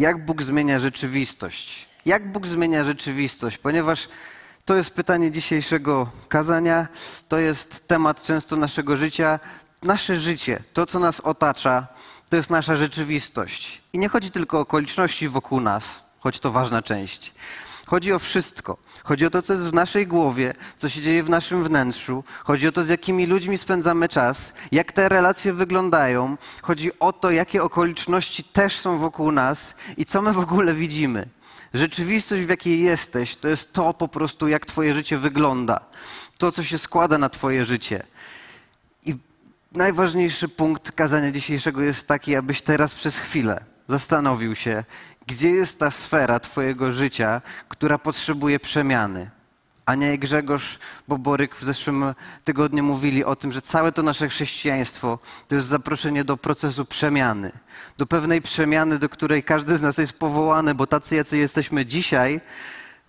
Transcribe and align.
Jak 0.00 0.24
Bóg 0.24 0.42
zmienia 0.42 0.80
rzeczywistość? 0.80 1.88
Jak 2.06 2.32
Bóg 2.32 2.46
zmienia 2.46 2.84
rzeczywistość? 2.84 3.58
Ponieważ 3.58 4.08
to 4.64 4.76
jest 4.76 4.90
pytanie 4.90 5.30
dzisiejszego 5.30 6.10
kazania, 6.28 6.88
to 7.28 7.38
jest 7.38 7.88
temat 7.88 8.24
często 8.24 8.56
naszego 8.56 8.96
życia. 8.96 9.40
Nasze 9.82 10.16
życie, 10.16 10.62
to 10.72 10.86
co 10.86 10.98
nas 10.98 11.20
otacza, 11.20 11.86
to 12.30 12.36
jest 12.36 12.50
nasza 12.50 12.76
rzeczywistość. 12.76 13.82
I 13.92 13.98
nie 13.98 14.08
chodzi 14.08 14.30
tylko 14.30 14.58
o 14.58 14.60
okoliczności 14.60 15.28
wokół 15.28 15.60
nas, 15.60 15.84
choć 16.18 16.40
to 16.40 16.50
ważna 16.50 16.82
część. 16.82 17.34
Chodzi 17.90 18.12
o 18.12 18.18
wszystko. 18.18 18.76
Chodzi 19.04 19.26
o 19.26 19.30
to, 19.30 19.42
co 19.42 19.52
jest 19.52 19.64
w 19.64 19.72
naszej 19.72 20.06
głowie, 20.06 20.52
co 20.76 20.88
się 20.88 21.00
dzieje 21.00 21.22
w 21.22 21.28
naszym 21.28 21.64
wnętrzu. 21.64 22.24
Chodzi 22.44 22.68
o 22.68 22.72
to, 22.72 22.84
z 22.84 22.88
jakimi 22.88 23.26
ludźmi 23.26 23.58
spędzamy 23.58 24.08
czas, 24.08 24.54
jak 24.72 24.92
te 24.92 25.08
relacje 25.08 25.52
wyglądają. 25.52 26.36
Chodzi 26.62 26.98
o 26.98 27.12
to, 27.12 27.30
jakie 27.30 27.62
okoliczności 27.62 28.44
też 28.44 28.78
są 28.78 28.98
wokół 28.98 29.32
nas 29.32 29.74
i 29.96 30.04
co 30.04 30.22
my 30.22 30.32
w 30.32 30.38
ogóle 30.38 30.74
widzimy. 30.74 31.28
Rzeczywistość, 31.74 32.42
w 32.42 32.48
jakiej 32.48 32.80
jesteś, 32.80 33.36
to 33.36 33.48
jest 33.48 33.72
to 33.72 33.94
po 33.94 34.08
prostu, 34.08 34.48
jak 34.48 34.66
Twoje 34.66 34.94
życie 34.94 35.18
wygląda. 35.18 35.80
To, 36.38 36.52
co 36.52 36.62
się 36.62 36.78
składa 36.78 37.18
na 37.18 37.28
Twoje 37.28 37.64
życie. 37.64 38.02
I 39.06 39.14
najważniejszy 39.72 40.48
punkt 40.48 40.92
kazania 40.92 41.32
dzisiejszego 41.32 41.82
jest 41.82 42.06
taki, 42.06 42.36
abyś 42.36 42.62
teraz 42.62 42.94
przez 42.94 43.18
chwilę 43.18 43.64
zastanowił 43.90 44.54
się, 44.54 44.84
gdzie 45.26 45.50
jest 45.50 45.78
ta 45.78 45.90
sfera 45.90 46.40
Twojego 46.40 46.90
życia, 46.90 47.42
która 47.68 47.98
potrzebuje 47.98 48.60
przemiany. 48.60 49.30
Ania 49.86 50.12
i 50.12 50.18
Grzegorz 50.18 50.78
Boboryk 51.08 51.56
w 51.56 51.64
zeszłym 51.64 52.14
tygodniu 52.44 52.84
mówili 52.84 53.24
o 53.24 53.36
tym, 53.36 53.52
że 53.52 53.62
całe 53.62 53.92
to 53.92 54.02
nasze 54.02 54.28
chrześcijaństwo 54.28 55.18
to 55.48 55.54
jest 55.54 55.66
zaproszenie 55.66 56.24
do 56.24 56.36
procesu 56.36 56.84
przemiany. 56.84 57.52
Do 57.98 58.06
pewnej 58.06 58.42
przemiany, 58.42 58.98
do 58.98 59.08
której 59.08 59.42
każdy 59.42 59.78
z 59.78 59.82
nas 59.82 59.98
jest 59.98 60.12
powołany, 60.12 60.74
bo 60.74 60.86
tacy, 60.86 61.16
jacy 61.16 61.38
jesteśmy 61.38 61.86
dzisiaj, 61.86 62.40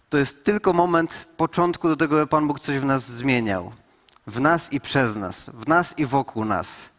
to 0.09 0.17
jest 0.17 0.43
tylko 0.43 0.73
moment 0.73 1.27
początku 1.37 1.87
do 1.87 1.95
tego, 1.95 2.15
by 2.15 2.27
Pan 2.27 2.47
Bóg 2.47 2.59
coś 2.59 2.77
w 2.77 2.85
nas 2.85 3.11
zmieniał. 3.11 3.71
W 4.27 4.39
nas 4.39 4.73
i 4.73 4.81
przez 4.81 5.15
nas, 5.15 5.49
w 5.53 5.67
nas 5.67 5.99
i 5.99 6.05
wokół 6.05 6.45
nas. 6.45 6.90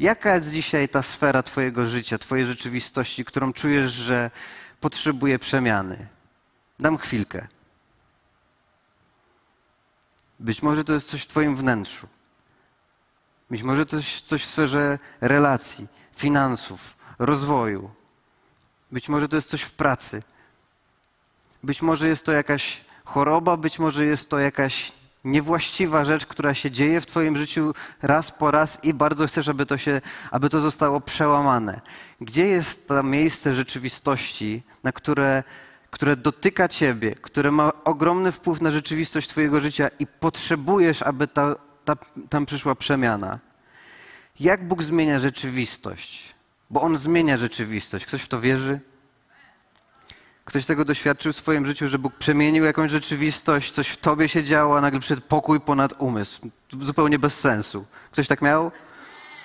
Jaka 0.00 0.34
jest 0.34 0.50
dzisiaj 0.50 0.88
ta 0.88 1.02
sfera 1.02 1.42
Twojego 1.42 1.86
życia, 1.86 2.18
Twojej 2.18 2.46
rzeczywistości, 2.46 3.24
którą 3.24 3.52
czujesz, 3.52 3.92
że 3.92 4.30
potrzebuje 4.80 5.38
przemiany? 5.38 6.06
Dam 6.78 6.98
chwilkę. 6.98 7.46
Być 10.38 10.62
może 10.62 10.84
to 10.84 10.92
jest 10.92 11.08
coś 11.08 11.22
w 11.22 11.26
Twoim 11.26 11.56
wnętrzu. 11.56 12.06
Być 13.50 13.62
może 13.62 13.86
to 13.86 13.96
jest 13.96 14.20
coś 14.20 14.44
w 14.44 14.50
sferze 14.50 14.98
relacji, 15.20 15.88
finansów, 16.16 16.96
rozwoju. 17.18 17.90
Być 18.92 19.08
może 19.08 19.28
to 19.28 19.36
jest 19.36 19.48
coś 19.48 19.62
w 19.62 19.72
pracy. 19.72 20.22
Być 21.62 21.82
może 21.82 22.08
jest 22.08 22.24
to 22.24 22.32
jakaś 22.32 22.84
choroba, 23.04 23.56
być 23.56 23.78
może 23.78 24.06
jest 24.06 24.30
to 24.30 24.38
jakaś 24.38 24.92
niewłaściwa 25.24 26.04
rzecz, 26.04 26.26
która 26.26 26.54
się 26.54 26.70
dzieje 26.70 27.00
w 27.00 27.06
Twoim 27.06 27.36
życiu 27.36 27.74
raz 28.02 28.30
po 28.30 28.50
raz 28.50 28.84
i 28.84 28.94
bardzo 28.94 29.26
chcesz, 29.26 29.48
aby 29.48 29.66
to, 29.66 29.78
się, 29.78 30.00
aby 30.30 30.50
to 30.50 30.60
zostało 30.60 31.00
przełamane. 31.00 31.80
Gdzie 32.20 32.46
jest 32.46 32.88
to 32.88 33.02
miejsce 33.02 33.54
rzeczywistości, 33.54 34.62
na 34.84 34.92
które 34.92 35.42
które 35.90 36.16
dotyka 36.16 36.68
Ciebie, 36.68 37.14
które 37.14 37.50
ma 37.50 37.72
ogromny 37.84 38.32
wpływ 38.32 38.60
na 38.60 38.70
rzeczywistość 38.70 39.28
Twojego 39.28 39.60
życia 39.60 39.88
i 39.98 40.06
potrzebujesz, 40.06 41.02
aby 41.02 41.28
ta, 41.28 41.56
ta, 41.84 41.96
tam 42.28 42.46
przyszła 42.46 42.74
przemiana. 42.74 43.38
Jak 44.40 44.68
Bóg 44.68 44.82
zmienia 44.82 45.18
rzeczywistość? 45.18 46.34
Bo 46.70 46.80
On 46.80 46.98
zmienia 46.98 47.38
rzeczywistość. 47.38 48.06
Ktoś 48.06 48.22
w 48.22 48.28
to 48.28 48.40
wierzy? 48.40 48.80
Ktoś 50.50 50.66
tego 50.66 50.84
doświadczył 50.84 51.32
w 51.32 51.36
swoim 51.36 51.66
życiu, 51.66 51.88
że 51.88 51.98
Bóg 51.98 52.14
przemienił 52.14 52.64
jakąś 52.64 52.90
rzeczywistość, 52.90 53.72
coś 53.72 53.88
w 53.88 53.96
tobie 53.96 54.28
się 54.28 54.44
działo, 54.44 54.78
a 54.78 54.80
nagle 54.80 55.00
przyszedł 55.00 55.22
pokój 55.28 55.60
ponad 55.60 55.94
umysł. 55.98 56.50
Zupełnie 56.80 57.18
bez 57.18 57.38
sensu. 57.38 57.84
Ktoś 58.12 58.26
tak 58.26 58.42
miał? 58.42 58.72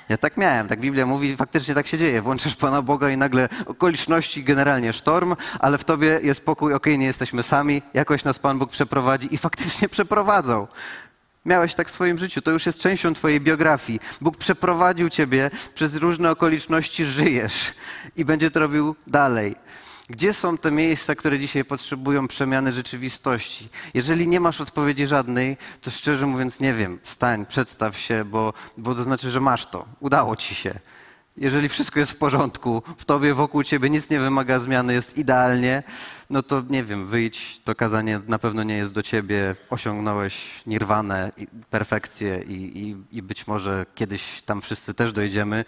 Ja 0.10 0.18
tak 0.18 0.38
miałem, 0.38 0.68
tak 0.68 0.80
Biblia 0.80 1.06
mówi, 1.06 1.38
faktycznie 1.38 1.76
tak 1.76 1.88
się 1.88 1.98
dzieje. 1.98 2.22
Włączasz 2.22 2.56
Pana 2.56 2.82
Boga 2.82 3.10
i 3.10 3.18
nagle 3.18 3.50
okoliczności, 3.66 4.44
generalnie 4.44 4.94
sztorm, 4.94 5.36
ale 5.60 5.78
w 5.78 5.84
tobie 5.84 6.20
jest 6.24 6.46
pokój, 6.46 6.74
okej, 6.74 6.94
okay, 6.94 6.98
nie 6.98 7.06
jesteśmy 7.06 7.44
sami, 7.44 7.82
jakoś 7.94 8.24
nas 8.24 8.40
Pan 8.40 8.60
Bóg 8.60 8.72
przeprowadzi 8.72 9.34
i 9.34 9.38
faktycznie 9.38 9.90
przeprowadzał. 9.90 10.68
Miałeś 11.46 11.76
tak 11.76 11.90
w 11.90 11.92
swoim 11.92 12.20
życiu, 12.20 12.42
to 12.42 12.52
już 12.52 12.66
jest 12.66 12.80
częścią 12.80 13.14
Twojej 13.14 13.42
biografii. 13.42 14.00
Bóg 14.22 14.38
przeprowadził 14.38 15.10
Ciebie 15.10 15.50
przez 15.76 15.96
różne 15.96 16.32
okoliczności, 16.32 17.06
żyjesz 17.06 17.74
i 18.16 18.26
będzie 18.26 18.52
to 18.52 18.60
robił 18.60 18.96
dalej. 19.08 19.56
Gdzie 20.10 20.34
są 20.34 20.58
te 20.58 20.72
miejsca, 20.72 21.16
które 21.16 21.40
dzisiaj 21.40 21.66
potrzebują 21.66 22.28
przemiany 22.28 22.74
rzeczywistości? 22.74 23.70
Jeżeli 23.94 24.28
nie 24.28 24.40
masz 24.40 24.62
odpowiedzi 24.62 25.08
żadnej, 25.08 25.58
to 25.82 25.92
szczerze 25.92 26.26
mówiąc 26.26 26.60
nie 26.60 26.74
wiem. 26.74 27.00
Wstań, 27.04 27.46
przedstaw 27.46 27.98
się, 27.98 28.26
bo, 28.26 28.54
bo 28.78 28.96
to 28.96 29.04
znaczy, 29.04 29.32
że 29.32 29.42
masz 29.42 29.66
to. 29.66 29.86
Udało 30.00 30.36
ci 30.36 30.56
się. 30.56 30.80
Jeżeli 31.38 31.70
wszystko 31.70 32.00
jest 32.00 32.12
w 32.12 32.18
porządku, 32.18 32.84
w 32.98 33.06
tobie, 33.06 33.34
wokół 33.34 33.64
ciebie 33.64 33.90
nic 33.90 34.10
nie 34.10 34.20
wymaga 34.20 34.60
zmiany, 34.60 34.94
jest 34.94 35.18
idealnie, 35.18 35.84
no 36.30 36.44
to 36.44 36.64
nie 36.70 36.84
wiem, 36.84 37.08
wyjdź, 37.08 37.62
to 37.64 37.76
kazanie 37.76 38.20
na 38.28 38.40
pewno 38.40 38.64
nie 38.64 38.78
jest 38.78 38.94
do 38.94 39.04
ciebie, 39.04 39.56
osiągnąłeś 39.70 40.64
nirwanę, 40.68 41.32
perfekcję 41.70 42.44
i, 42.48 42.80
i, 42.80 43.18
i 43.18 43.22
być 43.22 43.48
może 43.48 43.86
kiedyś 43.96 44.42
tam 44.42 44.62
wszyscy 44.62 44.94
też 44.94 45.12
dojdziemy, 45.12 45.66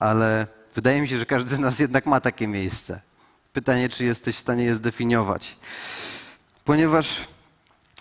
ale 0.00 0.46
wydaje 0.74 1.00
mi 1.00 1.08
się, 1.08 1.18
że 1.18 1.26
każdy 1.26 1.56
z 1.56 1.58
nas 1.58 1.78
jednak 1.78 2.06
ma 2.06 2.20
takie 2.20 2.48
miejsce. 2.48 3.09
Pytanie, 3.52 3.88
czy 3.88 4.04
jesteś 4.04 4.36
w 4.36 4.40
stanie 4.40 4.64
je 4.64 4.74
zdefiniować. 4.74 5.56
Ponieważ 6.64 7.20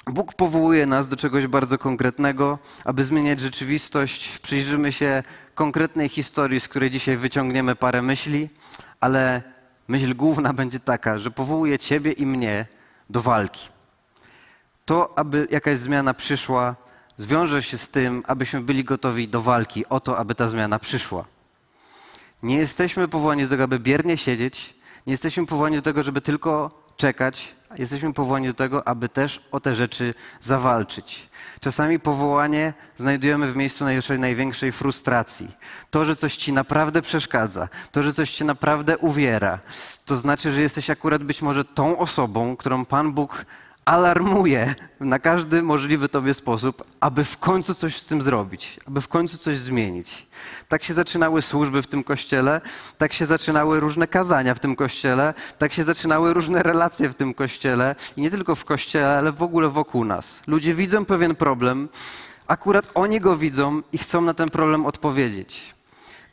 Bóg 0.06 0.34
powołuje 0.34 0.86
nas 0.86 1.08
do 1.08 1.16
czegoś 1.16 1.48
bardzo 1.48 1.78
konkretnego, 1.78 2.60
aby 2.86 3.04
zmieniać 3.04 3.40
rzeczywistość. 3.40 4.40
Przyjrzymy 4.40 4.92
się 4.92 5.24
konkretnej 5.56 6.10
historii, 6.10 6.60
z 6.60 6.68
której 6.68 6.90
dzisiaj 6.90 7.18
wyciągniemy 7.18 7.76
parę 7.76 8.02
myśli, 8.02 8.50
ale 9.00 9.44
myśl 9.88 10.16
główna 10.16 10.54
będzie 10.54 10.80
taka, 10.80 11.20
że 11.20 11.32
powołuje 11.32 11.80
Ciebie 11.80 12.12
i 12.12 12.26
mnie 12.26 12.66
do 13.10 13.22
walki. 13.22 13.70
To, 14.86 15.18
aby 15.20 15.48
jakaś 15.52 15.78
zmiana 15.78 16.14
przyszła, 16.14 16.76
zwiąże 17.18 17.64
się 17.64 17.78
z 17.78 17.90
tym, 17.90 18.24
abyśmy 18.28 18.62
byli 18.62 18.84
gotowi 18.84 19.28
do 19.28 19.42
walki 19.42 19.86
o 19.90 20.00
to, 20.00 20.18
aby 20.18 20.36
ta 20.36 20.48
zmiana 20.48 20.80
przyszła. 20.80 21.26
Nie 22.44 22.58
jesteśmy 22.58 23.08
powołani 23.08 23.44
do 23.44 23.50
tego, 23.50 23.64
aby 23.64 23.80
biernie 23.80 24.18
siedzieć, 24.18 24.79
nie 25.10 25.14
jesteśmy 25.14 25.46
powołani 25.46 25.76
do 25.76 25.82
tego, 25.82 26.04
żeby 26.04 26.22
tylko 26.22 26.70
czekać, 26.98 27.56
jesteśmy 27.78 28.14
powołani 28.14 28.48
do 28.48 28.54
tego, 28.54 28.88
aby 28.88 29.10
też 29.10 29.42
o 29.52 29.60
te 29.60 29.76
rzeczy 29.76 30.14
zawalczyć. 30.42 31.30
Czasami 31.60 32.00
powołanie 32.00 32.74
znajdujemy 32.98 33.52
w 33.52 33.56
miejscu 33.56 33.86
naszej 33.86 34.20
największej 34.20 34.72
frustracji. 34.72 35.52
To, 35.92 36.06
że 36.06 36.16
coś 36.16 36.36
ci 36.36 36.54
naprawdę 36.54 37.02
przeszkadza, 37.02 37.68
to, 37.92 38.04
że 38.04 38.14
coś 38.14 38.32
cię 38.32 38.46
naprawdę 38.46 38.98
uwiera, 38.98 39.60
to 40.06 40.18
znaczy, 40.18 40.52
że 40.52 40.62
jesteś 40.62 40.90
akurat 40.90 41.24
być 41.24 41.42
może 41.42 41.66
tą 41.66 41.98
osobą, 41.98 42.56
którą 42.56 42.86
Pan 42.86 43.14
Bóg 43.14 43.46
alarmuje 43.90 44.76
na 45.00 45.20
każdy 45.20 45.62
możliwy 45.62 46.10
tobie 46.10 46.34
sposób, 46.34 46.84
aby 47.00 47.24
w 47.24 47.38
końcu 47.38 47.76
coś 47.76 47.98
z 47.98 48.06
tym 48.06 48.22
zrobić, 48.22 48.80
aby 48.88 49.02
w 49.02 49.08
końcu 49.08 49.38
coś 49.38 49.60
zmienić. 49.60 50.28
Tak 50.68 50.84
się 50.84 50.94
zaczynały 50.94 51.42
służby 51.42 51.82
w 51.82 51.88
tym 51.88 52.04
kościele, 52.04 52.62
tak 52.98 53.14
się 53.14 53.26
zaczynały 53.26 53.80
różne 53.80 54.08
kazania 54.08 54.56
w 54.56 54.60
tym 54.60 54.76
kościele, 54.76 55.34
tak 55.58 55.74
się 55.74 55.84
zaczynały 55.84 56.34
różne 56.34 56.64
relacje 56.64 57.10
w 57.10 57.16
tym 57.16 57.34
kościele 57.34 57.96
i 58.18 58.22
nie 58.22 58.30
tylko 58.30 58.56
w 58.56 58.66
kościele, 58.66 59.18
ale 59.18 59.32
w 59.32 59.44
ogóle 59.44 59.70
wokół 59.70 60.06
nas. 60.06 60.42
Ludzie 60.48 60.74
widzą 60.74 61.06
pewien 61.06 61.36
problem, 61.36 61.90
akurat 62.48 62.92
oni 62.94 63.20
go 63.20 63.38
widzą 63.38 63.82
i 63.92 63.98
chcą 63.98 64.22
na 64.22 64.34
ten 64.34 64.50
problem 64.50 64.86
odpowiedzieć. 64.86 65.76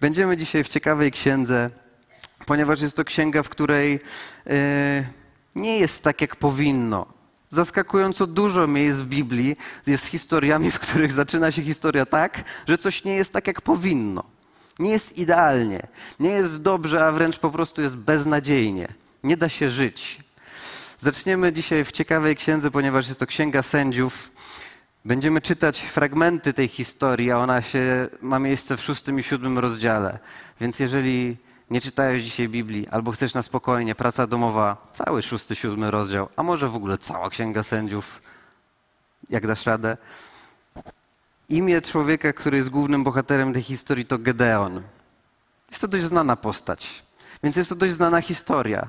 Będziemy 0.00 0.36
dzisiaj 0.36 0.64
w 0.64 0.68
ciekawej 0.68 1.12
księdze, 1.12 1.70
ponieważ 2.46 2.80
jest 2.80 2.96
to 2.96 3.04
księga, 3.04 3.42
w 3.42 3.48
której 3.48 4.00
yy, 4.46 4.54
nie 5.54 5.78
jest 5.78 6.04
tak, 6.04 6.20
jak 6.20 6.36
powinno. 6.36 7.15
Zaskakująco 7.56 8.26
dużo 8.26 8.66
miejsc 8.66 8.98
w 8.98 9.06
Biblii 9.06 9.56
jest 9.86 10.06
historiami, 10.06 10.70
w 10.70 10.78
których 10.78 11.12
zaczyna 11.12 11.52
się 11.52 11.62
historia 11.62 12.06
tak, 12.06 12.44
że 12.68 12.78
coś 12.78 13.04
nie 13.04 13.14
jest 13.14 13.32
tak, 13.32 13.46
jak 13.46 13.62
powinno. 13.62 14.24
Nie 14.78 14.90
jest 14.90 15.18
idealnie, 15.18 15.86
nie 16.20 16.30
jest 16.30 16.56
dobrze, 16.56 17.06
a 17.06 17.12
wręcz 17.12 17.38
po 17.38 17.50
prostu 17.50 17.82
jest 17.82 17.96
beznadziejnie. 17.96 18.88
Nie 19.24 19.36
da 19.36 19.48
się 19.48 19.70
żyć. 19.70 20.18
Zaczniemy 20.98 21.52
dzisiaj 21.52 21.84
w 21.84 21.92
ciekawej 21.92 22.36
księdze, 22.36 22.70
ponieważ 22.70 23.08
jest 23.08 23.20
to 23.20 23.26
Księga 23.26 23.62
Sędziów. 23.62 24.30
Będziemy 25.04 25.40
czytać 25.40 25.80
fragmenty 25.80 26.52
tej 26.52 26.68
historii, 26.68 27.30
a 27.30 27.38
ona 27.38 27.62
się, 27.62 28.08
ma 28.22 28.38
miejsce 28.38 28.76
w 28.76 28.80
szóstym 28.80 29.18
i 29.18 29.22
siódmym 29.22 29.58
rozdziale. 29.58 30.18
Więc 30.60 30.78
jeżeli 30.78 31.36
nie 31.70 31.80
czytałeś 31.80 32.22
dzisiaj 32.22 32.48
Biblii, 32.48 32.88
albo 32.88 33.12
chcesz 33.12 33.34
na 33.34 33.42
spokojnie, 33.42 33.94
praca 33.94 34.26
domowa, 34.26 34.90
cały 34.92 35.22
szósty, 35.22 35.54
siódmy 35.54 35.90
rozdział, 35.90 36.28
a 36.36 36.42
może 36.42 36.68
w 36.68 36.76
ogóle 36.76 36.98
cała 36.98 37.30
Księga 37.30 37.62
Sędziów, 37.62 38.22
jak 39.30 39.46
dasz 39.46 39.66
radę. 39.66 39.96
Imię 41.48 41.82
człowieka, 41.82 42.32
który 42.32 42.56
jest 42.56 42.68
głównym 42.68 43.04
bohaterem 43.04 43.52
tej 43.52 43.62
historii, 43.62 44.06
to 44.06 44.18
Gedeon. 44.18 44.82
Jest 45.70 45.80
to 45.80 45.88
dość 45.88 46.04
znana 46.04 46.36
postać. 46.36 47.02
Więc 47.42 47.56
jest 47.56 47.68
to 47.68 47.76
dość 47.76 47.94
znana 47.94 48.20
historia. 48.20 48.88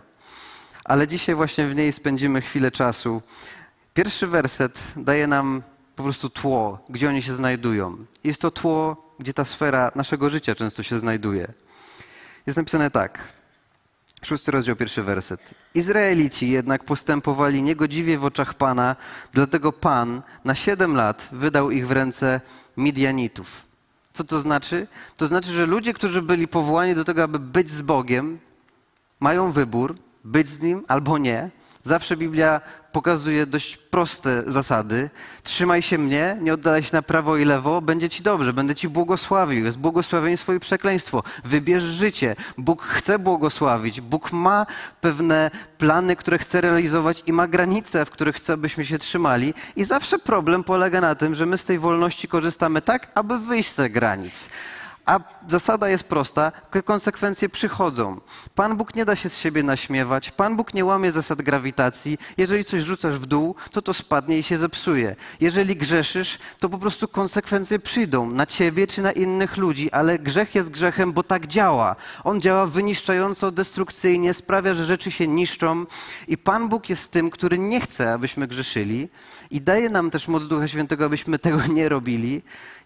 Ale 0.83 1.07
dzisiaj 1.07 1.35
właśnie 1.35 1.67
w 1.67 1.75
niej 1.75 1.93
spędzimy 1.93 2.41
chwilę 2.41 2.71
czasu. 2.71 3.21
Pierwszy 3.93 4.27
werset 4.27 4.83
daje 4.95 5.27
nam 5.27 5.63
po 5.95 6.03
prostu 6.03 6.29
tło, 6.29 6.79
gdzie 6.89 7.09
oni 7.09 7.21
się 7.21 7.33
znajdują. 7.33 8.05
Jest 8.23 8.41
to 8.41 8.51
tło, 8.51 9.13
gdzie 9.19 9.33
ta 9.33 9.45
sfera 9.45 9.91
naszego 9.95 10.29
życia 10.29 10.55
często 10.55 10.83
się 10.83 10.99
znajduje. 10.99 11.53
Jest 12.47 12.57
napisane 12.57 12.91
tak. 12.91 13.19
Szósty 14.23 14.51
rozdział, 14.51 14.75
pierwszy 14.75 15.03
werset. 15.03 15.53
Izraelici 15.75 16.49
jednak 16.49 16.83
postępowali 16.83 17.63
niegodziwie 17.63 18.17
w 18.17 18.25
oczach 18.25 18.53
Pana, 18.53 18.95
dlatego 19.33 19.71
Pan 19.71 20.21
na 20.45 20.55
siedem 20.55 20.95
lat 20.95 21.27
wydał 21.31 21.71
ich 21.71 21.87
w 21.87 21.91
ręce 21.91 22.41
Midianitów. 22.77 23.63
Co 24.13 24.23
to 24.23 24.39
znaczy? 24.39 24.87
To 25.17 25.27
znaczy, 25.27 25.53
że 25.53 25.65
ludzie, 25.65 25.93
którzy 25.93 26.21
byli 26.21 26.47
powołani 26.47 26.95
do 26.95 27.03
tego, 27.03 27.23
aby 27.23 27.39
być 27.39 27.69
z 27.69 27.81
Bogiem, 27.81 28.39
mają 29.19 29.51
wybór, 29.51 29.95
być 30.23 30.49
z 30.49 30.61
Nim 30.61 30.83
albo 30.87 31.17
nie. 31.17 31.49
Zawsze 31.83 32.17
Biblia 32.17 32.61
pokazuje 32.97 33.45
dość 33.45 33.77
proste 33.77 34.43
zasady. 34.47 35.09
Trzymaj 35.43 35.81
się 35.81 35.97
mnie, 35.97 36.37
nie 36.41 36.53
oddalaj 36.53 36.83
się 36.83 36.89
na 36.93 37.01
prawo 37.01 37.37
i 37.37 37.45
lewo, 37.45 37.81
będzie 37.81 38.09
ci 38.09 38.23
dobrze, 38.23 38.53
będę 38.53 38.75
ci 38.75 38.89
błogosławił. 38.89 39.65
Jest 39.65 39.77
błogosławieństwo 39.77 40.53
i 40.53 40.59
przekleństwo. 40.59 41.23
Wybierz 41.45 41.83
życie. 41.83 42.35
Bóg 42.57 42.83
chce 42.83 43.19
błogosławić. 43.19 44.01
Bóg 44.01 44.31
ma 44.31 44.65
pewne 45.01 45.51
plany, 45.77 46.15
które 46.15 46.37
chce 46.37 46.61
realizować 46.61 47.23
i 47.25 47.33
ma 47.33 47.47
granice, 47.47 48.05
w 48.05 48.09
których 48.09 48.35
chce, 48.35 48.53
abyśmy 48.53 48.85
się 48.85 48.97
trzymali. 48.97 49.53
I 49.75 49.83
zawsze 49.83 50.19
problem 50.19 50.63
polega 50.63 51.01
na 51.01 51.15
tym, 51.15 51.35
że 51.35 51.45
my 51.45 51.57
z 51.57 51.65
tej 51.65 51.79
wolności 51.79 52.27
korzystamy 52.27 52.81
tak, 52.81 53.11
aby 53.15 53.39
wyjść 53.39 53.73
z 53.73 53.91
granic. 53.91 54.49
A 55.07 55.19
zasada 55.47 55.89
jest 55.89 56.03
prosta, 56.03 56.51
konsekwencje 56.85 57.49
przychodzą. 57.49 58.21
Pan 58.55 58.77
Bóg 58.77 58.95
nie 58.95 59.05
da 59.05 59.15
się 59.15 59.29
z 59.29 59.37
siebie 59.37 59.63
naśmiewać, 59.63 60.31
Pan 60.31 60.55
Bóg 60.55 60.73
nie 60.73 60.85
łamie 60.85 61.11
zasad 61.11 61.41
grawitacji. 61.41 62.17
Jeżeli 62.37 62.65
coś 62.65 62.83
rzucasz 62.83 63.15
w 63.15 63.25
dół, 63.25 63.55
to 63.71 63.81
to 63.81 63.93
spadnie 63.93 64.39
i 64.39 64.43
się 64.43 64.57
zepsuje. 64.57 65.15
Jeżeli 65.41 65.75
grzeszysz, 65.75 66.39
to 66.59 66.69
po 66.69 66.77
prostu 66.77 67.07
konsekwencje 67.07 67.79
przyjdą 67.79 68.31
na 68.31 68.45
ciebie 68.45 68.87
czy 68.87 69.01
na 69.01 69.11
innych 69.11 69.57
ludzi, 69.57 69.91
ale 69.91 70.19
grzech 70.19 70.55
jest 70.55 70.69
grzechem, 70.69 71.13
bo 71.13 71.23
tak 71.23 71.47
działa. 71.47 71.95
On 72.23 72.41
działa 72.41 72.67
wyniszczająco, 72.67 73.51
destrukcyjnie, 73.51 74.33
sprawia, 74.33 74.73
że 74.73 74.85
rzeczy 74.85 75.11
się 75.11 75.27
niszczą 75.27 75.85
i 76.27 76.37
Pan 76.37 76.69
Bóg 76.69 76.89
jest 76.89 77.11
tym, 77.11 77.29
który 77.29 77.59
nie 77.59 77.81
chce, 77.81 78.13
abyśmy 78.13 78.47
grzeszyli 78.47 79.09
i 79.51 79.61
daje 79.61 79.89
nam 79.89 80.11
też 80.11 80.27
moc 80.27 80.47
Ducha 80.47 80.67
Świętego, 80.67 81.05
abyśmy 81.05 81.39
tego 81.39 81.67
nie 81.67 81.89
robili. 81.89 82.41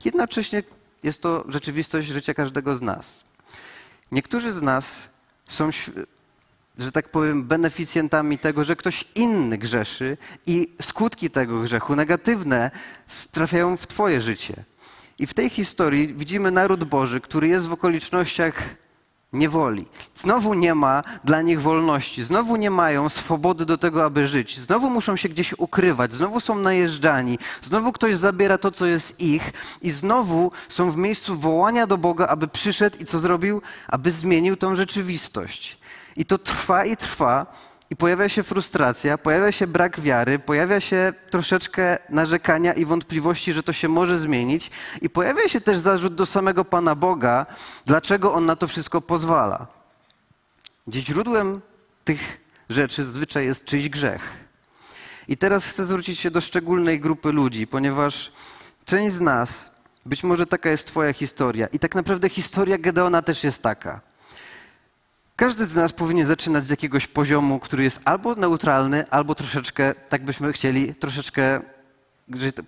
Jednocześnie 0.05 0.63
jest 1.03 1.21
to 1.21 1.45
rzeczywistość 1.47 2.07
życia 2.07 2.33
każdego 2.33 2.75
z 2.75 2.81
nas. 2.81 3.23
Niektórzy 4.11 4.53
z 4.53 4.61
nas 4.61 5.09
są, 5.47 5.69
że 6.77 6.91
tak 6.91 7.09
powiem, 7.09 7.43
beneficjentami 7.43 8.39
tego, 8.39 8.63
że 8.63 8.75
ktoś 8.75 9.05
inny 9.15 9.57
grzeszy 9.57 10.17
i 10.45 10.67
skutki 10.81 11.29
tego 11.29 11.61
grzechu 11.61 11.95
negatywne 11.95 12.71
trafiają 13.31 13.77
w 13.77 13.87
Twoje 13.87 14.21
życie. 14.21 14.63
I 15.19 15.27
w 15.27 15.33
tej 15.33 15.49
historii 15.49 16.13
widzimy 16.13 16.51
naród 16.51 16.83
Boży, 16.83 17.21
który 17.21 17.47
jest 17.47 17.65
w 17.65 17.73
okolicznościach 17.73 18.63
niewoli. 19.33 19.85
Znowu 20.15 20.53
nie 20.53 20.75
ma 20.75 21.03
dla 21.23 21.41
nich 21.41 21.61
wolności, 21.61 22.23
znowu 22.23 22.55
nie 22.55 22.69
mają 22.69 23.09
swobody 23.09 23.65
do 23.65 23.77
tego, 23.77 24.05
aby 24.05 24.27
żyć, 24.27 24.59
znowu 24.59 24.89
muszą 24.89 25.15
się 25.15 25.29
gdzieś 25.29 25.53
ukrywać, 25.57 26.13
znowu 26.13 26.39
są 26.39 26.55
najeżdżani, 26.55 27.39
znowu 27.61 27.91
ktoś 27.91 28.15
zabiera 28.15 28.57
to, 28.57 28.71
co 28.71 28.85
jest 28.85 29.21
ich, 29.21 29.53
i 29.81 29.91
znowu 29.91 30.51
są 30.69 30.91
w 30.91 30.97
miejscu 30.97 31.35
wołania 31.35 31.87
do 31.87 31.97
Boga, 31.97 32.27
aby 32.27 32.47
przyszedł 32.47 32.97
i 32.99 33.05
co 33.05 33.19
zrobił? 33.19 33.61
Aby 33.87 34.11
zmienił 34.11 34.57
tą 34.57 34.75
rzeczywistość. 34.75 35.77
I 36.15 36.25
to 36.25 36.37
trwa 36.37 36.85
i 36.85 36.97
trwa, 36.97 37.45
i 37.91 37.95
pojawia 37.95 38.29
się 38.29 38.43
frustracja, 38.43 39.17
pojawia 39.17 39.51
się 39.51 39.67
brak 39.67 39.99
wiary, 39.99 40.39
pojawia 40.39 40.79
się 40.79 41.13
troszeczkę 41.29 41.97
narzekania 42.09 42.73
i 42.73 42.85
wątpliwości, 42.85 43.53
że 43.53 43.63
to 43.63 43.73
się 43.73 43.87
może 43.87 44.17
zmienić, 44.17 44.71
i 45.01 45.09
pojawia 45.09 45.47
się 45.47 45.61
też 45.61 45.79
zarzut 45.79 46.15
do 46.15 46.25
samego 46.25 46.65
Pana 46.65 46.95
Boga, 46.95 47.45
dlaczego 47.85 48.33
On 48.33 48.45
na 48.45 48.55
to 48.55 48.67
wszystko 48.67 49.01
pozwala. 49.01 49.67
Gdzie 50.87 51.01
źródłem 51.01 51.61
tych 52.03 52.41
rzeczy 52.69 53.03
zwyczaj 53.03 53.45
jest 53.45 53.65
czyjś 53.65 53.89
grzech. 53.89 54.33
I 55.27 55.37
teraz 55.37 55.65
chcę 55.65 55.85
zwrócić 55.85 56.19
się 56.19 56.31
do 56.31 56.41
szczególnej 56.41 56.99
grupy 56.99 57.31
ludzi, 57.31 57.67
ponieważ 57.67 58.31
część 58.85 59.15
z 59.15 59.21
nas, 59.21 59.71
być 60.05 60.23
może 60.23 60.45
taka 60.45 60.69
jest 60.69 60.87
Twoja 60.87 61.13
historia, 61.13 61.67
i 61.67 61.79
tak 61.79 61.95
naprawdę 61.95 62.29
historia 62.29 62.77
Gedeona 62.77 63.21
też 63.21 63.43
jest 63.43 63.63
taka. 63.63 64.10
Każdy 65.41 65.65
z 65.65 65.75
nas 65.75 65.91
powinien 65.91 66.27
zaczynać 66.27 66.65
z 66.65 66.69
jakiegoś 66.69 67.07
poziomu, 67.07 67.59
który 67.59 67.83
jest 67.83 67.99
albo 68.05 68.35
neutralny, 68.35 69.09
albo 69.09 69.35
troszeczkę, 69.35 69.93
tak 70.09 70.25
byśmy 70.25 70.53
chcieli, 70.53 70.95
troszeczkę 70.95 71.61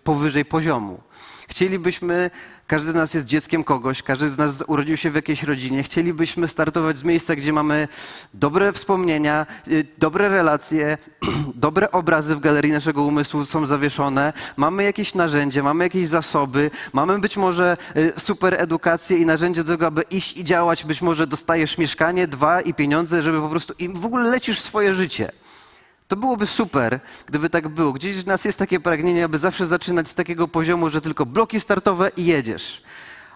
powyżej 0.03 0.45
poziomu. 0.45 0.99
Chcielibyśmy, 1.47 2.31
każdy 2.67 2.91
z 2.91 2.95
nas 2.95 3.13
jest 3.13 3.25
dzieckiem 3.25 3.63
kogoś, 3.63 4.03
każdy 4.03 4.29
z 4.29 4.37
nas 4.37 4.63
urodził 4.67 4.97
się 4.97 5.11
w 5.11 5.15
jakiejś 5.15 5.43
rodzinie, 5.43 5.83
chcielibyśmy 5.83 6.47
startować 6.47 6.97
z 6.97 7.03
miejsca, 7.03 7.35
gdzie 7.35 7.53
mamy 7.53 7.87
dobre 8.33 8.73
wspomnienia, 8.73 9.45
y, 9.67 9.87
dobre 9.97 10.29
relacje, 10.29 10.97
dobre 11.55 11.91
obrazy 11.91 12.35
w 12.35 12.39
galerii 12.39 12.71
naszego 12.71 13.03
umysłu 13.03 13.45
są 13.45 13.65
zawieszone, 13.65 14.33
mamy 14.57 14.83
jakieś 14.83 15.15
narzędzie, 15.15 15.63
mamy 15.63 15.83
jakieś 15.83 16.07
zasoby, 16.07 16.71
mamy 16.93 17.19
być 17.19 17.37
może 17.37 17.77
y, 17.97 18.13
super 18.17 18.55
edukację 18.61 19.17
i 19.17 19.25
narzędzie 19.25 19.63
do 19.63 19.73
tego, 19.73 19.87
aby 19.87 20.01
iść 20.01 20.37
i 20.37 20.43
działać, 20.43 20.85
być 20.85 21.01
może 21.01 21.27
dostajesz 21.27 21.77
mieszkanie, 21.77 22.27
dwa 22.27 22.61
i 22.61 22.73
pieniądze, 22.73 23.23
żeby 23.23 23.41
po 23.41 23.49
prostu 23.49 23.73
i 23.79 23.89
w 23.89 24.05
ogóle 24.05 24.29
lecisz 24.29 24.61
swoje 24.61 24.93
życie. 24.93 25.31
To 26.13 26.17
byłoby 26.17 26.47
super, 26.47 26.99
gdyby 27.25 27.49
tak 27.49 27.67
było. 27.67 27.93
Gdzieś 27.93 28.15
w 28.15 28.25
nas 28.25 28.45
jest 28.45 28.57
takie 28.57 28.79
pragnienie, 28.79 29.25
aby 29.25 29.37
zawsze 29.37 29.65
zaczynać 29.65 30.07
z 30.07 30.15
takiego 30.15 30.47
poziomu, 30.47 30.89
że 30.89 31.01
tylko 31.01 31.25
bloki 31.25 31.59
startowe 31.59 32.11
i 32.17 32.25
jedziesz. 32.25 32.83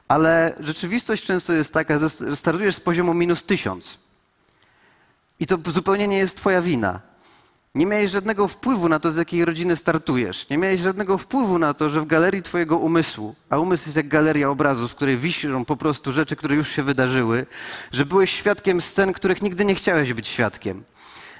Ale 0.07 0.53
rzeczywistość 0.59 1.23
często 1.23 1.53
jest 1.53 1.73
taka, 1.73 1.99
że 1.99 2.09
startujesz 2.35 2.75
z 2.75 2.79
poziomu 2.79 3.13
minus 3.13 3.43
tysiąc. 3.43 3.97
I 5.39 5.45
to 5.45 5.57
zupełnie 5.67 6.07
nie 6.07 6.17
jest 6.17 6.37
twoja 6.37 6.61
wina. 6.61 6.99
Nie 7.75 7.85
miałeś 7.85 8.11
żadnego 8.11 8.47
wpływu 8.47 8.89
na 8.89 8.99
to, 8.99 9.11
z 9.11 9.15
jakiej 9.15 9.45
rodziny 9.45 9.75
startujesz. 9.75 10.49
Nie 10.49 10.57
miałeś 10.57 10.79
żadnego 10.79 11.17
wpływu 11.17 11.59
na 11.59 11.73
to, 11.73 11.89
że 11.89 12.01
w 12.01 12.05
galerii 12.05 12.43
twojego 12.43 12.77
umysłu, 12.77 13.35
a 13.49 13.57
umysł 13.57 13.83
jest 13.85 13.97
jak 13.97 14.07
galeria 14.07 14.49
obrazów, 14.49 14.91
z 14.91 14.95
której 14.95 15.17
wiszą 15.17 15.65
po 15.65 15.77
prostu 15.77 16.11
rzeczy, 16.11 16.35
które 16.35 16.55
już 16.55 16.69
się 16.69 16.83
wydarzyły, 16.83 17.45
że 17.91 18.05
byłeś 18.05 18.31
świadkiem 18.31 18.81
scen, 18.81 19.13
których 19.13 19.41
nigdy 19.41 19.65
nie 19.65 19.75
chciałeś 19.75 20.13
być 20.13 20.27
świadkiem 20.27 20.83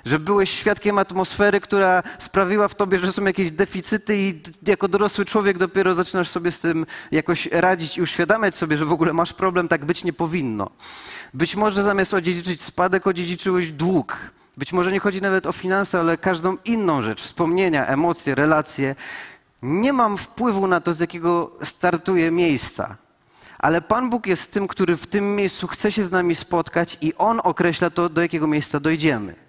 że 0.08 0.20
byłeś 0.20 0.50
świadkiem 0.50 0.98
atmosfery, 0.98 1.62
która 1.62 2.04
sprawiła 2.18 2.68
w 2.68 2.76
tobie, 2.76 3.00
że 3.00 3.14
są 3.14 3.26
jakieś 3.26 3.52
deficyty 3.52 4.18
i 4.18 4.42
jako 4.68 4.88
dorosły 4.88 5.26
człowiek 5.26 5.58
dopiero 5.58 5.94
zaczynasz 5.94 6.30
sobie 6.30 6.52
z 6.52 6.60
tym 6.60 6.86
jakoś 7.12 7.46
radzić 7.52 7.98
i 7.98 8.02
uświadamiać 8.02 8.56
sobie, 8.56 8.78
że 8.78 8.86
w 8.86 8.92
ogóle 8.92 9.14
masz 9.14 9.34
problem, 9.34 9.68
tak 9.68 9.86
być 9.86 10.04
nie 10.04 10.14
powinno. 10.14 10.70
Być 11.34 11.56
może 11.56 11.84
zamiast 11.84 12.14
odziedziczyć 12.14 12.62
spadek, 12.62 13.08
odziedziczyłeś 13.08 13.72
dług. 13.72 14.18
Być 14.58 14.74
może 14.74 14.92
nie 14.92 15.00
chodzi 15.00 15.22
nawet 15.22 15.48
o 15.48 15.52
finanse, 15.52 16.00
ale 16.00 16.18
każdą 16.18 16.58
inną 16.66 17.02
rzecz, 17.02 17.22
wspomnienia, 17.22 17.88
emocje, 17.88 18.36
relacje. 18.36 18.96
Nie 19.62 19.94
mam 19.94 20.18
wpływu 20.18 20.68
na 20.68 20.82
to, 20.82 20.94
z 20.94 21.00
jakiego 21.00 21.52
startuje 21.64 22.32
miejsca. 22.32 22.96
Ale 23.60 23.82
Pan 23.82 24.10
Bóg 24.10 24.28
jest 24.28 24.52
tym, 24.52 24.68
który 24.68 24.98
w 24.98 25.08
tym 25.08 25.36
miejscu 25.36 25.68
chce 25.68 25.92
się 25.92 26.04
z 26.04 26.12
nami 26.12 26.36
spotkać 26.36 26.98
i 27.02 27.14
On 27.18 27.40
określa 27.44 27.90
to, 27.90 28.10
do 28.10 28.22
jakiego 28.22 28.48
miejsca 28.48 28.80
dojdziemy. 28.80 29.47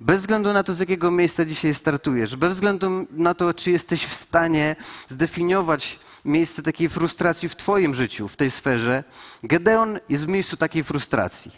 Bez 0.00 0.20
względu 0.20 0.52
na 0.52 0.62
to, 0.62 0.74
z 0.74 0.78
jakiego 0.78 1.10
miejsca 1.10 1.44
dzisiaj 1.44 1.74
startujesz, 1.74 2.36
bez 2.36 2.54
względu 2.54 3.06
na 3.10 3.34
to, 3.34 3.54
czy 3.54 3.70
jesteś 3.70 4.04
w 4.04 4.14
stanie 4.14 4.76
zdefiniować 5.08 5.98
miejsce 6.24 6.62
takiej 6.62 6.88
frustracji 6.88 7.48
w 7.48 7.56
Twoim 7.56 7.94
życiu, 7.94 8.28
w 8.28 8.36
tej 8.36 8.50
sferze, 8.50 9.04
Gedeon 9.42 9.98
jest 10.08 10.24
w 10.24 10.28
miejscu 10.28 10.56
takiej 10.56 10.84
frustracji. 10.84 11.52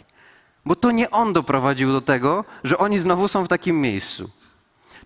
Bo 0.65 0.75
to 0.75 0.91
nie 0.91 1.11
on 1.11 1.33
doprowadził 1.33 1.91
do 1.91 2.01
tego, 2.01 2.45
że 2.63 2.77
oni 2.77 2.99
znowu 2.99 3.27
są 3.27 3.43
w 3.43 3.47
takim 3.47 3.81
miejscu. 3.81 4.29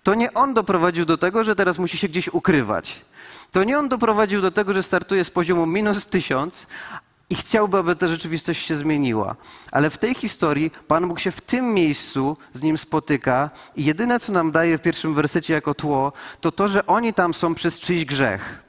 To 0.04 0.16
nie 0.16 0.34
on 0.34 0.54
doprowadził 0.54 1.06
do 1.06 1.18
tego, 1.18 1.44
że 1.44 1.56
teraz 1.56 1.78
musi 1.78 1.98
się 1.98 2.08
gdzieś 2.08 2.28
ukrywać. 2.28 3.06
To 3.52 3.64
nie 3.64 3.80
on 3.80 3.90
doprowadził 3.90 4.42
do 4.42 4.52
tego, 4.52 4.74
że 4.74 4.84
startuje 4.84 5.24
z 5.24 5.30
poziomu 5.30 5.66
minus 5.66 6.06
tysiąc, 6.06 6.68
i 7.30 7.36
chciałby, 7.36 7.78
aby 7.78 7.96
ta 7.96 8.08
rzeczywistość 8.08 8.66
się 8.66 8.76
zmieniła. 8.76 9.36
Ale 9.72 9.90
w 9.90 9.98
tej 9.98 10.16
historii 10.16 10.72
Pan 10.88 11.08
Bóg 11.08 11.20
się 11.20 11.32
w 11.32 11.42
tym 11.42 11.74
miejscu 11.74 12.38
z 12.54 12.62
nim 12.62 12.78
spotyka 12.78 13.50
i 13.76 13.86
jedyne, 13.86 14.20
co 14.20 14.32
nam 14.32 14.52
daje 14.52 14.78
w 14.78 14.82
pierwszym 14.82 15.14
wersecie 15.14 15.54
jako 15.54 15.74
tło, 15.74 16.14
to 16.42 16.52
to, 16.52 16.68
że 16.68 16.88
oni 16.88 17.14
tam 17.14 17.34
są 17.34 17.56
przez 17.56 17.80
czyjś 17.80 18.06
grzech. 18.06 18.60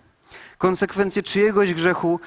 Konsekwencje 0.59 1.23
czyjegoś 1.23 1.75
grzechu 1.75 2.21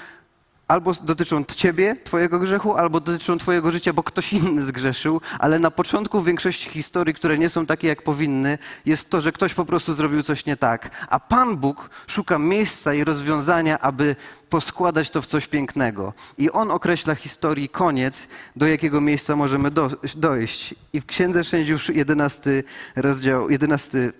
albo 0.72 0.94
dotyczą 0.94 1.44
ciebie, 1.56 1.96
twojego 2.04 2.40
grzechu, 2.40 2.74
albo 2.74 3.00
dotyczą 3.00 3.38
twojego 3.38 3.72
życia, 3.72 3.94
bo 3.94 4.04
ktoś 4.04 4.34
inny 4.34 4.62
zgrzeszył, 4.62 5.22
ale 5.40 5.60
na 5.60 5.72
początku 5.72 6.22
większości 6.22 6.70
historii, 6.70 7.13
które 7.13 7.38
nie 7.38 7.50
są 7.50 7.66
takie 7.66 7.88
jak 7.88 8.01
powinny, 8.01 8.58
jest 8.86 9.10
to, 9.10 9.22
że 9.22 9.32
ktoś 9.32 9.54
po 9.54 9.66
prostu 9.66 9.94
zrobił 9.94 10.24
coś 10.24 10.46
nie 10.46 10.58
tak, 10.58 11.08
a 11.10 11.20
Pan 11.20 11.58
Bóg 11.58 11.90
szuka 12.08 12.40
miejsca 12.40 12.94
i 12.94 13.04
rozwiązania, 13.04 13.80
aby 13.80 14.16
poskładać 14.50 15.10
to 15.10 15.22
w 15.22 15.25
coś 15.25 15.48
pięknego. 15.48 16.13
I 16.38 16.51
On 16.51 16.72
określa 16.72 17.16
historii 17.16 17.70
koniec, 17.70 18.28
do 18.56 18.68
jakiego 18.68 19.01
miejsca 19.01 19.36
możemy 19.36 19.72
do, 19.72 19.90
dojść. 20.16 20.75
I 20.94 21.01
w 21.01 21.06
Księdze 21.06 21.44
Sędziów 21.44 21.96
11 21.96 22.63
rozdział, 22.96 23.50
11 23.50 24.12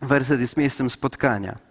werset 0.00 0.40
jest 0.40 0.56
miejscem 0.56 0.90
spotkania. 0.90 1.65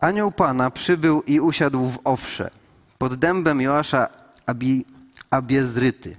Anioł 0.00 0.32
Pana 0.32 0.70
przybył 0.70 1.22
i 1.22 1.40
usiadł 1.40 1.88
w 1.88 1.98
Owsze, 2.04 2.50
pod 2.98 3.14
dębem 3.14 3.60
Joasza 3.60 4.08
Abi, 4.46 4.86
Abiezryty. 5.30 6.16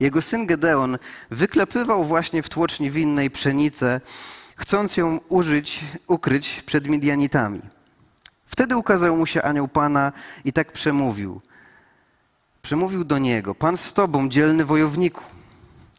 Jego 0.00 0.22
syn 0.22 0.46
Gedeon 0.46 0.98
wyklepywał 1.30 2.04
właśnie 2.04 2.42
w 2.42 2.48
tłoczni 2.48 2.90
winnej 2.90 3.30
pszenicę, 3.30 4.00
chcąc 4.56 4.96
ją 4.96 5.20
użyć, 5.28 5.80
ukryć 6.06 6.62
przed 6.66 6.88
Midianitami. 6.88 7.60
Wtedy 8.46 8.76
ukazał 8.76 9.16
mu 9.16 9.26
się 9.26 9.42
anioł 9.42 9.68
Pana 9.68 10.12
i 10.44 10.52
tak 10.52 10.72
przemówił. 10.72 11.40
Przemówił 12.62 13.04
do 13.04 13.18
niego, 13.18 13.54
Pan 13.54 13.76
z 13.76 13.92
tobą, 13.92 14.28
dzielny 14.28 14.64
wojowniku. 14.64 15.24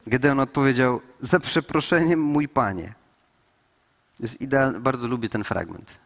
Gedeon 0.07 0.39
odpowiedział, 0.39 1.01
za 1.19 1.39
przeproszeniem 1.39 2.19
mój 2.21 2.47
Panie. 2.47 2.93
Jest 4.19 4.41
idealny, 4.41 4.79
bardzo 4.79 5.07
lubię 5.07 5.29
ten 5.29 5.43
fragment. 5.43 5.97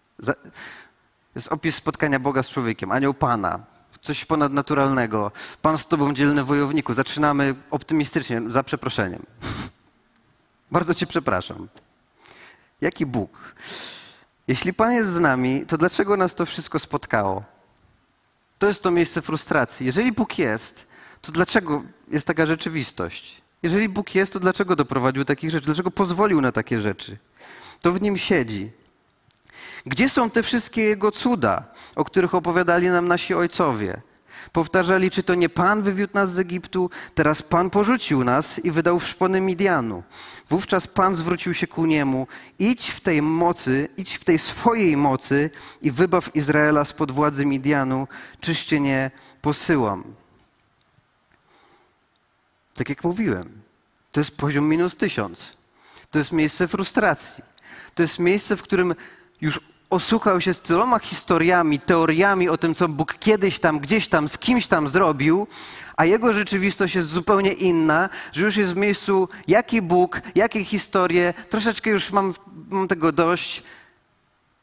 Jest 1.36 1.48
opis 1.48 1.75
spotkania 1.75 2.20
Boga 2.20 2.44
z 2.44 2.50
człowiekiem, 2.50 2.92
anioł 2.92 3.13
Pana, 3.13 3.60
coś 4.01 4.25
ponadnaturalnego. 4.25 5.32
Pan 5.62 5.78
z 5.78 5.88
tobą, 5.88 6.13
dzielny 6.13 6.44
wojowniku. 6.44 6.94
Zaczynamy 6.94 7.56
optymistycznie, 7.72 8.42
za 8.48 8.63
przeproszeniem. 8.63 9.24
bardzo 10.72 10.96
cię 10.96 11.08
przepraszam. 11.08 11.68
Jaki 12.82 13.06
Bóg? 13.06 13.56
Jeśli 14.48 14.74
Pan 14.74 14.92
jest 14.92 15.10
z 15.10 15.20
nami, 15.20 15.66
to 15.66 15.78
dlaczego 15.78 16.18
nas 16.18 16.36
to 16.36 16.46
wszystko 16.46 16.80
spotkało? 16.80 17.44
To 18.60 18.68
jest 18.68 18.84
to 18.84 18.92
miejsce 18.92 19.22
frustracji. 19.22 19.86
Jeżeli 19.86 20.12
Bóg 20.12 20.39
jest, 20.39 20.88
to 21.22 21.32
dlaczego 21.32 21.84
jest 22.08 22.28
taka 22.28 22.46
rzeczywistość? 22.46 23.42
Jeżeli 23.63 23.89
Bóg 23.89 24.16
jest, 24.16 24.34
to 24.34 24.39
dlaczego 24.39 24.75
doprowadził 24.75 25.25
takich 25.25 25.50
rzeczy? 25.50 25.66
Dlaczego 25.66 25.92
pozwolił 25.92 26.42
na 26.42 26.51
takie 26.51 26.80
rzeczy? 26.80 27.18
To 27.82 27.94
w 27.94 28.02
nim 28.02 28.18
siedzi. 28.18 28.72
Gdzie 29.86 30.10
są 30.10 30.30
te 30.30 30.44
wszystkie 30.44 30.82
Jego 30.82 31.12
cuda, 31.12 31.64
o 31.96 32.06
których 32.06 32.36
opowiadali 32.36 32.88
nam 32.88 33.08
nasi 33.08 33.34
ojcowie? 33.34 34.02
Powtarzali, 34.52 35.12
czy 35.12 35.24
to 35.24 35.36
nie 35.36 35.50
Pan 35.50 35.82
wywiódł 35.82 36.14
nas 36.14 36.32
z 36.32 36.38
Egiptu, 36.38 36.90
teraz 37.16 37.42
Pan 37.42 37.70
porzucił 37.70 38.24
nas 38.24 38.60
i 38.60 38.72
wydał 38.72 39.00
w 39.00 39.08
szpony 39.08 39.42
Midianu. 39.42 40.04
Wówczas 40.50 40.88
Pan 40.88 41.16
zwrócił 41.16 41.54
się 41.54 41.68
ku 41.68 41.86
niemu, 41.86 42.28
idź 42.60 42.90
w 42.90 43.00
tej 43.00 43.22
mocy, 43.22 43.90
idź 43.98 44.16
w 44.16 44.24
tej 44.24 44.40
swojej 44.40 44.98
mocy 44.98 45.50
i 45.82 45.92
wybaw 45.92 46.36
Izraela 46.36 46.86
spod 46.86 47.12
władzy 47.12 47.46
Midianu, 47.46 48.08
czyż 48.40 48.64
cię 48.64 48.80
nie 48.80 49.12
posyłam. 49.42 50.04
Tak 52.74 52.90
jak 52.90 53.04
mówiłem, 53.04 53.62
to 54.12 54.20
jest 54.20 54.38
poziom 54.38 54.70
minus 54.70 54.96
tysiąc. 54.96 55.58
To 56.12 56.20
jest 56.20 56.32
miejsce 56.32 56.68
frustracji. 56.68 57.44
To 58.00 58.03
jest 58.03 58.20
miejsce, 58.20 58.58
w 58.58 58.62
którym 58.62 58.96
już 59.41 59.60
osłuchał 59.89 60.41
się 60.41 60.53
z 60.53 60.60
tyloma 60.60 61.00
historiami, 61.00 61.79
teoriami 61.79 62.50
o 62.50 62.58
tym, 62.58 62.75
co 62.75 62.88
Bóg 62.88 63.15
kiedyś 63.20 63.60
tam, 63.60 63.79
gdzieś 63.79 64.08
tam, 64.08 64.29
z 64.29 64.38
kimś 64.38 64.68
tam 64.68 64.88
zrobił, 64.88 65.48
a 65.98 66.06
jego 66.06 66.34
rzeczywistość 66.34 66.96
jest 66.96 67.08
zupełnie 67.08 67.51
inna, 67.51 68.10
że 68.34 68.44
już 68.44 68.58
jest 68.58 68.74
w 68.74 68.75
miejscu, 68.75 69.29
jaki 69.48 69.82
Bóg, 69.82 70.22
jakie 70.36 70.63
historie, 70.63 71.34
troszeczkę 71.50 71.89
już 71.89 72.12
mam, 72.12 72.34
mam 72.70 72.88
tego 72.88 73.12
dość, 73.12 73.63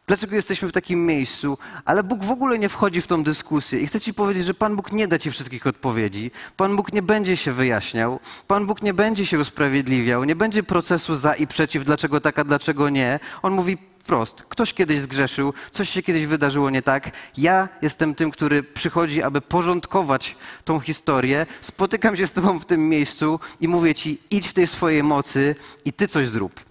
Dlaczego 0.08 0.36
jesteśmy 0.36 0.68
w 0.68 0.72
takim 0.72 1.06
miejscu? 1.06 1.58
Ale 1.84 2.02
Bóg 2.02 2.24
w 2.24 2.30
ogóle 2.30 2.58
nie 2.58 2.68
wchodzi 2.68 3.00
w 3.00 3.06
tą 3.06 3.24
dyskusję. 3.24 3.80
I 3.80 3.86
chcę 3.86 4.00
Ci 4.00 4.14
powiedzieć, 4.14 4.44
że 4.44 4.54
Pan 4.54 4.76
Bóg 4.76 4.92
nie 4.92 5.08
da 5.08 5.18
Ci 5.18 5.30
wszystkich 5.30 5.66
odpowiedzi. 5.66 6.30
Pan 6.56 6.76
Bóg 6.76 6.92
nie 6.92 7.02
będzie 7.02 7.36
się 7.36 7.52
wyjaśniał. 7.52 8.20
Pan 8.48 8.66
Bóg 8.66 8.82
nie 8.82 8.94
będzie 8.94 9.26
się 9.26 9.38
usprawiedliwiał. 9.38 10.24
Nie 10.24 10.36
będzie 10.36 10.62
procesu 10.62 11.16
za 11.16 11.34
i 11.34 11.46
przeciw, 11.46 11.84
dlaczego 11.84 12.20
tak, 12.20 12.38
a 12.38 12.44
dlaczego 12.44 12.88
nie. 12.88 13.20
On 13.42 13.52
mówi 13.52 13.78
wprost. 13.98 14.42
Ktoś 14.48 14.72
kiedyś 14.74 15.00
zgrzeszył, 15.00 15.52
coś 15.70 15.90
się 15.90 16.02
kiedyś 16.02 16.26
wydarzyło 16.26 16.70
nie 16.70 16.82
tak. 16.82 17.10
Ja 17.36 17.68
jestem 17.82 18.14
tym, 18.14 18.30
który 18.30 18.62
przychodzi, 18.62 19.22
aby 19.22 19.40
porządkować 19.40 20.36
tą 20.64 20.80
historię. 20.80 21.46
Spotykam 21.60 22.16
się 22.16 22.26
z 22.26 22.32
Tobą 22.32 22.58
w 22.58 22.64
tym 22.64 22.88
miejscu 22.88 23.40
i 23.60 23.68
mówię 23.68 23.94
Ci, 23.94 24.18
idź 24.30 24.48
w 24.48 24.52
tej 24.52 24.66
swojej 24.66 25.02
mocy 25.02 25.54
i 25.84 25.92
Ty 25.92 26.08
coś 26.08 26.28
zrób. 26.28 26.65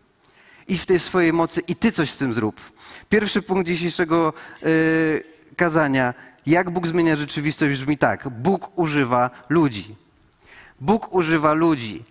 Idź 0.68 0.82
w 0.82 0.86
tej 0.86 1.00
swojej 1.00 1.34
mocy 1.34 1.62
i 1.68 1.76
Ty 1.76 1.92
coś 1.92 2.12
z 2.12 2.18
tym 2.18 2.34
zrób. 2.34 2.62
Pierwszy 3.10 3.42
punkt 3.42 3.68
dzisiejszego 3.68 4.34
yy, 4.62 5.24
kazania. 5.56 6.14
Jak 6.46 6.70
Bóg 6.70 6.88
zmienia 6.88 7.16
rzeczywistość 7.16 7.80
brzmi 7.80 7.98
tak. 7.98 8.30
Bóg 8.30 8.80
używa 8.80 9.30
ludzi. 9.50 9.96
Bóg 10.80 11.14
używa 11.14 11.54
ludzi. 11.54 12.04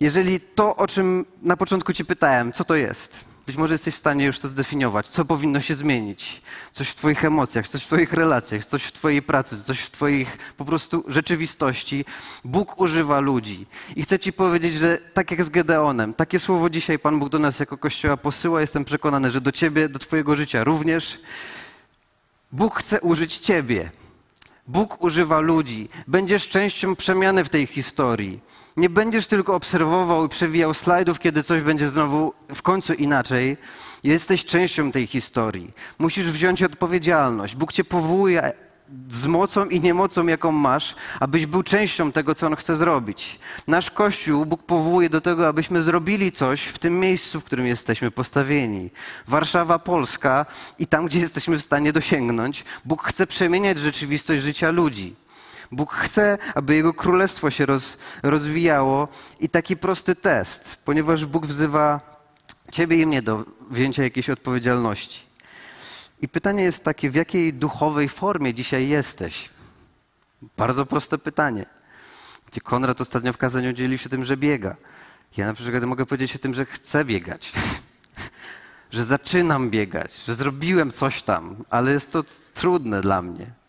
Jeżeli 0.00 0.40
to, 0.40 0.76
o 0.76 0.86
czym 0.86 1.24
na 1.42 1.56
początku 1.56 1.92
Cię 1.92 2.04
pytałem, 2.04 2.52
co 2.52 2.64
to 2.64 2.74
jest? 2.74 3.29
Być 3.50 3.56
może 3.56 3.74
jesteś 3.74 3.94
w 3.94 3.98
stanie 3.98 4.24
już 4.24 4.38
to 4.38 4.48
zdefiniować, 4.48 5.06
co 5.06 5.24
powinno 5.24 5.60
się 5.60 5.74
zmienić. 5.74 6.42
Coś 6.72 6.88
w 6.88 6.94
Twoich 6.94 7.24
emocjach, 7.24 7.68
coś 7.68 7.82
w 7.82 7.86
Twoich 7.86 8.12
relacjach, 8.12 8.64
coś 8.64 8.82
w 8.82 8.92
Twojej 8.92 9.22
pracy, 9.22 9.64
coś 9.64 9.80
w 9.80 9.90
Twoich 9.90 10.38
po 10.56 10.64
prostu 10.64 11.04
rzeczywistości. 11.08 12.04
Bóg 12.44 12.80
używa 12.80 13.20
ludzi. 13.20 13.66
I 13.96 14.02
chcę 14.02 14.18
Ci 14.18 14.32
powiedzieć, 14.32 14.74
że 14.74 14.98
tak 14.98 15.30
jak 15.30 15.44
z 15.44 15.48
Gedeonem, 15.48 16.14
takie 16.14 16.40
słowo 16.40 16.70
dzisiaj 16.70 16.98
Pan 16.98 17.18
Bóg 17.18 17.28
do 17.28 17.38
nas 17.38 17.60
jako 17.60 17.78
Kościoła 17.78 18.16
posyła. 18.16 18.60
Jestem 18.60 18.84
przekonany, 18.84 19.30
że 19.30 19.40
do 19.40 19.52
Ciebie, 19.52 19.88
do 19.88 19.98
Twojego 19.98 20.36
życia 20.36 20.64
również. 20.64 21.20
Bóg 22.52 22.78
chce 22.78 23.00
użyć 23.00 23.38
Ciebie. 23.38 23.90
Bóg 24.66 25.02
używa 25.02 25.40
ludzi. 25.40 25.88
Będziesz 26.06 26.48
częścią 26.48 26.96
przemiany 26.96 27.44
w 27.44 27.48
tej 27.48 27.66
historii. 27.66 28.40
Nie 28.76 28.90
będziesz 28.90 29.26
tylko 29.26 29.54
obserwował 29.54 30.26
i 30.26 30.28
przewijał 30.28 30.74
slajdów, 30.74 31.18
kiedy 31.18 31.42
coś 31.42 31.62
będzie 31.62 31.90
znowu 31.90 32.32
w 32.54 32.62
końcu 32.62 32.92
inaczej. 32.92 33.56
Jesteś 34.04 34.44
częścią 34.44 34.92
tej 34.92 35.06
historii. 35.06 35.72
Musisz 35.98 36.30
wziąć 36.30 36.62
odpowiedzialność. 36.62 37.56
Bóg 37.56 37.72
cię 37.72 37.84
powołuje 37.84 38.52
z 39.08 39.26
mocą 39.26 39.64
i 39.64 39.80
niemocą, 39.80 40.26
jaką 40.26 40.52
masz, 40.52 40.94
abyś 41.20 41.46
był 41.46 41.62
częścią 41.62 42.12
tego, 42.12 42.34
co 42.34 42.46
On 42.46 42.56
chce 42.56 42.76
zrobić. 42.76 43.38
Nasz 43.66 43.90
Kościół 43.90 44.46
Bóg 44.46 44.62
powołuje 44.62 45.10
do 45.10 45.20
tego, 45.20 45.48
abyśmy 45.48 45.82
zrobili 45.82 46.32
coś 46.32 46.62
w 46.62 46.78
tym 46.78 47.00
miejscu, 47.00 47.40
w 47.40 47.44
którym 47.44 47.66
jesteśmy 47.66 48.10
postawieni. 48.10 48.90
Warszawa, 49.28 49.78
Polska 49.78 50.46
i 50.78 50.86
tam, 50.86 51.06
gdzie 51.06 51.18
jesteśmy 51.18 51.58
w 51.58 51.62
stanie 51.62 51.92
dosięgnąć, 51.92 52.64
Bóg 52.84 53.02
chce 53.04 53.26
przemieniać 53.26 53.78
rzeczywistość 53.78 54.42
życia 54.42 54.70
ludzi. 54.70 55.14
Bóg 55.72 55.92
chce, 55.92 56.38
aby 56.54 56.74
Jego 56.74 56.94
królestwo 56.94 57.50
się 57.50 57.66
roz, 57.66 57.98
rozwijało 58.22 59.08
i 59.40 59.48
taki 59.48 59.76
prosty 59.76 60.14
test, 60.14 60.76
ponieważ 60.84 61.26
Bóg 61.26 61.46
wzywa 61.46 62.00
Ciebie 62.72 63.02
i 63.02 63.06
mnie 63.06 63.22
do 63.22 63.44
wzięcia 63.70 64.02
jakiejś 64.02 64.30
odpowiedzialności. 64.30 65.26
I 66.22 66.28
pytanie 66.28 66.62
jest 66.62 66.84
takie, 66.84 67.10
w 67.10 67.14
jakiej 67.14 67.54
duchowej 67.54 68.08
formie 68.08 68.54
dzisiaj 68.54 68.88
jesteś? 68.88 69.48
Bardzo 70.56 70.86
proste 70.86 71.18
pytanie. 71.18 71.66
Gdzie 72.50 72.60
Konrad 72.60 73.00
ostatnio 73.00 73.32
w 73.32 73.36
kazaniu 73.36 73.72
dzielił 73.72 73.98
się 73.98 74.08
tym, 74.08 74.24
że 74.24 74.36
biega. 74.36 74.76
Ja 75.36 75.46
na 75.46 75.54
przykład 75.54 75.84
mogę 75.84 76.06
powiedzieć 76.06 76.36
o 76.36 76.38
tym, 76.38 76.54
że 76.54 76.64
chcę 76.64 77.04
biegać. 77.04 77.52
że 78.90 79.04
zaczynam 79.04 79.70
biegać, 79.70 80.24
że 80.24 80.34
zrobiłem 80.34 80.90
coś 80.90 81.22
tam, 81.22 81.64
ale 81.70 81.92
jest 81.92 82.10
to 82.10 82.24
trudne 82.54 83.02
dla 83.02 83.22
mnie. 83.22 83.59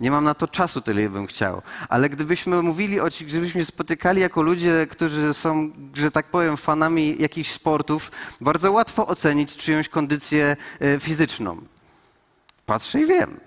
Nie 0.00 0.10
mam 0.10 0.24
na 0.24 0.34
to 0.34 0.48
czasu 0.48 0.80
tyle, 0.80 1.00
ile 1.00 1.10
bym 1.10 1.26
chciał. 1.26 1.62
Ale 1.88 2.08
gdybyśmy 2.08 2.62
mówili, 2.62 3.00
o, 3.00 3.08
gdybyśmy 3.20 3.64
spotykali 3.64 4.20
jako 4.20 4.42
ludzie, 4.42 4.86
którzy 4.90 5.34
są, 5.34 5.70
że 5.94 6.10
tak 6.10 6.26
powiem, 6.26 6.56
fanami 6.56 7.16
jakichś 7.18 7.50
sportów, 7.50 8.10
bardzo 8.40 8.72
łatwo 8.72 9.06
ocenić 9.06 9.56
czyjąś 9.56 9.88
kondycję 9.88 10.56
e, 10.80 11.00
fizyczną. 11.00 11.60
Patrzę 12.66 13.00
i 13.00 13.06
wiem. 13.06 13.40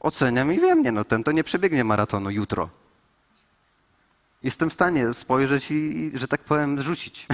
Oceniam 0.00 0.52
i 0.52 0.60
wiem, 0.60 0.82
nie 0.82 0.92
no, 0.92 1.04
ten 1.04 1.24
to 1.24 1.32
nie 1.32 1.44
przebiegnie 1.44 1.84
maratonu 1.84 2.30
jutro. 2.30 2.68
Jestem 4.42 4.70
w 4.70 4.72
stanie 4.72 5.14
spojrzeć 5.14 5.70
i, 5.70 6.12
że 6.14 6.28
tak 6.28 6.44
powiem, 6.44 6.78
zrzucić. 6.78 7.26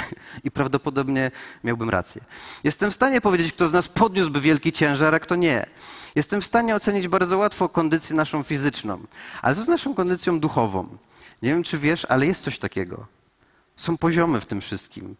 I 0.44 0.50
prawdopodobnie 0.50 1.30
miałbym 1.64 1.90
rację. 1.90 2.22
Jestem 2.64 2.90
w 2.90 2.94
stanie 2.94 3.20
powiedzieć, 3.20 3.52
kto 3.52 3.68
z 3.68 3.72
nas 3.72 3.88
podniósłby 3.88 4.40
wielki 4.40 4.72
ciężar, 4.72 5.14
a 5.14 5.20
kto 5.20 5.36
nie. 5.36 5.66
Jestem 6.14 6.40
w 6.40 6.46
stanie 6.46 6.74
ocenić 6.74 7.08
bardzo 7.08 7.38
łatwo 7.38 7.68
kondycję 7.68 8.16
naszą 8.16 8.42
fizyczną. 8.42 9.00
Ale 9.42 9.54
co 9.54 9.64
z 9.64 9.68
naszą 9.68 9.94
kondycją 9.94 10.40
duchową? 10.40 10.88
Nie 11.42 11.50
wiem, 11.50 11.62
czy 11.62 11.78
wiesz, 11.78 12.06
ale 12.08 12.26
jest 12.26 12.42
coś 12.42 12.58
takiego. 12.58 13.06
Są 13.76 13.96
poziomy 13.96 14.40
w 14.40 14.46
tym 14.46 14.60
wszystkim. 14.60 15.16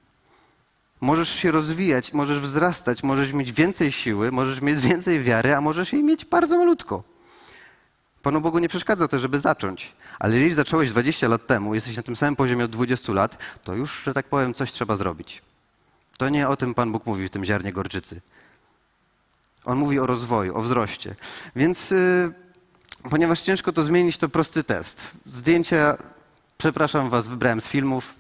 Możesz 1.01 1.29
się 1.35 1.51
rozwijać, 1.51 2.13
możesz 2.13 2.41
wzrastać, 2.41 3.03
możesz 3.03 3.33
mieć 3.33 3.53
więcej 3.53 3.93
siły, 3.93 4.33
możesz 4.33 4.61
mieć 4.61 4.81
więcej 4.81 5.23
wiary, 5.23 5.55
a 5.55 5.61
możesz 5.61 5.93
jej 5.93 6.03
mieć 6.03 6.25
bardzo 6.25 6.59
malutko. 6.59 7.16
Panu 8.27 8.41
Bogu 8.41 8.59
nie 8.59 8.69
przeszkadza 8.69 9.09
to, 9.09 9.19
żeby 9.19 9.41
zacząć. 9.41 9.93
Ale 10.19 10.35
jeżeli 10.35 10.55
zacząłeś 10.55 10.91
20 10.91 11.29
lat 11.29 11.47
temu, 11.47 11.75
jesteś 11.75 11.97
na 11.97 12.03
tym 12.03 12.17
samym 12.17 12.37
poziomie 12.37 12.65
od 12.65 12.71
20 12.71 13.13
lat, 13.13 13.39
to 13.65 13.75
już, 13.75 14.03
że 14.05 14.15
tak 14.15 14.27
powiem, 14.27 14.55
coś 14.55 14.73
trzeba 14.73 14.97
zrobić. 14.97 15.43
To 16.19 16.29
nie 16.29 16.49
o 16.49 16.57
tym 16.57 16.75
Pan 16.75 16.93
Bóg 16.93 17.07
mówi 17.07 17.29
w 17.29 17.31
tym 17.31 17.45
ziarnie 17.45 17.73
gorczycy. 17.73 18.21
On 19.65 19.79
mówi 19.79 19.99
o 19.99 20.07
rozwoju, 20.07 20.57
o 20.57 20.63
wzroście. 20.63 21.15
Więc 21.57 21.91
yy, 21.91 22.33
ponieważ 23.11 23.41
ciężko 23.41 23.73
to 23.73 23.83
zmienić, 23.83 24.17
to 24.17 24.29
prosty 24.29 24.65
test. 24.65 25.11
Zdjęcia, 25.27 25.97
przepraszam 26.59 27.11
Was, 27.11 27.29
wybrałem 27.29 27.61
z 27.61 27.69
filmów. 27.69 28.15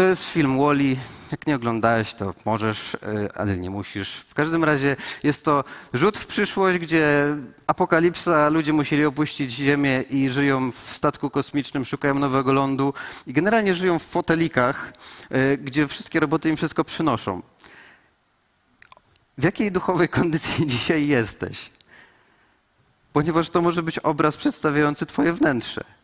To 0.00 0.04
jest 0.04 0.24
film 0.24 0.58
Wally. 0.58 0.96
Jak 1.32 1.46
nie 1.46 1.56
oglądałeś, 1.56 2.14
to 2.14 2.34
możesz, 2.44 2.94
y, 2.94 2.98
ale 3.34 3.56
nie 3.56 3.70
musisz. 3.70 4.16
W 4.28 4.34
każdym 4.34 4.64
razie 4.64 4.96
jest 5.22 5.44
to 5.44 5.64
rzut 5.92 6.18
w 6.18 6.26
przyszłość, 6.26 6.78
gdzie 6.78 7.36
apokalipsa, 7.66 8.48
ludzie 8.48 8.72
musieli 8.72 9.04
opuścić 9.04 9.52
Ziemię 9.52 10.04
i 10.10 10.30
żyją 10.30 10.72
w 10.72 10.96
statku 10.96 11.30
kosmicznym, 11.30 11.84
szukają 11.84 12.14
nowego 12.14 12.52
lądu 12.52 12.94
i 13.26 13.32
generalnie 13.32 13.74
żyją 13.74 13.98
w 13.98 14.02
fotelikach, 14.02 14.92
y, 15.32 15.58
gdzie 15.58 15.88
wszystkie 15.88 16.20
roboty 16.20 16.48
im 16.48 16.56
wszystko 16.56 16.84
przynoszą. 16.84 17.42
W 19.38 19.44
jakiej 19.44 19.72
duchowej 19.72 20.08
kondycji 20.18 20.66
dzisiaj 20.66 21.06
jesteś? 21.06 21.70
Ponieważ 23.12 23.50
to 23.50 23.62
może 23.62 23.82
być 23.82 23.98
obraz 23.98 24.36
przedstawiający 24.36 25.06
Twoje 25.06 25.32
wnętrze 25.32 25.99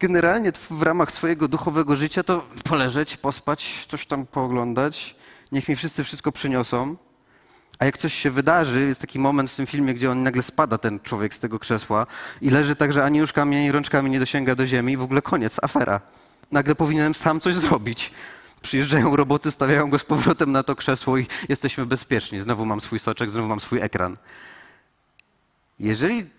generalnie 0.00 0.52
w 0.52 0.82
ramach 0.82 1.12
swojego 1.12 1.48
duchowego 1.48 1.96
życia 1.96 2.22
to 2.22 2.46
poleżeć, 2.64 3.16
pospać, 3.16 3.86
coś 3.88 4.06
tam 4.06 4.26
pooglądać, 4.26 5.16
niech 5.52 5.68
mi 5.68 5.76
wszyscy 5.76 6.04
wszystko 6.04 6.32
przyniosą. 6.32 6.96
A 7.78 7.84
jak 7.84 7.98
coś 7.98 8.14
się 8.14 8.30
wydarzy, 8.30 8.86
jest 8.86 9.00
taki 9.00 9.18
moment 9.18 9.50
w 9.50 9.56
tym 9.56 9.66
filmie, 9.66 9.94
gdzie 9.94 10.10
on 10.10 10.22
nagle 10.22 10.42
spada, 10.42 10.78
ten 10.78 11.00
człowiek 11.00 11.34
z 11.34 11.40
tego 11.40 11.58
krzesła 11.58 12.06
i 12.42 12.50
leży 12.50 12.76
tak, 12.76 12.92
że 12.92 13.04
ani 13.04 13.20
nóżkami, 13.20 13.56
ani 13.56 13.72
rączkami 13.72 14.10
nie 14.10 14.18
dosięga 14.18 14.54
do 14.54 14.66
ziemi 14.66 14.92
i 14.92 14.96
w 14.96 15.02
ogóle 15.02 15.22
koniec, 15.22 15.56
afera. 15.62 16.00
Nagle 16.52 16.74
powinienem 16.74 17.14
sam 17.14 17.40
coś 17.40 17.54
zrobić. 17.54 18.10
Przyjeżdżają 18.62 19.16
roboty, 19.16 19.50
stawiają 19.50 19.90
go 19.90 19.98
z 19.98 20.04
powrotem 20.04 20.52
na 20.52 20.62
to 20.62 20.76
krzesło 20.76 21.18
i 21.18 21.26
jesteśmy 21.48 21.86
bezpieczni. 21.86 22.38
Znowu 22.38 22.66
mam 22.66 22.80
swój 22.80 22.98
soczek, 22.98 23.30
znowu 23.30 23.48
mam 23.48 23.60
swój 23.60 23.80
ekran. 23.80 24.16
Jeżeli 25.78 26.30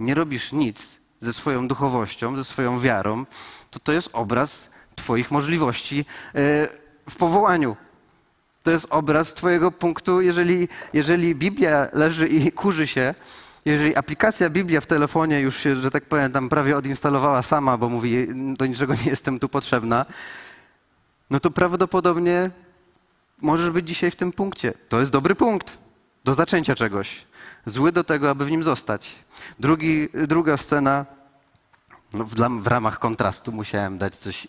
nie 0.00 0.14
robisz 0.14 0.52
nic, 0.52 1.00
ze 1.20 1.32
swoją 1.32 1.68
duchowością, 1.68 2.36
ze 2.36 2.44
swoją 2.44 2.80
wiarą, 2.80 3.26
to 3.70 3.78
to 3.78 3.92
jest 3.92 4.10
obraz 4.12 4.70
Twoich 4.96 5.30
możliwości 5.30 6.04
e, 6.34 6.68
w 7.10 7.16
powołaniu. 7.16 7.76
To 8.62 8.70
jest 8.70 8.86
obraz 8.90 9.34
Twojego 9.34 9.72
punktu, 9.72 10.20
jeżeli, 10.20 10.68
jeżeli 10.92 11.34
Biblia 11.34 11.88
leży 11.92 12.28
i 12.28 12.52
kurzy 12.52 12.86
się, 12.86 13.14
jeżeli 13.64 13.96
aplikacja 13.96 14.50
Biblia 14.50 14.80
w 14.80 14.86
telefonie 14.86 15.40
już 15.40 15.56
się, 15.56 15.76
że 15.76 15.90
tak 15.90 16.04
powiem, 16.04 16.32
tam 16.32 16.48
prawie 16.48 16.76
odinstalowała 16.76 17.42
sama, 17.42 17.78
bo 17.78 17.88
mówi, 17.88 18.26
do 18.56 18.66
niczego 18.66 18.94
nie 18.94 19.10
jestem 19.10 19.38
tu 19.38 19.48
potrzebna, 19.48 20.06
no 21.30 21.40
to 21.40 21.50
prawdopodobnie 21.50 22.50
możesz 23.42 23.70
być 23.70 23.88
dzisiaj 23.88 24.10
w 24.10 24.16
tym 24.16 24.32
punkcie. 24.32 24.74
To 24.88 25.00
jest 25.00 25.12
dobry 25.12 25.34
punkt 25.34 25.78
do 26.24 26.34
zaczęcia 26.34 26.74
czegoś. 26.74 27.26
Zły 27.66 27.92
do 27.92 28.04
tego, 28.04 28.30
aby 28.30 28.44
w 28.44 28.50
nim 28.50 28.62
zostać. 28.62 29.14
Drugi, 29.60 30.08
druga 30.14 30.56
scena, 30.56 31.06
no 32.12 32.24
w, 32.24 32.34
w 32.62 32.66
ramach 32.66 32.98
kontrastu 32.98 33.52
musiałem 33.52 33.98
dać 33.98 34.16
coś. 34.16 34.48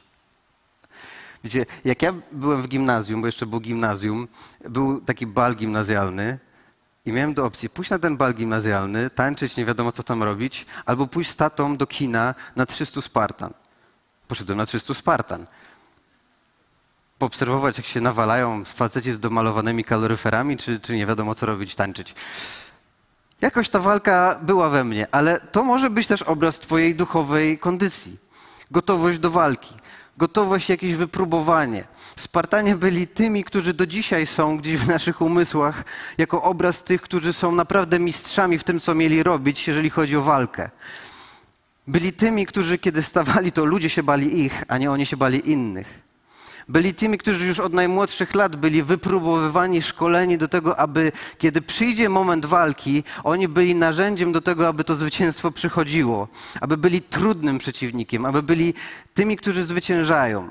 Wiecie, 1.43 1.65
jak 1.85 2.01
ja 2.01 2.13
byłem 2.31 2.61
w 2.61 2.67
gimnazjum, 2.67 3.21
bo 3.21 3.27
jeszcze 3.27 3.45
był 3.45 3.59
gimnazjum, 3.59 4.27
był 4.69 5.01
taki 5.01 5.27
bal 5.27 5.55
gimnazjalny 5.55 6.39
i 7.05 7.11
miałem 7.11 7.33
do 7.33 7.45
opcji 7.45 7.69
pójść 7.69 7.91
na 7.91 7.99
ten 7.99 8.17
bal 8.17 8.33
gimnazjalny, 8.33 9.09
tańczyć, 9.09 9.55
nie 9.55 9.65
wiadomo 9.65 9.91
co 9.91 10.03
tam 10.03 10.23
robić, 10.23 10.65
albo 10.85 11.07
pójść 11.07 11.31
z 11.31 11.35
tatą 11.35 11.77
do 11.77 11.87
kina 11.87 12.35
na 12.55 12.65
300 12.65 13.01
Spartan. 13.01 13.53
Poszedłem 14.27 14.57
na 14.57 14.65
300 14.65 14.93
Spartan 14.93 15.47
poobserwować, 17.19 17.77
jak 17.77 17.87
się 17.87 18.01
nawalają 18.01 18.65
faceci 18.65 19.11
z 19.11 19.19
domalowanymi 19.19 19.83
kaloryferami, 19.83 20.57
czy, 20.57 20.79
czy 20.79 20.95
nie 20.95 21.05
wiadomo 21.05 21.35
co 21.35 21.45
robić, 21.45 21.75
tańczyć. 21.75 22.15
Jakoś 23.41 23.69
ta 23.69 23.79
walka 23.79 24.39
była 24.41 24.69
we 24.69 24.83
mnie, 24.83 25.07
ale 25.11 25.39
to 25.39 25.63
może 25.63 25.89
być 25.89 26.07
też 26.07 26.21
obraz 26.21 26.59
Twojej 26.59 26.95
duchowej 26.95 27.57
kondycji. 27.57 28.17
Gotowość 28.71 29.19
do 29.19 29.31
walki, 29.31 29.75
gotowość 30.17 30.69
jakieś 30.69 30.95
wypróbowanie. 30.95 31.83
Spartanie 32.15 32.75
byli 32.75 33.07
tymi, 33.07 33.43
którzy 33.43 33.73
do 33.73 33.85
dzisiaj 33.85 34.25
są 34.27 34.57
gdzieś 34.57 34.77
w 34.77 34.87
naszych 34.87 35.21
umysłach, 35.21 35.83
jako 36.17 36.43
obraz 36.43 36.83
tych, 36.83 37.01
którzy 37.01 37.33
są 37.33 37.51
naprawdę 37.51 37.99
mistrzami 37.99 38.57
w 38.57 38.63
tym, 38.63 38.79
co 38.79 38.95
mieli 38.95 39.23
robić, 39.23 39.67
jeżeli 39.67 39.89
chodzi 39.89 40.17
o 40.17 40.21
walkę. 40.21 40.69
Byli 41.87 42.13
tymi, 42.13 42.45
którzy 42.45 42.77
kiedy 42.77 43.03
stawali, 43.03 43.51
to 43.51 43.65
ludzie 43.65 43.89
się 43.89 44.03
bali 44.03 44.39
ich, 44.45 44.63
a 44.67 44.77
nie 44.77 44.91
oni 44.91 45.05
się 45.05 45.17
bali 45.17 45.51
innych. 45.51 46.06
Byli 46.69 46.93
tymi, 46.93 47.17
którzy 47.17 47.47
już 47.47 47.59
od 47.59 47.73
najmłodszych 47.73 48.35
lat 48.35 48.55
byli 48.55 48.83
wypróbowywani, 48.83 49.81
szkoleni 49.81 50.37
do 50.37 50.47
tego, 50.47 50.79
aby 50.79 51.11
kiedy 51.37 51.61
przyjdzie 51.61 52.09
moment 52.09 52.45
walki, 52.45 53.03
oni 53.23 53.47
byli 53.47 53.75
narzędziem 53.75 54.31
do 54.31 54.41
tego, 54.41 54.67
aby 54.67 54.83
to 54.83 54.95
zwycięstwo 54.95 55.51
przychodziło, 55.51 56.27
aby 56.61 56.77
byli 56.77 57.01
trudnym 57.01 57.57
przeciwnikiem, 57.57 58.25
aby 58.25 58.43
byli 58.43 58.73
tymi, 59.13 59.37
którzy 59.37 59.65
zwyciężają. 59.65 60.49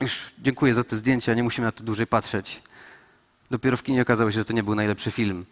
Już 0.00 0.32
dziękuję 0.38 0.74
za 0.74 0.84
te 0.84 0.96
zdjęcia, 0.96 1.34
nie 1.34 1.42
musimy 1.42 1.64
na 1.64 1.72
to 1.72 1.84
dłużej 1.84 2.06
patrzeć. 2.06 2.62
Dopiero 3.50 3.76
w 3.76 3.82
kinie 3.82 4.02
okazało 4.02 4.30
się, 4.30 4.38
że 4.38 4.44
to 4.44 4.52
nie 4.52 4.62
był 4.62 4.74
najlepszy 4.74 5.10
film 5.10 5.44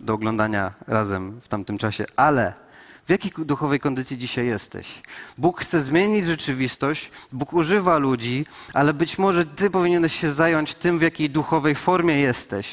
do 0.00 0.14
oglądania 0.14 0.72
razem 0.86 1.40
w 1.40 1.48
tamtym 1.48 1.78
czasie, 1.78 2.04
ale 2.16 2.61
w 3.06 3.10
jakiej 3.10 3.32
duchowej 3.38 3.80
kondycji 3.80 4.18
dzisiaj 4.18 4.46
jesteś? 4.46 4.86
Bóg 5.38 5.60
chce 5.60 5.80
zmienić 5.80 6.26
rzeczywistość, 6.26 7.10
Bóg 7.32 7.52
używa 7.52 7.98
ludzi, 7.98 8.46
ale 8.74 8.94
być 8.94 9.18
może 9.18 9.46
ty 9.46 9.70
powinieneś 9.70 10.20
się 10.20 10.32
zająć 10.32 10.74
tym, 10.74 10.98
w 10.98 11.02
jakiej 11.02 11.30
duchowej 11.30 11.74
formie 11.74 12.20
jesteś. 12.20 12.68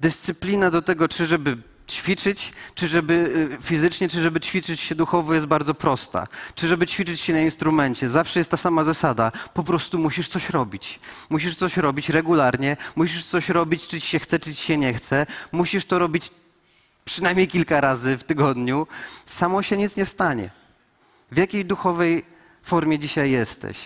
Dyscyplina 0.00 0.70
do 0.70 0.82
tego, 0.82 1.08
czy 1.08 1.26
żeby 1.26 1.56
ćwiczyć, 1.90 2.52
czy 2.74 2.88
żeby 2.88 3.14
y, 3.60 3.62
fizycznie, 3.62 4.08
czy 4.08 4.20
żeby 4.20 4.40
ćwiczyć 4.40 4.80
się 4.80 4.94
duchowo 4.94 5.34
jest 5.34 5.46
bardzo 5.46 5.74
prosta. 5.74 6.26
Czy 6.54 6.68
żeby 6.68 6.86
ćwiczyć 6.86 7.20
się 7.20 7.32
na 7.32 7.40
instrumencie. 7.40 8.08
Zawsze 8.08 8.40
jest 8.40 8.50
ta 8.50 8.56
sama 8.56 8.84
zasada. 8.84 9.32
Po 9.54 9.64
prostu 9.64 9.98
musisz 9.98 10.28
coś 10.28 10.50
robić. 10.50 11.00
Musisz 11.30 11.56
coś 11.56 11.76
robić 11.76 12.08
regularnie, 12.08 12.76
musisz 12.96 13.24
coś 13.24 13.48
robić, 13.48 13.86
czy 13.86 14.00
ci 14.00 14.06
się 14.06 14.18
chce, 14.18 14.38
czy 14.38 14.54
ci 14.54 14.64
się 14.64 14.76
nie 14.76 14.94
chce. 14.94 15.26
Musisz 15.52 15.84
to 15.84 15.98
robić 15.98 16.30
przynajmniej 17.04 17.48
kilka 17.48 17.80
razy 17.80 18.16
w 18.16 18.24
tygodniu, 18.24 18.86
samo 19.24 19.62
się 19.62 19.76
nic 19.76 19.96
nie 19.96 20.06
stanie. 20.06 20.50
W 21.32 21.36
jakiej 21.36 21.64
duchowej 21.64 22.24
formie 22.62 22.98
dzisiaj 22.98 23.30
jesteś? 23.30 23.78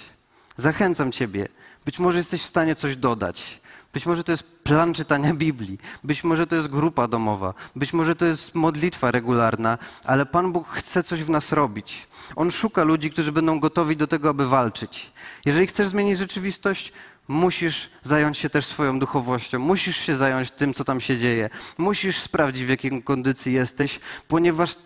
Zachęcam 0.57 1.13
Ciebie. 1.13 1.49
Być 1.85 1.99
może 1.99 2.19
jesteś 2.19 2.43
w 2.43 2.47
stanie 2.47 2.77
coś 2.77 2.97
dodać. 2.97 3.61
Być 3.95 4.07
może 4.07 4.25
to 4.25 4.33
jest 4.33 4.63
plan 4.63 4.95
czytania 4.95 5.35
Biblii, 5.35 5.79
być 6.05 6.25
może 6.25 6.47
to 6.47 6.57
jest 6.57 6.69
grupa 6.69 7.09
domowa, 7.09 7.55
być 7.77 7.93
może 7.93 8.17
to 8.17 8.25
jest 8.25 8.55
modlitwa 8.55 9.11
regularna, 9.11 9.79
ale 10.05 10.27
Pan 10.27 10.53
Bóg 10.53 10.69
chce 10.69 11.03
coś 11.03 11.23
w 11.23 11.31
nas 11.31 11.53
robić. 11.53 12.07
On 12.37 12.51
szuka 12.51 12.85
ludzi, 12.85 13.11
którzy 13.11 13.33
będą 13.33 13.61
gotowi 13.61 13.97
do 13.97 14.07
tego, 14.07 14.29
aby 14.29 14.49
walczyć. 14.49 15.13
Jeżeli 15.45 15.67
chcesz 15.67 15.89
zmienić 15.89 16.19
rzeczywistość, 16.19 16.93
musisz 17.29 17.91
zająć 18.03 18.39
się 18.39 18.51
też 18.51 18.67
swoją 18.67 18.99
duchowością, 18.99 19.59
musisz 19.59 19.97
się 19.97 20.17
zająć 20.17 20.51
tym, 20.51 20.75
co 20.75 20.85
tam 20.85 21.01
się 21.01 21.19
dzieje, 21.19 21.51
musisz 21.79 22.19
sprawdzić, 22.19 22.65
w 22.65 22.69
jakiej 22.69 23.03
kondycji 23.03 23.53
jesteś, 23.53 24.01
ponieważ 24.29 24.77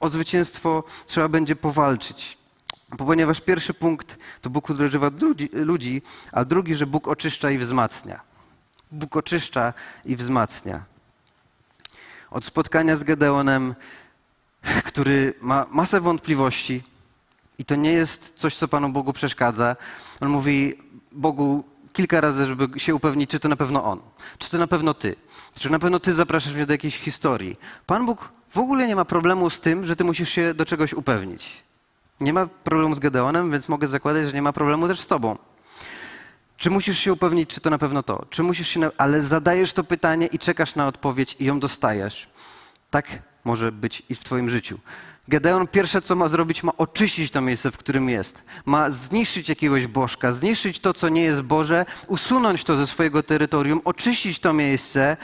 o 0.00 0.08
zwycięstwo 0.08 0.84
trzeba 1.06 1.28
będzie 1.28 1.56
powalczyć. 1.56 2.38
Ponieważ 2.98 3.40
pierwszy 3.40 3.74
punkt 3.74 4.18
to 4.40 4.50
Bóg 4.50 4.70
używa 4.70 5.10
ludzi, 5.52 6.02
a 6.32 6.44
drugi, 6.44 6.74
że 6.74 6.86
Bóg 6.86 7.08
oczyszcza 7.08 7.50
i 7.50 7.58
wzmacnia. 7.58 8.20
Bóg 8.92 9.16
oczyszcza 9.16 9.72
i 10.04 10.16
wzmacnia. 10.16 10.84
Od 12.30 12.44
spotkania 12.44 12.96
z 12.96 13.04
Gedeonem, 13.04 13.74
który 14.84 15.34
ma 15.40 15.66
masę 15.70 16.00
wątpliwości, 16.00 16.82
i 17.58 17.64
to 17.64 17.76
nie 17.76 17.92
jest 17.92 18.32
coś, 18.36 18.56
co 18.56 18.68
Panu 18.68 18.88
Bogu 18.88 19.12
przeszkadza. 19.12 19.76
On 20.20 20.28
mówi 20.28 20.74
Bogu, 21.12 21.64
kilka 21.96 22.20
razy, 22.20 22.46
żeby 22.46 22.80
się 22.80 22.94
upewnić, 22.94 23.30
czy 23.30 23.40
to 23.40 23.48
na 23.48 23.56
pewno 23.56 23.84
on, 23.84 24.00
czy 24.38 24.50
to 24.50 24.58
na 24.58 24.66
pewno 24.66 24.94
ty, 24.94 25.16
czy 25.58 25.70
na 25.70 25.78
pewno 25.78 26.00
ty 26.00 26.12
zapraszasz 26.12 26.54
mnie 26.54 26.66
do 26.66 26.74
jakiejś 26.74 26.98
historii. 26.98 27.56
Pan 27.86 28.06
Bóg 28.06 28.32
w 28.50 28.58
ogóle 28.58 28.86
nie 28.86 28.96
ma 28.96 29.04
problemu 29.04 29.50
z 29.50 29.60
tym, 29.60 29.86
że 29.86 29.96
ty 29.96 30.04
musisz 30.04 30.28
się 30.28 30.54
do 30.54 30.64
czegoś 30.64 30.92
upewnić. 30.92 31.62
Nie 32.20 32.32
ma 32.32 32.46
problemu 32.46 32.94
z 32.94 32.98
Gedeonem, 32.98 33.50
więc 33.50 33.68
mogę 33.68 33.88
zakładać, 33.88 34.26
że 34.26 34.32
nie 34.32 34.42
ma 34.42 34.52
problemu 34.52 34.88
też 34.88 35.00
z 35.00 35.06
tobą. 35.06 35.36
Czy 36.56 36.70
musisz 36.70 36.98
się 36.98 37.12
upewnić, 37.12 37.50
czy 37.50 37.60
to 37.60 37.70
na 37.70 37.78
pewno 37.78 38.02
to? 38.02 38.26
Czy 38.30 38.42
musisz 38.42 38.68
się, 38.68 38.80
na... 38.80 38.90
ale 38.98 39.22
zadajesz 39.22 39.72
to 39.72 39.84
pytanie 39.84 40.26
i 40.26 40.38
czekasz 40.38 40.74
na 40.74 40.86
odpowiedź 40.86 41.36
i 41.38 41.44
ją 41.44 41.60
dostajesz. 41.60 42.28
Tak 42.90 43.22
może 43.44 43.72
być 43.72 44.02
i 44.08 44.14
w 44.14 44.24
twoim 44.24 44.50
życiu. 44.50 44.78
Gedeon 45.28 45.66
pierwsze, 45.66 46.02
co 46.02 46.16
ma 46.16 46.28
zrobić, 46.28 46.62
ma 46.62 46.72
oczyścić 46.76 47.30
to 47.30 47.40
miejsce, 47.40 47.70
w 47.70 47.76
którym 47.76 48.08
jest. 48.08 48.42
Ma 48.64 48.90
zniszczyć 48.90 49.48
jakiegoś 49.48 49.86
bożka, 49.86 50.32
zniszczyć 50.32 50.80
to, 50.80 50.94
co 50.94 51.08
nie 51.08 51.22
jest 51.22 51.42
Boże, 51.42 51.86
usunąć 52.08 52.64
to 52.64 52.76
ze 52.76 52.86
swojego 52.86 53.22
terytorium, 53.22 53.80
oczyścić 53.84 54.38
to 54.38 54.52
miejsce. 54.52 55.16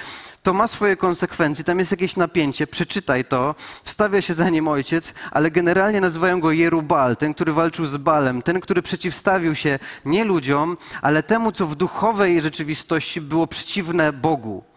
To 0.43 0.53
ma 0.53 0.69
swoje 0.69 0.97
konsekwencje, 0.97 1.65
tam 1.65 1.79
jest 1.79 1.91
jakieś 1.91 2.17
napięcie, 2.17 2.67
przeczytaj 2.67 3.25
to, 3.25 3.55
wstawia 3.85 4.21
się 4.21 4.35
za 4.35 4.49
nim 4.49 4.69
ojciec, 4.69 5.15
ale 5.31 5.51
generalnie 5.51 6.01
nazywają 6.01 6.41
go 6.41 6.53
Jerubal, 6.53 7.17
ten, 7.17 7.35
który 7.35 7.53
walczył 7.53 7.87
z 7.87 7.97
Balem, 7.97 8.43
ten, 8.43 8.61
który 8.61 8.83
przeciwstawił 8.83 9.55
się 9.55 9.79
nie 10.05 10.25
ludziom, 10.25 10.77
ale 11.03 11.23
temu, 11.23 11.53
co 11.53 11.67
w 11.67 11.75
duchowej 11.75 12.43
rzeczywistości 12.43 13.21
było 13.21 13.47
przeciwne 13.47 14.13
Bogu. 14.13 14.72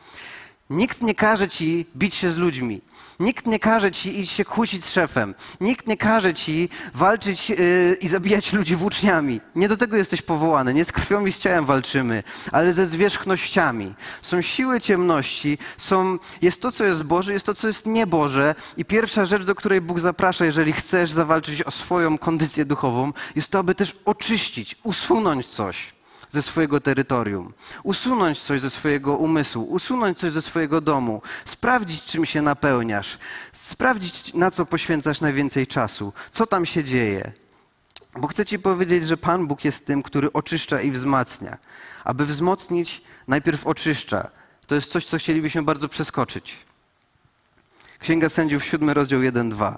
Nikt 0.70 1.02
nie 1.02 1.16
każe 1.16 1.48
ci 1.48 1.86
bić 1.96 2.16
się 2.16 2.32
z 2.32 2.38
ludźmi. 2.38 2.82
Nikt 3.20 3.48
nie 3.48 3.60
każe 3.60 3.92
ci 3.92 4.20
iść 4.20 4.32
się 4.32 4.46
kłócić 4.46 4.86
z 4.86 4.92
szefem. 4.92 5.36
Nikt 5.62 5.88
nie 5.88 5.98
każe 5.98 6.34
ci 6.34 6.70
walczyć 6.94 7.50
yy, 7.50 7.98
i 8.02 8.08
zabijać 8.08 8.54
ludzi 8.54 8.76
włóczniami. 8.76 9.42
Nie 9.56 9.68
do 9.68 9.78
tego 9.78 9.98
jesteś 9.98 10.22
powołany. 10.22 10.74
Nie 10.74 10.86
z 10.86 10.92
krwią 10.92 11.26
i 11.26 11.32
z 11.32 11.38
ciałem 11.38 11.66
walczymy, 11.66 12.24
ale 12.52 12.74
ze 12.74 12.86
zwierzchnościami. 12.86 13.94
Są 14.22 14.42
siły 14.42 14.82
ciemności, 14.82 15.58
są, 15.78 16.18
jest 16.42 16.62
to, 16.62 16.72
co 16.72 16.84
jest 16.84 17.04
Boże, 17.04 17.34
jest 17.34 17.46
to, 17.46 17.54
co 17.54 17.68
jest 17.68 17.86
nieboże. 17.86 18.56
I 18.78 18.86
pierwsza 18.86 19.26
rzecz, 19.26 19.44
do 19.44 19.56
której 19.56 19.82
Bóg 19.82 20.00
zaprasza, 20.00 20.46
jeżeli 20.46 20.74
chcesz 20.74 21.12
zawalczyć 21.12 21.64
o 21.64 21.72
swoją 21.72 22.18
kondycję 22.18 22.66
duchową, 22.66 23.12
jest 23.36 23.48
to, 23.48 23.60
aby 23.60 23.76
też 23.76 23.96
oczyścić, 24.06 24.76
usunąć 24.84 25.48
coś 25.48 25.95
ze 26.36 26.42
swojego 26.42 26.82
terytorium, 26.82 27.54
usunąć 27.84 28.42
coś 28.42 28.62
ze 28.62 28.70
swojego 28.70 29.18
umysłu, 29.18 29.64
usunąć 29.64 30.18
coś 30.18 30.32
ze 30.32 30.42
swojego 30.42 30.82
domu, 30.82 31.22
sprawdzić, 31.46 32.04
czym 32.04 32.26
się 32.26 32.42
napełniasz, 32.42 33.18
sprawdzić, 33.52 34.34
na 34.34 34.52
co 34.52 34.66
poświęcasz 34.66 35.22
najwięcej 35.22 35.68
czasu, 35.68 36.14
co 36.32 36.48
tam 36.48 36.66
się 36.66 36.84
dzieje. 36.84 37.32
Bo 38.16 38.28
chcę 38.28 38.46
Ci 38.46 38.60
powiedzieć, 38.60 39.08
że 39.08 39.18
Pan 39.18 39.48
Bóg 39.48 39.66
jest 39.66 39.86
tym, 39.86 40.04
który 40.04 40.34
oczyszcza 40.34 40.82
i 40.82 40.92
wzmacnia. 40.92 41.58
Aby 42.04 42.26
wzmocnić, 42.26 43.02
najpierw 43.28 43.68
oczyszcza. 43.68 44.30
To 44.68 44.76
jest 44.76 44.92
coś, 44.92 45.06
co 45.06 45.18
chcielibyśmy 45.18 45.64
bardzo 45.64 45.90
przeskoczyć. 45.90 46.66
Księga 48.00 48.30
Sędziów, 48.30 48.66
7 48.66 48.90
rozdział 48.90 49.20
1-2. 49.20 49.78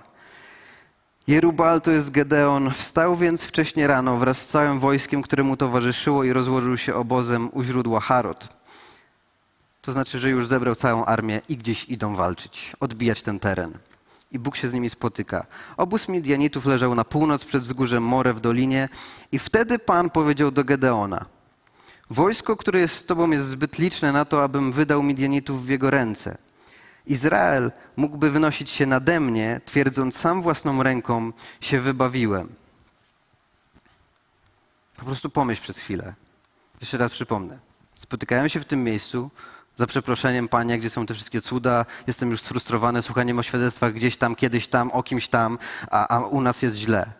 Jerubal 1.28 1.82
to 1.82 1.92
jest 1.92 2.12
Gedeon. 2.12 2.74
Wstał 2.74 3.18
więc 3.18 3.42
wcześnie 3.42 3.88
rano 3.88 4.18
wraz 4.18 4.42
z 4.42 4.48
całym 4.48 4.80
wojskiem, 4.80 5.22
które 5.22 5.44
mu 5.44 5.58
towarzyszyło 5.58 6.24
i 6.24 6.34
rozłożył 6.34 6.78
się 6.78 6.96
obozem 6.96 7.50
u 7.54 7.64
źródła 7.64 8.00
Harod. 8.00 8.48
To 9.82 9.92
znaczy, 9.92 10.20
że 10.20 10.30
już 10.30 10.48
zebrał 10.48 10.76
całą 10.76 11.06
armię 11.06 11.42
i 11.50 11.58
gdzieś 11.58 11.90
idą 11.90 12.16
walczyć, 12.16 12.74
odbijać 12.80 13.22
ten 13.22 13.40
teren. 13.40 13.78
I 14.32 14.40
Bóg 14.40 14.56
się 14.56 14.68
z 14.68 14.74
nimi 14.74 14.90
spotyka. 14.90 15.46
Obóz 15.78 16.08
Midianitów 16.08 16.66
leżał 16.66 16.96
na 16.96 17.04
północ 17.04 17.46
przed 17.46 17.64
wzgórzem 17.64 18.04
More 18.04 18.34
w 18.34 18.40
dolinie 18.40 18.90
i 19.32 19.40
wtedy 19.40 19.80
Pan 19.80 20.10
powiedział 20.10 20.52
do 20.52 20.64
Gedeona 20.64 21.26
Wojsko, 22.10 22.56
które 22.56 22.80
jest 22.80 22.96
z 22.96 23.06
tobą 23.06 23.32
jest 23.32 23.48
zbyt 23.48 23.78
liczne 23.78 24.12
na 24.12 24.26
to, 24.26 24.44
abym 24.44 24.72
wydał 24.72 25.04
Midianitów 25.04 25.66
w 25.66 25.70
jego 25.70 25.92
ręce– 25.92 26.38
Izrael 27.12 27.72
mógłby 27.96 28.32
wynosić 28.32 28.70
się 28.70 28.86
nade 28.86 29.20
mnie, 29.20 29.62
twierdząc 29.66 30.18
sam 30.18 30.42
własną 30.42 30.84
ręką 30.84 31.32
się 31.62 31.80
wybawiłem. 31.80 32.56
Po 34.98 35.06
prostu 35.06 35.30
pomyśl 35.30 35.62
przez 35.62 35.78
chwilę. 35.78 36.14
Jeszcze 36.82 36.98
raz 36.98 37.12
przypomnę. 37.12 37.60
Spotykają 37.96 38.48
się 38.48 38.60
w 38.60 38.66
tym 38.66 38.84
miejscu, 38.84 39.32
za 39.76 39.88
przeproszeniem, 39.88 40.48
Panie, 40.48 40.80
gdzie 40.80 40.90
są 40.90 41.06
te 41.06 41.14
wszystkie 41.14 41.42
cuda, 41.42 41.86
jestem 42.08 42.32
już 42.32 42.42
sfrustrowany 42.42 43.02
słuchaniem 43.02 43.40
o 43.40 43.44
świadectwach 43.44 43.94
gdzieś 43.94 44.18
tam, 44.18 44.36
kiedyś 44.36 44.68
tam, 44.68 44.92
o 44.92 45.04
kimś 45.04 45.28
tam, 45.28 45.58
a, 45.92 46.08
a 46.08 46.20
u 46.20 46.42
nas 46.42 46.62
jest 46.62 46.76
źle. 46.76 47.14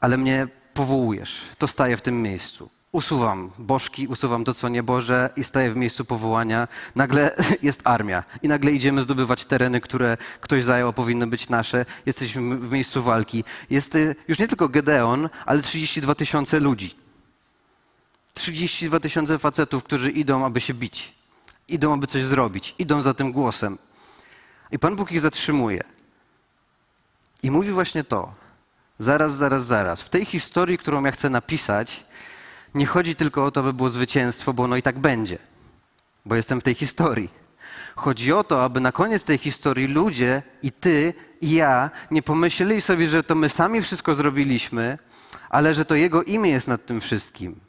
Ale 0.00 0.16
mnie 0.16 0.48
powołujesz, 0.74 1.40
to 1.58 1.68
staję 1.68 1.96
w 1.96 2.02
tym 2.02 2.22
miejscu 2.22 2.70
usuwam 2.92 3.50
bożki, 3.58 4.06
usuwam 4.06 4.44
to, 4.44 4.54
co 4.54 4.68
nieboże 4.68 5.30
i 5.36 5.44
staję 5.44 5.70
w 5.70 5.76
miejscu 5.76 6.04
powołania. 6.04 6.68
Nagle 6.94 7.36
jest 7.62 7.80
armia 7.84 8.24
i 8.42 8.48
nagle 8.48 8.72
idziemy 8.72 9.02
zdobywać 9.02 9.44
tereny, 9.44 9.80
które 9.80 10.16
ktoś 10.40 10.64
zajął, 10.64 10.92
powinny 10.92 11.26
być 11.26 11.48
nasze. 11.48 11.84
Jesteśmy 12.06 12.56
w 12.56 12.72
miejscu 12.72 13.02
walki. 13.02 13.44
Jest 13.70 13.94
y, 13.94 14.14
już 14.28 14.38
nie 14.38 14.48
tylko 14.48 14.68
Gedeon, 14.68 15.28
ale 15.46 15.62
32 15.62 16.14
tysiące 16.14 16.60
ludzi. 16.60 16.96
32 18.34 19.00
tysiące 19.00 19.38
facetów, 19.38 19.84
którzy 19.84 20.10
idą, 20.10 20.44
aby 20.44 20.60
się 20.60 20.74
bić. 20.74 21.14
Idą, 21.68 21.94
aby 21.94 22.06
coś 22.06 22.24
zrobić. 22.24 22.74
Idą 22.78 23.02
za 23.02 23.14
tym 23.14 23.32
głosem. 23.32 23.78
I 24.70 24.78
Pan 24.78 24.96
Bóg 24.96 25.12
ich 25.12 25.20
zatrzymuje. 25.20 25.84
I 27.42 27.50
mówi 27.50 27.70
właśnie 27.70 28.04
to. 28.04 28.34
Zaraz, 28.98 29.34
zaraz, 29.34 29.64
zaraz. 29.64 30.02
W 30.02 30.08
tej 30.08 30.24
historii, 30.24 30.78
którą 30.78 31.04
ja 31.04 31.12
chcę 31.12 31.30
napisać, 31.30 32.06
nie 32.74 32.86
chodzi 32.86 33.16
tylko 33.16 33.44
o 33.44 33.50
to, 33.50 33.60
aby 33.60 33.72
było 33.72 33.90
zwycięstwo, 33.90 34.52
bo 34.52 34.62
ono 34.62 34.76
i 34.76 34.82
tak 34.82 34.98
będzie, 34.98 35.38
bo 36.24 36.34
jestem 36.34 36.60
w 36.60 36.64
tej 36.64 36.74
historii. 36.74 37.30
Chodzi 37.96 38.32
o 38.32 38.44
to, 38.44 38.64
aby 38.64 38.80
na 38.80 38.92
koniec 38.92 39.24
tej 39.24 39.38
historii 39.38 39.86
ludzie 39.86 40.42
i 40.62 40.72
ty, 40.72 41.14
i 41.40 41.50
ja 41.50 41.90
nie 42.10 42.22
pomyśleli 42.22 42.80
sobie, 42.80 43.06
że 43.08 43.22
to 43.22 43.34
my 43.34 43.48
sami 43.48 43.82
wszystko 43.82 44.14
zrobiliśmy, 44.14 44.98
ale 45.48 45.74
że 45.74 45.84
to 45.84 45.94
Jego 45.94 46.22
imię 46.22 46.50
jest 46.50 46.68
nad 46.68 46.86
tym 46.86 47.00
wszystkim. 47.00 47.60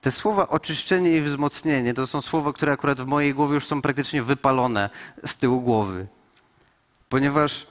Te 0.00 0.12
słowa 0.12 0.48
oczyszczenie 0.48 1.16
i 1.16 1.22
wzmocnienie 1.22 1.94
to 1.94 2.06
są 2.06 2.20
słowa, 2.20 2.52
które 2.52 2.72
akurat 2.72 3.00
w 3.00 3.06
mojej 3.06 3.34
głowie 3.34 3.54
już 3.54 3.66
są 3.66 3.82
praktycznie 3.82 4.22
wypalone 4.22 4.90
z 5.26 5.36
tyłu 5.36 5.60
głowy. 5.60 6.06
Ponieważ 7.08 7.66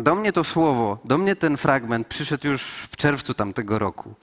do 0.00 0.14
mnie 0.14 0.32
to 0.32 0.44
słowo, 0.44 0.98
do 1.04 1.18
mnie 1.18 1.36
ten 1.36 1.56
fragment 1.56 2.06
przyszedł 2.06 2.48
już 2.48 2.62
w 2.62 2.96
czerwcu 2.96 3.34
tamtego 3.34 3.78
roku. 3.78 4.14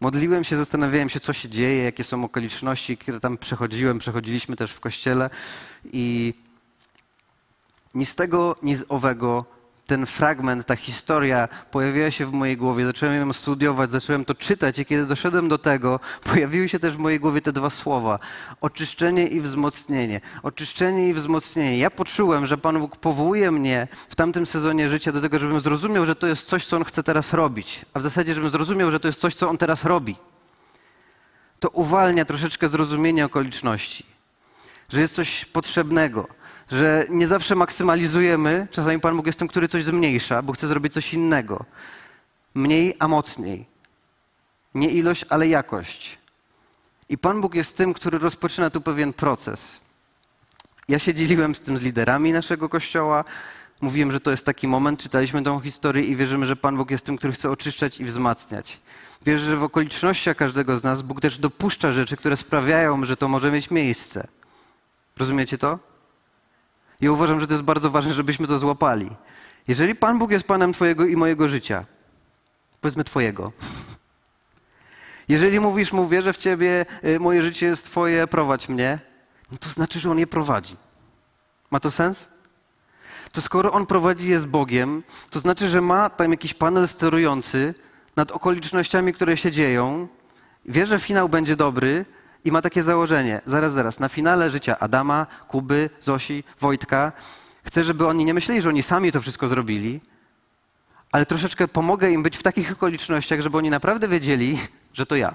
Modliłem 0.00 0.44
się, 0.44 0.56
zastanawiałem 0.56 1.08
się, 1.08 1.20
co 1.20 1.32
się 1.32 1.48
dzieje, 1.48 1.84
jakie 1.84 2.04
są 2.04 2.24
okoliczności, 2.24 2.96
które 2.96 3.20
tam 3.20 3.38
przechodziłem, 3.38 3.98
przechodziliśmy 3.98 4.56
też 4.56 4.72
w 4.72 4.80
kościele 4.80 5.30
i 5.92 6.34
ni 7.94 8.06
z 8.06 8.14
tego, 8.14 8.56
ni 8.62 8.76
z 8.76 8.84
owego 8.88 9.44
ten 9.86 10.06
fragment, 10.06 10.66
ta 10.66 10.76
historia 10.76 11.48
pojawiła 11.70 12.10
się 12.10 12.26
w 12.26 12.32
mojej 12.32 12.56
głowie, 12.56 12.86
zacząłem 12.86 13.14
ją 13.14 13.32
studiować, 13.32 13.90
zacząłem 13.90 14.24
to 14.24 14.34
czytać 14.34 14.78
i 14.78 14.84
kiedy 14.84 15.06
doszedłem 15.06 15.48
do 15.48 15.58
tego, 15.58 16.00
pojawiły 16.32 16.68
się 16.68 16.78
też 16.78 16.94
w 16.94 16.98
mojej 16.98 17.20
głowie 17.20 17.40
te 17.40 17.52
dwa 17.52 17.70
słowa. 17.70 18.18
Oczyszczenie 18.60 19.26
i 19.26 19.40
wzmocnienie. 19.40 20.20
Oczyszczenie 20.42 21.08
i 21.08 21.14
wzmocnienie. 21.14 21.78
Ja 21.78 21.90
poczułem, 21.90 22.46
że 22.46 22.58
Pan 22.58 22.78
Bóg 22.78 22.96
powołuje 22.96 23.50
mnie 23.50 23.88
w 24.08 24.14
tamtym 24.14 24.46
sezonie 24.46 24.88
życia 24.88 25.12
do 25.12 25.20
tego, 25.20 25.38
żebym 25.38 25.60
zrozumiał, 25.60 26.06
że 26.06 26.14
to 26.14 26.26
jest 26.26 26.48
coś, 26.48 26.66
co 26.66 26.76
On 26.76 26.84
chce 26.84 27.02
teraz 27.02 27.32
robić. 27.32 27.84
A 27.94 27.98
w 27.98 28.02
zasadzie, 28.02 28.34
żebym 28.34 28.50
zrozumiał, 28.50 28.90
że 28.90 29.00
to 29.00 29.08
jest 29.08 29.20
coś, 29.20 29.34
co 29.34 29.50
On 29.50 29.58
teraz 29.58 29.84
robi. 29.84 30.16
To 31.60 31.68
uwalnia 31.68 32.24
troszeczkę 32.24 32.68
zrozumienie 32.68 33.24
okoliczności. 33.24 34.06
Że 34.88 35.00
jest 35.00 35.14
coś 35.14 35.44
potrzebnego 35.44 36.28
że 36.74 37.04
nie 37.10 37.26
zawsze 37.26 37.54
maksymalizujemy. 37.54 38.68
Czasami 38.70 39.00
Pan 39.00 39.16
Bóg 39.16 39.26
jest 39.26 39.38
tym, 39.38 39.48
który 39.48 39.68
coś 39.68 39.84
zmniejsza, 39.84 40.42
bo 40.42 40.52
chce 40.52 40.68
zrobić 40.68 40.92
coś 40.92 41.14
innego. 41.14 41.64
Mniej, 42.54 42.96
a 42.98 43.08
mocniej. 43.08 43.66
Nie 44.74 44.90
ilość, 44.90 45.24
ale 45.28 45.48
jakość. 45.48 46.18
I 47.08 47.18
Pan 47.18 47.40
Bóg 47.40 47.54
jest 47.54 47.76
tym, 47.76 47.94
który 47.94 48.18
rozpoczyna 48.18 48.70
tu 48.70 48.80
pewien 48.80 49.12
proces. 49.12 49.80
Ja 50.88 50.98
się 50.98 51.14
dzieliłem 51.14 51.54
z 51.54 51.60
tym 51.60 51.78
z 51.78 51.82
liderami 51.82 52.32
naszego 52.32 52.68
kościoła. 52.68 53.24
Mówiłem, 53.80 54.12
że 54.12 54.20
to 54.20 54.30
jest 54.30 54.46
taki 54.46 54.68
moment, 54.68 55.00
czytaliśmy 55.00 55.42
tą 55.42 55.60
historię 55.60 56.04
i 56.04 56.16
wierzymy, 56.16 56.46
że 56.46 56.56
Pan 56.56 56.76
Bóg 56.76 56.90
jest 56.90 57.04
tym, 57.04 57.16
który 57.16 57.32
chce 57.32 57.50
oczyszczać 57.50 58.00
i 58.00 58.04
wzmacniać. 58.04 58.80
Wierzę, 59.26 59.46
że 59.46 59.56
w 59.56 59.64
okolicznościach 59.64 60.36
każdego 60.36 60.78
z 60.78 60.82
nas 60.82 61.02
Bóg 61.02 61.20
też 61.20 61.38
dopuszcza 61.38 61.92
rzeczy, 61.92 62.16
które 62.16 62.36
sprawiają, 62.36 63.04
że 63.04 63.16
to 63.16 63.28
może 63.28 63.50
mieć 63.52 63.70
miejsce. 63.70 64.26
Rozumiecie 65.16 65.58
to? 65.58 65.93
Ja 67.04 67.12
uważam, 67.12 67.40
że 67.40 67.46
to 67.46 67.54
jest 67.54 67.64
bardzo 67.64 67.90
ważne, 67.90 68.14
żebyśmy 68.14 68.46
to 68.46 68.58
złapali. 68.58 69.10
Jeżeli 69.68 69.94
Pan 69.94 70.18
Bóg 70.18 70.30
jest 70.30 70.46
Panem 70.46 70.72
Twojego 70.72 71.06
i 71.06 71.16
mojego 71.16 71.48
życia, 71.48 71.84
powiedzmy 72.80 73.04
Twojego. 73.04 73.52
Jeżeli 75.28 75.60
mówisz 75.60 75.92
mu, 75.92 76.08
wierzę 76.08 76.32
w 76.32 76.38
Ciebie, 76.38 76.86
y, 77.04 77.20
moje 77.20 77.42
życie 77.42 77.66
jest 77.66 77.84
Twoje, 77.84 78.26
prowadź 78.26 78.68
mnie, 78.68 78.98
no 79.52 79.58
to 79.58 79.68
znaczy, 79.68 80.00
że 80.00 80.10
On 80.10 80.18
je 80.18 80.26
prowadzi. 80.26 80.76
Ma 81.70 81.80
to 81.80 81.90
sens? 81.90 82.28
To 83.32 83.40
skoro 83.40 83.72
On 83.72 83.86
prowadzi 83.86 84.28
je 84.28 84.40
z 84.40 84.44
Bogiem, 84.44 85.02
to 85.30 85.40
znaczy, 85.40 85.68
że 85.68 85.80
ma 85.80 86.10
tam 86.10 86.30
jakiś 86.30 86.54
panel 86.54 86.88
sterujący 86.88 87.74
nad 88.16 88.32
okolicznościami, 88.32 89.12
które 89.12 89.36
się 89.36 89.52
dzieją. 89.52 90.08
Wie, 90.64 90.86
że 90.86 91.00
finał 91.00 91.28
będzie 91.28 91.56
dobry, 91.56 92.04
i 92.44 92.52
ma 92.52 92.62
takie 92.62 92.82
założenie, 92.82 93.40
zaraz, 93.46 93.72
zaraz, 93.72 94.00
na 94.00 94.08
finale 94.08 94.50
życia 94.50 94.78
Adama, 94.78 95.26
Kuby, 95.48 95.90
Zosi, 96.00 96.44
Wojtka, 96.60 97.12
chcę, 97.64 97.84
żeby 97.84 98.06
oni 98.06 98.24
nie 98.24 98.34
myśleli, 98.34 98.62
że 98.62 98.68
oni 98.68 98.82
sami 98.82 99.12
to 99.12 99.20
wszystko 99.20 99.48
zrobili, 99.48 100.00
ale 101.12 101.26
troszeczkę 101.26 101.68
pomogę 101.68 102.10
im 102.10 102.22
być 102.22 102.36
w 102.36 102.42
takich 102.42 102.72
okolicznościach, 102.72 103.40
żeby 103.40 103.58
oni 103.58 103.70
naprawdę 103.70 104.08
wiedzieli, 104.08 104.58
że 104.98 105.06
to 105.06 105.16
ja. 105.16 105.34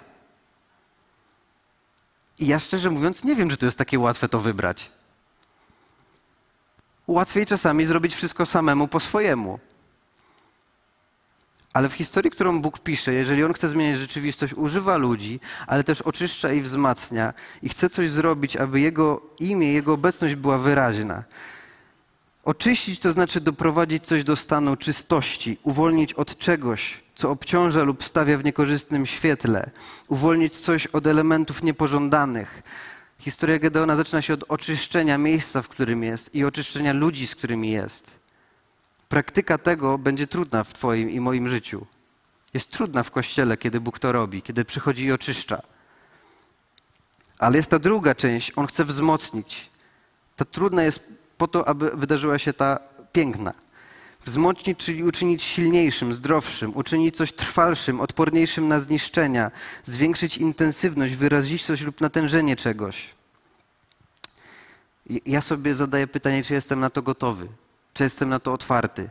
I 2.40 2.48
ja 2.48 2.60
szczerze 2.60 2.90
mówiąc 2.90 3.24
nie 3.24 3.36
wiem, 3.36 3.50
czy 3.50 3.58
to 3.58 3.66
jest 3.66 3.78
takie 3.78 4.00
łatwe 4.00 4.30
to 4.30 4.40
wybrać. 4.40 4.92
Łatwiej 7.08 7.46
czasami 7.46 7.86
zrobić 7.86 8.16
wszystko 8.16 8.46
samemu 8.46 8.88
po 8.88 9.00
swojemu. 9.00 9.60
Ale 11.74 11.90
w 11.90 11.94
historii, 11.94 12.32
którą 12.32 12.62
Bóg 12.62 12.80
pisze, 12.80 13.14
jeżeli 13.14 13.44
On 13.44 13.54
chce 13.54 13.70
zmieniać 13.70 14.00
rzeczywistość, 14.00 14.54
używa 14.54 14.98
ludzi, 14.98 15.40
ale 15.68 15.84
też 15.84 16.02
oczyszcza 16.02 16.54
i 16.54 16.62
wzmacnia 16.62 17.34
i 17.64 17.70
chce 17.70 17.90
coś 17.90 18.10
zrobić, 18.10 18.58
aby 18.58 18.80
Jego 18.80 19.22
imię, 19.40 19.74
Jego 19.74 19.94
obecność 19.94 20.36
była 20.36 20.58
wyraźna. 20.58 21.24
Oczyścić 22.44 23.00
to 23.00 23.12
znaczy 23.12 23.42
doprowadzić 23.42 24.06
coś 24.06 24.24
do 24.24 24.36
stanu 24.36 24.76
czystości, 24.76 25.58
uwolnić 25.64 26.14
od 26.14 26.38
czegoś, 26.38 27.04
co 27.16 27.30
obciąża 27.30 27.84
lub 27.84 28.04
stawia 28.04 28.38
w 28.38 28.44
niekorzystnym 28.44 29.06
świetle, 29.06 29.70
uwolnić 30.08 30.58
coś 30.58 30.88
od 30.88 31.08
elementów 31.08 31.64
niepożądanych. 31.64 32.62
Historia 33.20 33.60
Gedeona 33.60 33.96
zaczyna 33.96 34.22
się 34.22 34.34
od 34.34 34.44
oczyszczenia 34.48 35.18
miejsca, 35.18 35.62
w 35.62 35.70
którym 35.70 36.04
jest 36.04 36.36
i 36.36 36.44
oczyszczenia 36.44 36.94
ludzi, 36.94 37.28
z 37.28 37.36
którymi 37.36 37.72
jest. 37.72 38.19
Praktyka 39.10 39.58
tego 39.58 39.98
będzie 39.98 40.28
trudna 40.28 40.64
w 40.64 40.74
Twoim 40.74 41.10
i 41.10 41.20
moim 41.20 41.50
życiu. 41.50 41.86
Jest 42.54 42.72
trudna 42.72 43.04
w 43.04 43.12
kościele, 43.12 43.58
kiedy 43.58 43.82
Bóg 43.82 44.00
to 44.00 44.12
robi, 44.12 44.42
kiedy 44.42 44.66
przychodzi 44.66 45.06
i 45.06 45.12
oczyszcza. 45.12 45.62
Ale 47.40 47.58
jest 47.58 47.70
ta 47.70 47.80
druga 47.80 48.16
część, 48.16 48.52
On 48.56 48.68
chce 48.68 48.86
wzmocnić. 48.86 49.70
Ta 50.36 50.46
trudna 50.46 50.84
jest 50.84 51.04
po 51.38 51.48
to, 51.48 51.68
aby 51.68 51.92
wydarzyła 51.94 52.40
się 52.40 52.54
ta 52.54 52.80
piękna. 53.12 53.54
Wzmocnić, 54.26 54.80
czyli 54.80 55.04
uczynić 55.04 55.44
silniejszym, 55.44 56.14
zdrowszym, 56.14 56.76
uczynić 56.76 57.18
coś 57.18 57.34
trwalszym, 57.34 58.02
odporniejszym 58.02 58.68
na 58.68 58.80
zniszczenia, 58.80 59.52
zwiększyć 59.84 60.38
intensywność, 60.38 61.16
wyrazistość 61.16 61.82
lub 61.82 62.02
natężenie 62.02 62.56
czegoś. 62.56 63.10
Ja 65.26 65.42
sobie 65.42 65.76
zadaję 65.76 66.08
pytanie, 66.08 66.44
czy 66.44 66.54
jestem 66.54 66.80
na 66.80 66.90
to 66.90 67.02
gotowy, 67.02 67.48
czy 68.00 68.04
jestem 68.04 68.30
na 68.30 68.40
to 68.40 68.54
otwarty. 68.54 69.10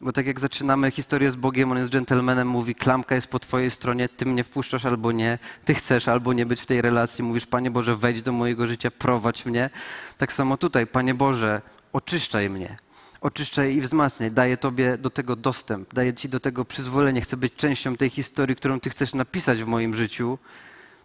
Bo 0.00 0.12
tak 0.12 0.26
jak 0.26 0.40
zaczynamy 0.40 0.90
historię 0.90 1.30
z 1.30 1.36
Bogiem, 1.36 1.72
on 1.72 1.78
jest 1.78 1.90
dżentelmenem, 1.90 2.48
mówi, 2.48 2.74
klamka 2.74 3.14
jest 3.14 3.26
po 3.26 3.38
twojej 3.38 3.70
stronie, 3.70 4.08
ty 4.08 4.26
mnie 4.26 4.44
wpuszczasz 4.44 4.84
albo 4.84 5.12
nie, 5.12 5.38
ty 5.64 5.74
chcesz 5.74 6.08
albo 6.08 6.32
nie 6.32 6.46
być 6.46 6.60
w 6.60 6.66
tej 6.66 6.82
relacji, 6.82 7.24
mówisz, 7.24 7.46
Panie 7.46 7.70
Boże, 7.70 7.96
wejdź 7.96 8.22
do 8.22 8.32
mojego 8.32 8.66
życia, 8.66 8.90
prowadź 8.90 9.46
mnie. 9.46 9.70
Tak 10.18 10.32
samo 10.32 10.56
tutaj, 10.56 10.86
Panie 10.86 11.14
Boże, 11.14 11.62
oczyszczaj 11.92 12.50
mnie, 12.50 12.76
oczyszczaj 13.20 13.74
i 13.76 13.80
wzmacniaj, 13.80 14.30
daję 14.30 14.56
Tobie 14.56 14.98
do 14.98 15.10
tego 15.10 15.36
dostęp, 15.36 15.94
daję 15.94 16.14
Ci 16.14 16.28
do 16.28 16.40
tego 16.40 16.64
przyzwolenie, 16.64 17.20
chcę 17.20 17.36
być 17.36 17.54
częścią 17.54 17.96
tej 17.96 18.10
historii, 18.10 18.56
którą 18.56 18.80
Ty 18.80 18.90
chcesz 18.90 19.14
napisać 19.14 19.62
w 19.62 19.66
moim 19.66 19.94
życiu 19.94 20.38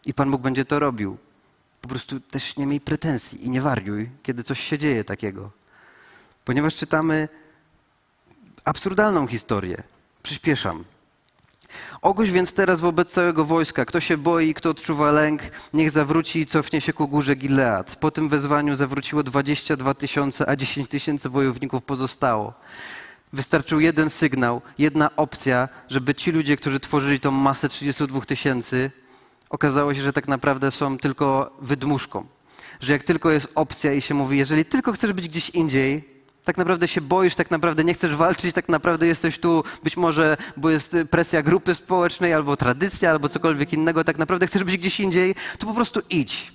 i 0.06 0.13
Pan 0.13 0.32
Bóg 0.32 0.41
będzie 0.41 0.65
to 0.65 0.80
robił. 0.80 1.17
Po 1.82 1.88
prostu 1.88 2.19
też 2.19 2.58
nie 2.58 2.65
miej 2.65 2.82
pretensji 2.82 3.45
i 3.45 3.49
nie 3.49 3.62
wariuj, 3.62 4.10
kiedy 4.23 4.43
coś 4.43 4.60
się 4.60 4.78
dzieje 4.78 5.04
takiego. 5.04 5.64
Ponieważ 6.45 6.75
czytamy 6.75 7.27
absurdalną 8.65 9.27
historię. 9.27 9.84
Przyspieszam. 10.23 10.84
Ogłoś 12.01 12.31
więc 12.31 12.53
teraz 12.53 12.79
wobec 12.79 13.12
całego 13.12 13.45
wojska, 13.45 13.86
kto 13.86 13.99
się 13.99 14.17
boi, 14.17 14.53
kto 14.53 14.69
odczuwa 14.69 15.12
lęk, 15.12 15.41
niech 15.73 15.91
zawróci 15.91 16.39
i 16.39 16.45
cofnie 16.45 16.81
się 16.81 16.93
ku 16.93 17.08
górze 17.08 17.36
Gilead. 17.36 17.95
Po 17.95 18.12
tym 18.12 18.29
wezwaniu 18.29 18.75
zawróciło 18.75 19.23
22 19.23 19.93
tysiące, 19.93 20.49
a 20.49 20.55
10 20.55 20.89
tysięcy 20.89 21.29
wojowników 21.29 21.84
pozostało. 21.84 22.53
Wystarczył 23.34 23.79
jeden 23.79 24.10
sygnał, 24.10 24.62
jedna 24.77 25.15
opcja, 25.15 25.69
żeby 25.89 26.15
ci 26.15 26.31
ludzie, 26.31 26.58
którzy 26.58 26.79
tworzyli 26.79 27.19
tą 27.19 27.31
masę 27.31 27.69
32 27.69 28.21
tysięcy, 28.21 28.91
okazało 29.49 29.93
się, 29.93 30.01
że 30.01 30.13
tak 30.13 30.27
naprawdę 30.27 30.71
są 30.71 30.97
tylko 30.97 31.58
wydmuszką. 31.62 32.25
Że 32.79 32.93
jak 32.93 33.03
tylko 33.03 33.31
jest 33.31 33.47
opcja 33.55 33.93
i 33.93 34.01
się 34.01 34.13
mówi, 34.13 34.38
jeżeli 34.38 34.65
tylko 34.65 34.91
chcesz 34.91 35.13
być 35.13 35.27
gdzieś 35.27 35.49
indziej, 35.49 36.14
tak 36.45 36.58
naprawdę 36.58 36.88
się 36.88 37.01
boisz, 37.01 37.36
tak 37.36 37.51
naprawdę 37.51 37.84
nie 37.84 37.93
chcesz 37.93 38.15
walczyć, 38.15 38.55
tak 38.55 38.69
naprawdę 38.69 39.08
jesteś 39.08 39.39
tu 39.39 39.63
być 39.84 39.97
może, 39.97 40.38
bo 40.58 40.69
jest 40.69 40.95
presja 41.10 41.41
grupy 41.41 41.75
społecznej, 41.75 42.34
albo 42.34 42.58
tradycja, 42.58 43.12
albo 43.12 43.29
cokolwiek 43.29 43.73
innego, 43.73 44.03
tak 44.03 44.17
naprawdę 44.17 44.47
chcesz 44.47 44.63
być 44.63 44.77
gdzieś 44.77 44.99
indziej, 44.99 45.36
to 45.60 45.67
po 45.67 45.73
prostu 45.73 46.01
idź. 46.10 46.53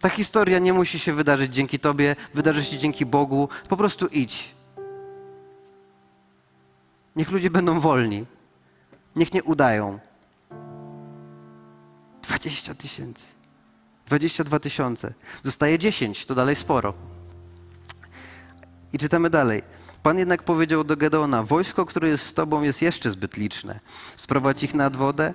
Ta 0.00 0.08
historia 0.08 0.58
nie 0.58 0.72
musi 0.72 0.98
się 0.98 1.12
wydarzyć 1.12 1.54
dzięki 1.54 1.78
Tobie, 1.78 2.16
wydarzy 2.34 2.64
się 2.64 2.78
dzięki 2.78 3.06
Bogu, 3.06 3.48
po 3.68 3.76
prostu 3.76 4.06
idź. 4.06 4.54
Niech 7.16 7.30
ludzie 7.30 7.50
będą 7.50 7.80
wolni. 7.80 8.26
Niech 9.16 9.32
nie 9.32 9.42
udają. 9.42 9.98
20 12.22 12.74
tysięcy. 12.74 13.24
22 14.06 14.58
tysiące. 14.58 15.14
Zostaje 15.42 15.78
10, 15.78 16.26
to 16.26 16.34
dalej 16.34 16.56
sporo. 16.56 17.09
I 18.92 18.98
czytamy 18.98 19.30
dalej. 19.30 19.62
Pan 20.02 20.18
jednak 20.18 20.42
powiedział 20.42 20.84
do 20.84 20.96
Gedeona, 20.96 21.42
wojsko, 21.42 21.86
które 21.86 22.08
jest 22.08 22.26
z 22.26 22.34
tobą, 22.34 22.62
jest 22.62 22.82
jeszcze 22.82 23.10
zbyt 23.10 23.36
liczne. 23.36 23.80
Sprowadź 24.16 24.62
ich 24.62 24.74
nad 24.74 24.96
wodę, 24.96 25.32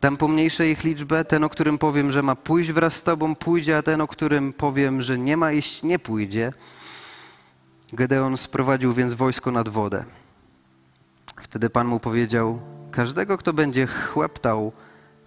tam 0.00 0.16
pomniejszę 0.16 0.68
ich 0.68 0.84
liczbę, 0.84 1.24
ten, 1.24 1.44
o 1.44 1.48
którym 1.48 1.78
powiem, 1.78 2.12
że 2.12 2.22
ma 2.22 2.36
pójść 2.36 2.72
wraz 2.72 2.94
z 2.94 3.02
tobą, 3.02 3.34
pójdzie, 3.34 3.76
a 3.76 3.82
ten, 3.82 4.00
o 4.00 4.06
którym 4.06 4.52
powiem, 4.52 5.02
że 5.02 5.18
nie 5.18 5.36
ma 5.36 5.52
iść, 5.52 5.82
nie 5.82 5.98
pójdzie. 5.98 6.52
Gedeon 7.92 8.36
sprowadził 8.36 8.92
więc 8.92 9.12
wojsko 9.12 9.50
nad 9.50 9.68
wodę. 9.68 10.04
Wtedy 11.42 11.70
Pan 11.70 11.86
mu 11.86 12.00
powiedział, 12.00 12.60
każdego, 12.90 13.38
kto 13.38 13.52
będzie 13.52 13.86
chłeptał 13.86 14.72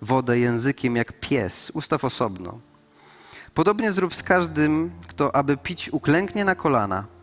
wodę 0.01 0.39
językiem 0.39 0.95
jak 0.95 1.19
pies, 1.19 1.71
ustaw 1.73 2.05
osobno. 2.05 2.59
Podobnie 3.53 3.91
zrób 3.91 4.15
z 4.15 4.23
każdym, 4.23 4.91
kto 5.07 5.35
aby 5.35 5.57
pić 5.57 5.89
uklęknie 5.89 6.45
na 6.45 6.55
kolana– 6.55 7.05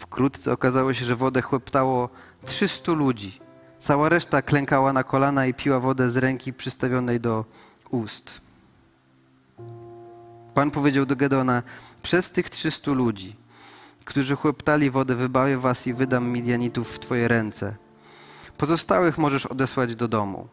Wkrótce 0.00 0.52
okazało 0.52 0.94
się, 0.94 1.04
że 1.04 1.16
wodę 1.16 1.42
chłeptało 1.42 2.08
300 2.44 2.92
ludzi. 2.92 3.40
Cała 3.78 4.08
reszta 4.08 4.42
klękała 4.42 4.92
na 4.92 5.04
kolana 5.04 5.46
i 5.46 5.54
piła 5.54 5.80
wodę 5.80 6.10
z 6.10 6.16
ręki 6.16 6.52
przystawionej 6.52 7.20
do 7.20 7.44
ust. 7.90 8.40
Pan 10.54 10.70
powiedział 10.70 11.06
do 11.06 11.16
Gedona, 11.16 11.62
przez 12.02 12.30
tych 12.30 12.50
300 12.50 12.90
ludzi, 12.90 13.36
którzy 14.04 14.36
chłeptali 14.36 14.90
wodę, 14.90 15.14
wybawię 15.14 15.58
was 15.58 15.86
i 15.86 15.94
wydam 15.94 16.28
Midianitów 16.28 16.92
w 16.92 16.98
twoje 16.98 17.28
ręce. 17.28 17.74
Pozostałych 18.58 19.18
możesz 19.18 19.46
odesłać 19.46 19.96
do 19.96 20.08
domu. 20.08 20.48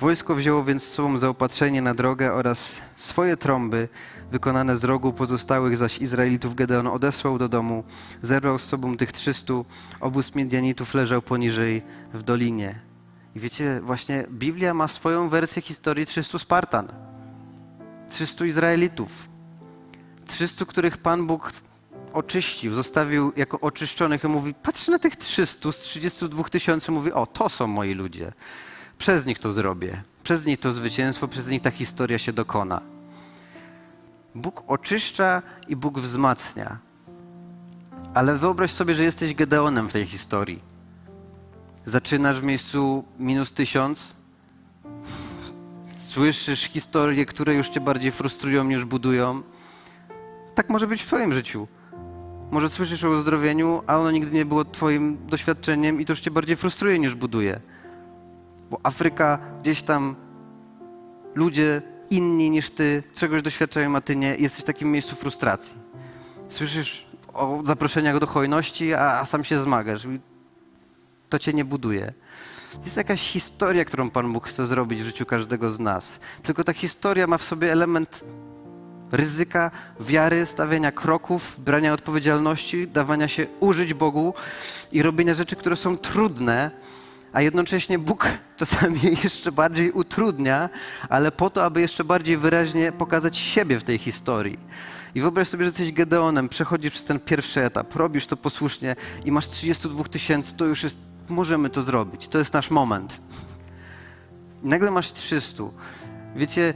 Wojsko 0.00 0.34
wzięło 0.34 0.64
więc 0.64 0.82
z 0.82 0.92
sobą 0.92 1.18
zaopatrzenie 1.18 1.82
na 1.82 1.94
drogę 1.94 2.32
oraz 2.32 2.72
swoje 2.96 3.36
trąby, 3.36 3.88
wykonane 4.30 4.76
z 4.76 4.84
rogu 4.84 5.12
pozostałych 5.12 5.76
zaś 5.76 5.98
Izraelitów 5.98 6.54
Gedeon 6.54 6.86
odesłał 6.86 7.38
do 7.38 7.48
domu, 7.48 7.84
zerwał 8.22 8.58
z 8.58 8.64
sobą 8.64 8.96
tych 8.96 9.12
trzystu, 9.12 9.64
obóz 10.00 10.34
Midianitów 10.34 10.94
leżał 10.94 11.22
poniżej 11.22 11.82
w 12.14 12.22
dolinie. 12.22 12.80
I 13.34 13.40
wiecie, 13.40 13.80
właśnie 13.84 14.24
Biblia 14.30 14.74
ma 14.74 14.88
swoją 14.88 15.28
wersję 15.28 15.62
historii 15.62 16.06
300 16.06 16.38
Spartan, 16.38 16.88
300 18.10 18.44
Izraelitów, 18.44 19.28
300, 20.26 20.64
których 20.64 20.96
Pan 20.96 21.26
Bóg 21.26 21.52
oczyścił, 22.12 22.72
zostawił 22.72 23.32
jako 23.36 23.60
oczyszczonych 23.60 24.24
i 24.24 24.28
mówi, 24.28 24.54
patrz 24.54 24.88
na 24.88 24.98
tych 24.98 25.16
300 25.16 25.72
z 25.72 25.76
32 25.76 26.44
tysięcy, 26.44 26.92
mówi, 26.92 27.12
o, 27.12 27.26
to 27.26 27.48
są 27.48 27.66
moi 27.66 27.94
ludzie. 27.94 28.32
Przez 28.98 29.26
nich 29.26 29.38
to 29.38 29.52
zrobię. 29.52 30.02
Przez 30.22 30.46
nich 30.46 30.60
to 30.60 30.72
zwycięstwo, 30.72 31.28
przez 31.28 31.48
nich 31.48 31.62
ta 31.62 31.70
historia 31.70 32.18
się 32.18 32.32
dokona. 32.32 32.97
Bóg 34.34 34.62
oczyszcza 34.66 35.42
i 35.68 35.76
Bóg 35.76 36.00
wzmacnia. 36.00 36.78
Ale 38.14 38.38
wyobraź 38.38 38.70
sobie, 38.70 38.94
że 38.94 39.04
jesteś 39.04 39.34
Gedeonem 39.34 39.88
w 39.88 39.92
tej 39.92 40.06
historii. 40.06 40.62
Zaczynasz 41.84 42.40
w 42.40 42.44
miejscu 42.44 43.04
minus 43.18 43.52
tysiąc, 43.52 44.16
słyszysz 45.96 46.60
historie, 46.60 47.26
które 47.26 47.54
już 47.54 47.68
cię 47.68 47.80
bardziej 47.80 48.12
frustrują 48.12 48.64
niż 48.64 48.84
budują. 48.84 49.42
Tak 50.54 50.68
może 50.68 50.86
być 50.86 51.02
w 51.02 51.06
twoim 51.06 51.34
życiu. 51.34 51.68
Może 52.50 52.68
słyszysz 52.68 53.04
o 53.04 53.08
uzdrowieniu, 53.08 53.82
a 53.86 53.98
ono 53.98 54.10
nigdy 54.10 54.30
nie 54.30 54.44
było 54.44 54.64
twoim 54.64 55.26
doświadczeniem 55.26 56.00
i 56.00 56.04
to 56.04 56.12
już 56.12 56.20
cię 56.20 56.30
bardziej 56.30 56.56
frustruje 56.56 56.98
niż 56.98 57.14
buduje. 57.14 57.60
Bo 58.70 58.80
Afryka 58.82 59.38
gdzieś 59.62 59.82
tam 59.82 60.16
ludzie 61.34 61.82
inni 62.10 62.50
niż 62.50 62.70
ty 62.70 63.02
czegoś 63.14 63.42
doświadczają, 63.42 63.96
a 63.96 64.00
ty 64.00 64.16
nie, 64.16 64.36
jesteś 64.36 64.60
w 64.62 64.66
takim 64.66 64.92
miejscu 64.92 65.16
frustracji. 65.16 65.78
Słyszysz 66.48 67.06
o 67.32 67.60
zaproszeniach 67.64 68.18
do 68.18 68.26
hojności, 68.26 68.94
a, 68.94 69.20
a 69.20 69.24
sam 69.24 69.44
się 69.44 69.58
zmagasz. 69.58 70.06
To 71.28 71.38
cię 71.38 71.52
nie 71.52 71.64
buduje. 71.64 72.12
Jest 72.84 72.96
jakaś 72.96 73.20
historia, 73.20 73.84
którą 73.84 74.10
Pan 74.10 74.32
Bóg 74.32 74.48
chce 74.48 74.66
zrobić 74.66 75.02
w 75.02 75.06
życiu 75.06 75.26
każdego 75.26 75.70
z 75.70 75.78
nas. 75.78 76.20
Tylko 76.42 76.64
ta 76.64 76.72
historia 76.72 77.26
ma 77.26 77.38
w 77.38 77.42
sobie 77.42 77.72
element 77.72 78.24
ryzyka, 79.12 79.70
wiary, 80.00 80.46
stawiania 80.46 80.92
kroków, 80.92 81.56
brania 81.58 81.92
odpowiedzialności, 81.92 82.88
dawania 82.88 83.28
się 83.28 83.46
użyć 83.60 83.94
Bogu 83.94 84.34
i 84.92 85.02
robienia 85.02 85.34
rzeczy, 85.34 85.56
które 85.56 85.76
są 85.76 85.96
trudne, 85.96 86.70
a 87.32 87.40
jednocześnie 87.40 87.98
Bóg 87.98 88.28
czasami 88.56 89.00
jeszcze 89.24 89.52
bardziej 89.52 89.92
utrudnia, 89.92 90.68
ale 91.08 91.32
po 91.32 91.50
to, 91.50 91.64
aby 91.64 91.80
jeszcze 91.80 92.04
bardziej 92.04 92.36
wyraźnie 92.36 92.92
pokazać 92.92 93.36
siebie 93.36 93.78
w 93.78 93.84
tej 93.84 93.98
historii. 93.98 94.58
I 95.14 95.20
wyobraź 95.20 95.48
sobie, 95.48 95.64
że 95.64 95.68
jesteś 95.68 95.92
Gedeonem, 95.92 96.48
przechodzisz 96.48 96.92
przez 96.92 97.04
ten 97.04 97.20
pierwszy 97.20 97.64
etap, 97.64 97.94
robisz 97.94 98.26
to 98.26 98.36
posłusznie 98.36 98.96
i 99.24 99.32
masz 99.32 99.48
32 99.48 100.04
tysięcy, 100.04 100.54
to 100.54 100.64
już 100.64 100.82
jest, 100.82 100.96
możemy 101.28 101.70
to 101.70 101.82
zrobić, 101.82 102.28
to 102.28 102.38
jest 102.38 102.52
nasz 102.52 102.70
moment. 102.70 103.20
Nagle 104.62 104.90
masz 104.90 105.12
300. 105.12 105.64
Wiecie, 106.36 106.74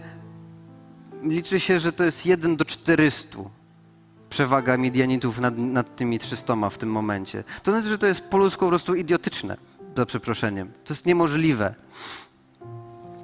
liczy 1.22 1.60
się, 1.60 1.80
że 1.80 1.92
to 1.92 2.04
jest 2.04 2.26
1 2.26 2.56
do 2.56 2.64
400 2.64 3.38
przewaga 4.30 4.76
Midianitów 4.76 5.40
nad, 5.40 5.58
nad 5.58 5.96
tymi 5.96 6.18
300 6.18 6.70
w 6.70 6.78
tym 6.78 6.90
momencie. 6.90 7.44
To 7.62 7.72
znaczy, 7.72 7.88
że 7.88 7.98
to 7.98 8.06
jest 8.06 8.20
po 8.20 8.38
ludzku 8.38 8.60
po 8.60 8.68
prostu 8.68 8.94
idiotyczne, 8.94 9.56
za 9.96 10.06
przeproszeniem. 10.06 10.68
To 10.84 10.94
jest 10.94 11.06
niemożliwe. 11.06 11.74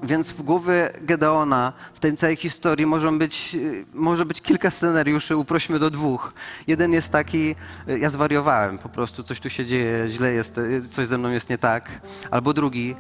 Więc 0.03 0.31
w 0.31 0.43
głowie 0.43 0.93
Gedeona 1.01 1.73
w 1.95 2.01
tej 2.01 2.17
całej 2.17 2.37
historii 2.37 2.87
może 2.87 3.13
być, 3.13 3.57
może 3.95 4.25
być 4.27 4.41
kilka 4.41 4.71
scenariuszy, 4.71 5.37
uprośmy 5.37 5.79
do 5.79 5.91
dwóch. 5.91 6.33
Jeden 6.67 6.93
jest 6.93 7.13
taki, 7.13 7.55
ja 7.87 8.11
zwariowałem, 8.11 8.79
po 8.79 8.89
prostu 8.89 9.23
coś 9.23 9.41
tu 9.41 9.51
się 9.51 9.67
dzieje, 9.67 10.09
źle 10.09 10.33
jest, 10.33 10.61
coś 10.91 11.07
ze 11.07 11.19
mną 11.19 11.31
jest 11.31 11.51
nie 11.51 11.59
tak. 11.59 12.01
Albo 12.31 12.53
drugi, 12.53 12.95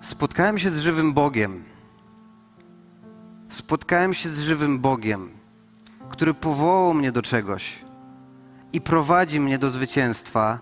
spotkałem 0.00 0.58
się 0.58 0.70
z 0.70 0.78
żywym 0.78 1.12
Bogiem. 1.12 1.64
Spotkałem 3.48 4.14
się 4.14 4.28
z 4.28 4.38
żywym 4.38 4.78
Bogiem, 4.78 5.30
który 6.08 6.34
powołał 6.34 6.94
mnie 6.94 7.12
do 7.12 7.22
czegoś 7.22 7.78
i 8.72 8.80
prowadzi 8.80 9.40
mnie 9.40 9.58
do 9.58 9.70
zwycięstwa, 9.70 10.58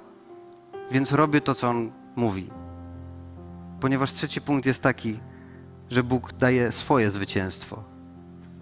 więc 0.90 1.12
robię 1.12 1.40
to, 1.40 1.54
co 1.54 1.68
On 1.68 1.92
mówi 2.16 2.50
ponieważ 3.80 4.12
trzeci 4.12 4.40
punkt 4.40 4.66
jest 4.66 4.82
taki, 4.82 5.18
że 5.90 6.02
Bóg 6.02 6.32
daje 6.32 6.72
swoje 6.72 7.10
zwycięstwo. 7.10 7.82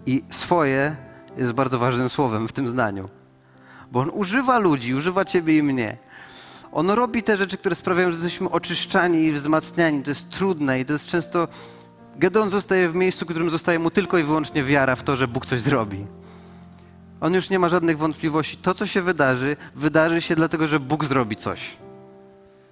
I 0.05 0.23
swoje 0.29 0.95
jest 1.37 1.51
bardzo 1.51 1.79
ważnym 1.79 2.09
słowem 2.09 2.47
w 2.47 2.51
tym 2.51 2.69
zdaniu, 2.69 3.09
bo 3.91 3.99
On 3.99 4.09
używa 4.13 4.57
ludzi, 4.57 4.95
używa 4.95 5.25
Ciebie 5.25 5.57
i 5.57 5.63
mnie. 5.63 5.97
On 6.71 6.89
robi 6.89 7.23
te 7.23 7.37
rzeczy, 7.37 7.57
które 7.57 7.75
sprawiają, 7.75 8.11
że 8.11 8.17
jesteśmy 8.17 8.49
oczyszczani 8.49 9.23
i 9.23 9.31
wzmacniani. 9.31 10.03
To 10.03 10.11
jest 10.11 10.29
trudne 10.29 10.79
i 10.79 10.85
to 10.85 10.93
jest 10.93 11.05
często. 11.05 11.47
Gedeon 12.15 12.49
zostaje 12.49 12.89
w 12.89 12.95
miejscu, 12.95 13.25
w 13.25 13.29
którym 13.29 13.49
zostaje 13.49 13.79
mu 13.79 13.91
tylko 13.91 14.17
i 14.17 14.23
wyłącznie 14.23 14.63
wiara 14.63 14.95
w 14.95 15.03
to, 15.03 15.15
że 15.15 15.27
Bóg 15.27 15.45
coś 15.45 15.61
zrobi. 15.61 16.05
On 17.21 17.33
już 17.33 17.49
nie 17.49 17.59
ma 17.59 17.69
żadnych 17.69 17.97
wątpliwości. 17.97 18.57
To, 18.57 18.73
co 18.73 18.87
się 18.87 19.01
wydarzy, 19.01 19.55
wydarzy 19.75 20.21
się 20.21 20.35
dlatego, 20.35 20.67
że 20.67 20.79
Bóg 20.79 21.05
zrobi 21.05 21.35
coś. 21.35 21.77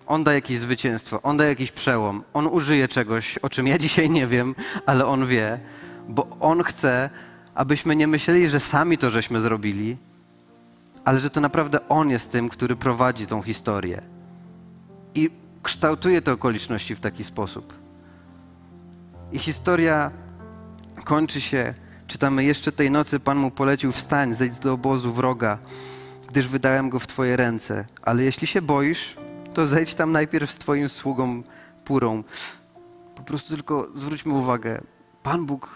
On 0.08 0.24
da 0.24 0.34
jakieś 0.34 0.60
zwycięstwo, 0.60 1.22
on 1.22 1.38
da 1.38 1.46
jakiś 1.46 1.72
przełom, 1.72 2.24
on 2.34 2.48
użyje 2.48 2.88
czegoś, 2.88 3.38
o 3.38 3.50
czym 3.50 3.67
ja 3.67 3.78
dzisiaj 3.88 4.10
nie 4.10 4.28
wiem, 4.28 4.56
ale 4.86 5.06
on 5.06 5.28
wie, 5.28 5.60
bo 6.10 6.28
on 6.39 6.63
chce, 6.63 7.10
abyśmy 7.56 7.96
nie 7.96 8.08
myśleli, 8.08 8.50
że 8.50 8.60
sami 8.60 8.98
to 8.98 9.10
żeśmy 9.10 9.41
zrobili, 9.41 9.98
ale 11.06 11.20
że 11.20 11.30
to 11.30 11.41
naprawdę 11.41 11.89
on 11.89 12.10
jest 12.10 12.32
tym, 12.32 12.50
który 12.50 12.76
prowadzi 12.76 13.28
tą 13.28 13.41
historię 13.41 14.02
i 15.15 15.30
kształtuje 15.63 16.22
te 16.22 16.32
okoliczności 16.32 16.96
w 16.96 17.00
taki 17.00 17.24
sposób. 17.24 17.74
I 19.32 19.39
historia 19.39 20.12
kończy 21.04 21.41
się, 21.41 21.74
czytamy 22.08 22.43
jeszcze 22.43 22.72
tej 22.72 22.91
nocy 22.91 23.20
Pan 23.20 23.38
mu 23.38 23.52
polecił 23.52 23.91
wstań, 23.91 24.34
zejdź 24.34 24.58
do 24.58 24.74
obozu 24.74 25.13
wroga, 25.13 25.58
gdyż 26.30 26.48
wydałem 26.48 26.89
go 26.89 27.00
w 27.00 27.08
Twoje 27.08 27.38
ręce. 27.38 27.86
Ale 28.02 28.24
jeśli 28.24 28.48
się 28.48 28.62
boisz, 28.62 29.15
to 29.58 29.67
zejdź 29.67 29.96
tam 29.96 30.12
najpierw 30.12 30.52
z 30.52 30.58
Twoim 30.58 30.89
sługą 30.89 31.43
purą. 31.86 32.24
Po 33.15 33.24
prostu 33.24 33.50
tylko 33.50 33.88
zwróćmy 33.96 34.34
uwagę, 34.34 34.82
Pan 35.24 35.46
Bóg, 35.46 35.70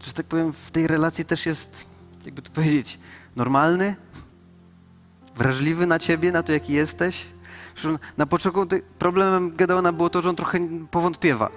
że 0.00 0.12
tak 0.12 0.26
powiem, 0.26 0.52
w 0.52 0.70
tej 0.70 0.86
relacji 0.86 1.24
też 1.24 1.46
jest, 1.46 1.86
jakby 2.24 2.42
to 2.42 2.50
powiedzieć, 2.50 2.98
normalny, 3.36 3.96
wrażliwy 5.34 5.86
na 5.86 5.98
Ciebie, 5.98 6.32
na 6.32 6.42
to, 6.42 6.52
jaki 6.52 6.72
jesteś. 6.72 7.26
Na 8.16 8.26
początku 8.26 8.66
problemem 8.98 9.56
Gedeona 9.56 9.92
było 9.92 10.10
to, 10.10 10.22
że 10.22 10.30
on 10.30 10.36
trochę 10.36 10.58
powątpiewa. 10.90 11.50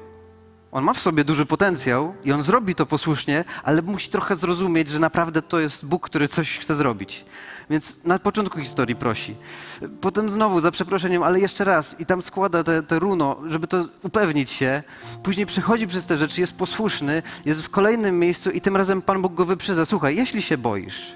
On 0.72 0.84
ma 0.84 0.94
w 0.94 1.00
sobie 1.00 1.24
duży 1.24 1.46
potencjał 1.46 2.14
i 2.26 2.32
on 2.32 2.44
zrobi 2.44 2.76
to 2.76 2.86
posłusznie, 2.86 3.46
ale 3.64 3.82
musi 3.82 4.10
trochę 4.10 4.36
zrozumieć, 4.36 4.90
że 4.90 5.00
naprawdę 5.00 5.42
to 5.42 5.60
jest 5.60 5.86
Bóg, 5.86 6.06
który 6.06 6.28
coś 6.28 6.60
chce 6.60 6.76
zrobić. 6.76 7.26
Więc 7.70 7.98
na 8.04 8.20
początku 8.20 8.60
historii 8.60 8.96
prosi. 8.96 9.36
Potem 10.02 10.32
znowu, 10.32 10.60
za 10.60 10.72
przeproszeniem, 10.72 11.24
ale 11.24 11.40
jeszcze 11.40 11.64
raz. 11.64 12.00
I 12.00 12.06
tam 12.06 12.22
składa 12.22 12.64
te, 12.64 12.84
te 12.84 13.00
runo, 13.00 13.38
żeby 13.48 13.68
to 13.68 13.86
upewnić 14.04 14.50
się. 14.50 14.84
Później 15.24 15.46
przechodzi 15.46 15.88
przez 15.88 16.06
te 16.06 16.18
rzeczy, 16.18 16.42
jest 16.42 16.54
posłuszny, 16.54 17.24
jest 17.46 17.62
w 17.62 17.70
kolejnym 17.70 18.20
miejscu 18.20 18.52
i 18.52 18.62
tym 18.62 18.78
razem 18.78 19.02
Pan 19.02 19.22
Bóg 19.22 19.34
go 19.34 19.46
wyprzedza. 19.46 19.86
Słuchaj, 19.86 20.16
jeśli 20.16 20.42
się 20.42 20.58
boisz, 20.58 21.16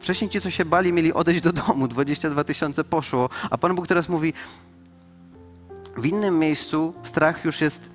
wcześniej 0.00 0.30
ci, 0.30 0.40
co 0.40 0.50
się 0.50 0.64
bali, 0.64 0.92
mieli 0.92 1.12
odejść 1.12 1.40
do 1.40 1.52
domu, 1.52 1.88
22 1.88 2.44
tysiące 2.44 2.84
poszło, 2.84 3.28
a 3.50 3.58
Pan 3.58 3.74
Bóg 3.74 3.86
teraz 3.86 4.08
mówi, 4.08 4.32
w 5.96 6.06
innym 6.06 6.38
miejscu 6.38 6.94
strach 7.02 7.44
już 7.44 7.60
jest 7.60 7.90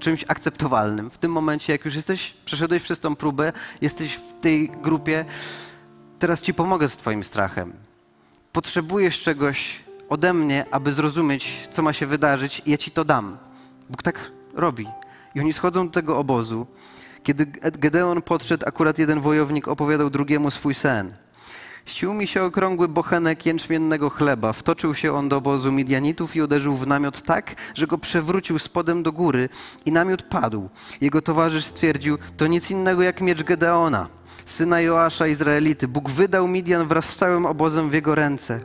czymś 0.00 0.24
akceptowalnym. 0.28 1.10
W 1.10 1.18
tym 1.18 1.32
momencie, 1.32 1.72
jak 1.72 1.84
już 1.84 1.94
jesteś, 1.94 2.34
przeszedłeś 2.44 2.82
przez 2.82 3.00
tą 3.00 3.16
próbę, 3.16 3.52
jesteś 3.80 4.14
w 4.14 4.40
tej 4.40 4.68
grupie, 4.68 5.24
teraz 6.18 6.42
ci 6.42 6.54
pomogę 6.54 6.88
z 6.88 6.96
twoim 6.96 7.24
strachem. 7.24 7.72
Potrzebujesz 8.52 9.20
czegoś 9.20 9.84
ode 10.08 10.34
mnie, 10.34 10.64
aby 10.70 10.92
zrozumieć, 10.92 11.68
co 11.70 11.82
ma 11.82 11.92
się 11.92 12.06
wydarzyć 12.06 12.62
i 12.66 12.70
ja 12.70 12.78
ci 12.78 12.90
to 12.90 13.04
dam. 13.04 13.38
Bóg 13.90 14.02
tak 14.02 14.30
robi. 14.54 14.86
I 15.34 15.40
oni 15.40 15.52
schodzą 15.52 15.86
do 15.86 15.92
tego 15.92 16.18
obozu. 16.18 16.66
Kiedy 17.22 17.46
Gedeon 17.78 18.22
podszedł, 18.22 18.68
akurat 18.68 18.98
jeden 18.98 19.20
wojownik 19.20 19.68
opowiadał 19.68 20.10
drugiemu 20.10 20.50
swój 20.50 20.74
sen. 20.74 21.12
Ścił 21.86 22.14
mi 22.14 22.26
się 22.26 22.42
okrągły 22.42 22.88
bochenek 22.88 23.46
jęczmiennego 23.46 24.10
chleba. 24.10 24.52
Wtoczył 24.52 24.94
się 24.94 25.12
on 25.12 25.28
do 25.28 25.36
obozu 25.36 25.72
Midianitów 25.72 26.36
i 26.36 26.42
uderzył 26.42 26.76
w 26.76 26.86
namiot 26.86 27.22
tak, 27.22 27.54
że 27.74 27.86
go 27.86 27.98
przewrócił 27.98 28.58
spodem 28.58 29.02
do 29.02 29.12
góry 29.12 29.48
i 29.86 29.92
namiot 29.92 30.22
padł. 30.22 30.68
Jego 31.00 31.22
towarzysz 31.22 31.64
stwierdził, 31.64 32.18
to 32.36 32.46
nic 32.46 32.70
innego 32.70 33.02
jak 33.02 33.20
miecz 33.20 33.42
Gedeona, 33.42 34.08
syna 34.48 34.80
Joasza 34.80 35.26
Izraelity. 35.26 35.88
Bóg 35.88 36.10
wydał 36.10 36.48
Midian 36.48 36.86
wraz 36.86 37.04
z 37.04 37.16
całym 37.16 37.46
obozem 37.46 37.90
w 37.90 37.94
jego 37.94 38.14
ręce. 38.14 38.60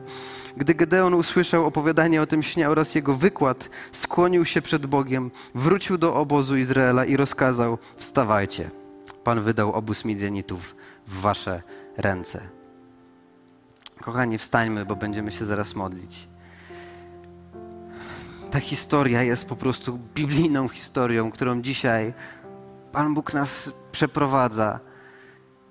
Gdy 0.58 0.74
Gedeon 0.74 1.14
usłyszał 1.14 1.66
opowiadanie 1.66 2.22
o 2.22 2.26
tym 2.26 2.44
śnie 2.44 2.70
oraz 2.70 2.96
jego 2.96 3.14
wykład, 3.14 3.70
skłonił 3.92 4.46
się 4.46 4.62
przed 4.62 4.86
Bogiem, 4.86 5.32
wrócił 5.56 5.98
do 5.98 6.14
obozu 6.14 6.58
Izraela 6.58 7.06
i 7.06 7.18
rozkazał: 7.18 7.78
Wstawajcie, 7.96 8.72
Pan 9.24 9.42
wydał 9.42 9.74
obóz 9.74 10.06
Midianitów 10.06 10.76
w 11.08 11.22
wasze 11.22 11.62
ręce. 11.98 12.42
Kochani, 14.02 14.38
wstańmy, 14.38 14.86
bo 14.86 14.96
będziemy 14.96 15.32
się 15.32 15.46
zaraz 15.46 15.76
modlić. 15.76 16.28
Ta 18.52 18.60
historia 18.60 19.24
jest 19.24 19.46
po 19.46 19.56
prostu 19.56 20.00
biblijną 20.16 20.68
historią, 20.68 21.32
którą 21.32 21.62
dzisiaj 21.62 22.14
Pan 22.92 23.14
Bóg 23.14 23.34
nas 23.34 23.72
przeprowadza. 23.92 24.80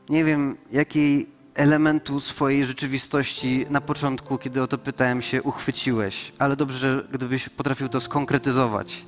Nie 0.09 0.25
wiem, 0.25 0.57
jakiej 0.73 1.27
elementu 1.55 2.21
swojej 2.21 2.67
rzeczywistości 2.67 3.67
na 3.71 3.81
początku, 3.81 4.39
kiedy 4.39 4.63
o 4.63 4.67
to 4.67 4.79
pytałem 4.79 5.23
się, 5.23 5.43
uchwyciłeś, 5.43 6.33
ale 6.39 6.57
dobrze, 6.57 7.09
gdybyś 7.13 7.49
potrafił 7.49 7.89
to 7.89 8.01
skonkretyzować. 8.01 9.05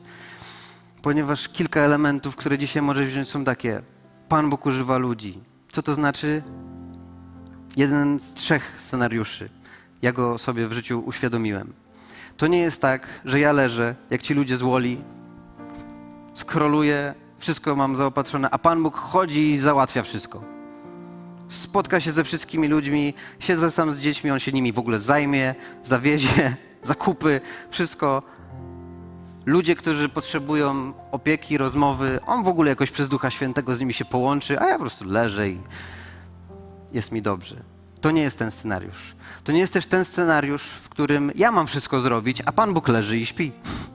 Ponieważ 1.03 1.49
kilka 1.49 1.81
elementów, 1.81 2.37
które 2.37 2.59
dzisiaj 2.59 2.83
możesz 2.83 3.09
wziąć, 3.09 3.29
są 3.29 3.45
takie. 3.45 3.83
Pan 4.29 4.51
Bóg 4.51 4.67
używa 4.67 4.99
ludzi. 4.99 5.39
Co 5.73 5.83
to 5.83 5.95
znaczy? 5.95 6.43
jeden 7.77 8.21
z 8.21 8.35
trzech 8.35 8.75
scenariuszy. 8.77 9.49
Ja 10.03 10.13
go 10.13 10.39
sobie 10.39 10.69
w 10.69 10.73
życiu 10.73 11.03
uświadomiłem. 11.07 11.73
To 12.37 12.47
nie 12.47 12.59
jest 12.59 12.81
tak, 12.81 13.21
że 13.25 13.41
ja 13.41 13.53
leżę, 13.53 13.95
jak 14.11 14.23
ci 14.23 14.35
ludzie 14.35 14.57
z 14.57 14.63
Woli, 14.63 14.99
skroluję, 16.35 17.15
wszystko 17.39 17.77
mam 17.77 17.97
zaopatrzone, 17.97 18.51
a 18.51 18.59
Pan 18.59 18.83
Bóg 18.83 18.97
chodzi 18.97 19.51
i 19.51 19.59
załatwia 19.59 20.03
wszystko. 20.03 20.54
Spotka 21.49 22.01
się 22.01 22.13
ze 22.13 22.25
wszystkimi 22.25 22.69
ludźmi, 22.69 23.15
siedzę 23.39 23.71
sam 23.71 23.93
z 23.93 23.99
dziećmi, 23.99 24.31
on 24.31 24.41
się 24.41 24.53
nimi 24.53 24.73
w 24.73 24.79
ogóle 24.79 25.01
zajmie, 25.01 25.55
zawiezie, 25.83 26.57
zakupy, 26.83 27.41
wszystko. 27.71 28.23
Ludzie, 29.47 29.77
którzy 29.77 30.09
potrzebują 30.09 30.93
opieki, 31.11 31.59
rozmowy, 31.59 32.21
on 32.27 32.45
w 32.45 32.49
ogóle 32.49 32.71
jakoś 32.71 32.91
przez 32.91 33.09
Ducha 33.09 33.31
Świętego 33.31 33.75
z 33.75 33.81
nimi 33.81 33.93
się 33.93 34.05
połączy, 34.05 34.61
a 34.61 34.67
ja 34.69 34.75
po 34.75 34.81
prostu 34.81 35.05
leżę 35.05 35.49
i 35.49 35.61
jest 36.93 37.13
mi 37.13 37.23
dobrze. 37.23 37.57
To 38.01 38.11
nie 38.11 38.23
jest 38.23 38.39
ten 38.39 38.51
scenariusz. 38.51 39.15
To 39.45 39.53
nie 39.53 39.59
jest 39.59 39.73
też 39.73 39.87
ten 39.87 40.05
scenariusz, 40.05 40.63
w 40.63 40.89
którym 40.89 41.33
ja 41.35 41.53
mam 41.53 41.67
wszystko 41.67 42.01
zrobić, 42.01 42.43
a 42.47 42.53
Pan 42.53 42.75
Bóg 42.75 42.89
leży 42.89 43.19
i 43.19 43.27
śpi. 43.27 43.53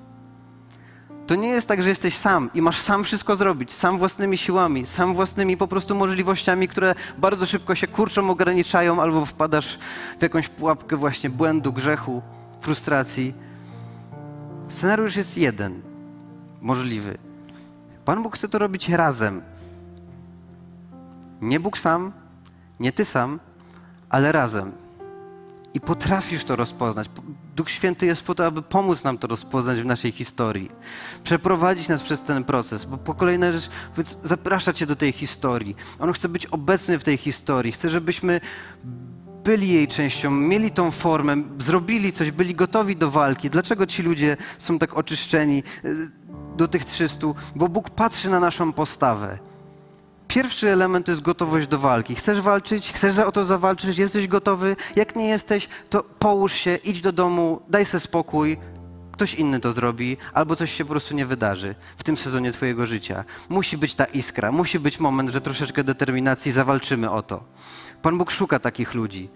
To 1.30 1.36
nie 1.36 1.48
jest 1.48 1.68
tak, 1.68 1.84
że 1.84 1.90
jesteś 1.90 2.18
sam 2.18 2.50
i 2.54 2.62
masz 2.62 2.80
sam 2.80 3.04
wszystko 3.04 3.36
zrobić, 3.36 3.74
sam 3.74 3.98
własnymi 3.98 4.38
siłami, 4.38 4.86
sam 4.86 5.14
własnymi 5.14 5.58
po 5.58 5.68
prostu 5.68 5.96
możliwościami, 5.96 6.68
które 6.68 6.96
bardzo 7.18 7.46
szybko 7.46 7.76
się 7.76 7.88
kurczą, 7.88 8.30
ograniczają, 8.30 9.02
albo 9.02 9.26
wpadasz 9.26 9.80
w 10.20 10.22
jakąś 10.22 10.48
pułapkę 10.48 10.96
właśnie 10.96 11.30
błędu, 11.30 11.74
grzechu, 11.74 12.22
frustracji. 12.60 13.34
Scenariusz 14.70 15.16
jest 15.16 15.38
jeden, 15.38 15.82
możliwy. 16.62 17.18
Pan 18.06 18.24
Bóg 18.24 18.36
chce 18.36 18.48
to 18.48 18.60
robić 18.60 18.90
razem. 18.90 19.42
Nie 21.42 21.60
Bóg 21.60 21.78
sam, 21.78 22.12
Nie 22.80 22.92
ty 22.92 23.06
sam, 23.06 23.40
ale 24.10 24.32
razem. 24.32 24.72
I 25.74 25.82
potrafisz 25.82 26.44
to 26.44 26.56
rozpoznać. 26.56 27.10
Duch 27.60 27.70
Święty 27.70 28.06
jest 28.06 28.24
po 28.24 28.36
to, 28.36 28.46
aby 28.46 28.62
pomóc 28.62 29.04
nam 29.04 29.18
to 29.18 29.28
rozpoznać 29.28 29.82
w 29.82 29.86
naszej 29.86 30.12
historii. 30.12 30.72
Przeprowadzić 31.24 31.88
nas 31.88 32.02
przez 32.02 32.24
ten 32.24 32.44
proces, 32.44 32.86
bo 32.86 32.98
po 32.98 33.14
kolejna 33.14 33.52
rzecz 33.52 33.70
zaprasza 34.24 34.74
Cię 34.74 34.86
do 34.86 34.96
tej 34.96 35.12
historii. 35.12 35.76
On 36.00 36.14
chce 36.14 36.30
być 36.30 36.46
obecny 36.46 37.00
w 37.00 37.04
tej 37.04 37.18
historii. 37.18 37.72
Chce, 37.72 37.90
żebyśmy 37.90 38.42
byli 39.44 39.70
jej 39.70 39.88
częścią, 39.88 40.32
mieli 40.32 40.72
tą 40.72 40.92
formę, 40.92 41.44
zrobili 41.60 42.12
coś, 42.12 42.32
byli 42.32 42.54
gotowi 42.54 42.96
do 42.96 43.12
walki. 43.12 43.50
Dlaczego 43.50 43.88
ci 43.88 44.04
ludzie 44.04 44.38
są 44.58 44.80
tak 44.80 44.98
oczyszczeni 44.98 45.64
y, 45.86 46.12
do 46.58 46.68
tych 46.68 46.86
300? 46.86 47.28
Bo 47.56 47.70
Bóg 47.70 47.90
patrzy 47.90 48.30
na 48.30 48.40
naszą 48.40 48.74
postawę. 48.74 49.40
Pierwszy 50.30 50.70
element 50.70 51.06
to 51.06 51.12
jest 51.12 51.22
gotowość 51.22 51.68
do 51.68 51.80
walki. 51.80 52.16
Chcesz 52.16 52.42
walczyć? 52.42 52.92
Chcesz 52.92 53.20
o 53.20 53.32
to 53.32 53.46
zawalczyć? 53.46 53.98
Jesteś 53.98 54.28
gotowy? 54.28 54.76
Jak 54.96 55.16
nie 55.16 55.28
jesteś, 55.28 55.70
to 55.90 56.04
połóż 56.04 56.54
się, 56.54 56.76
idź 56.76 57.02
do 57.02 57.12
domu, 57.12 57.62
daj 57.70 57.86
sobie 57.86 58.02
spokój. 58.02 58.58
Ktoś 59.12 59.34
inny 59.34 59.60
to 59.60 59.72
zrobi, 59.72 60.18
albo 60.34 60.56
coś 60.56 60.74
się 60.74 60.86
po 60.86 60.90
prostu 60.90 61.16
nie 61.16 61.26
wydarzy 61.26 61.76
w 61.98 62.04
tym 62.04 62.18
sezonie 62.18 62.52
Twojego 62.52 62.86
życia. 62.86 63.24
Musi 63.50 63.78
być 63.78 63.96
ta 63.96 64.06
iskra, 64.06 64.52
musi 64.52 64.80
być 64.80 65.00
moment, 65.00 65.30
że 65.30 65.42
troszeczkę 65.42 65.84
determinacji 65.84 66.52
zawalczymy 66.52 67.12
o 67.12 67.22
to. 67.22 67.44
Pan 68.02 68.18
Bóg 68.18 68.32
szuka 68.32 68.60
takich 68.60 68.94
ludzi. 68.94 69.30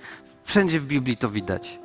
Wszędzie 0.44 0.80
w 0.80 0.86
Biblii 0.86 1.18
to 1.18 1.30
widać. 1.30 1.80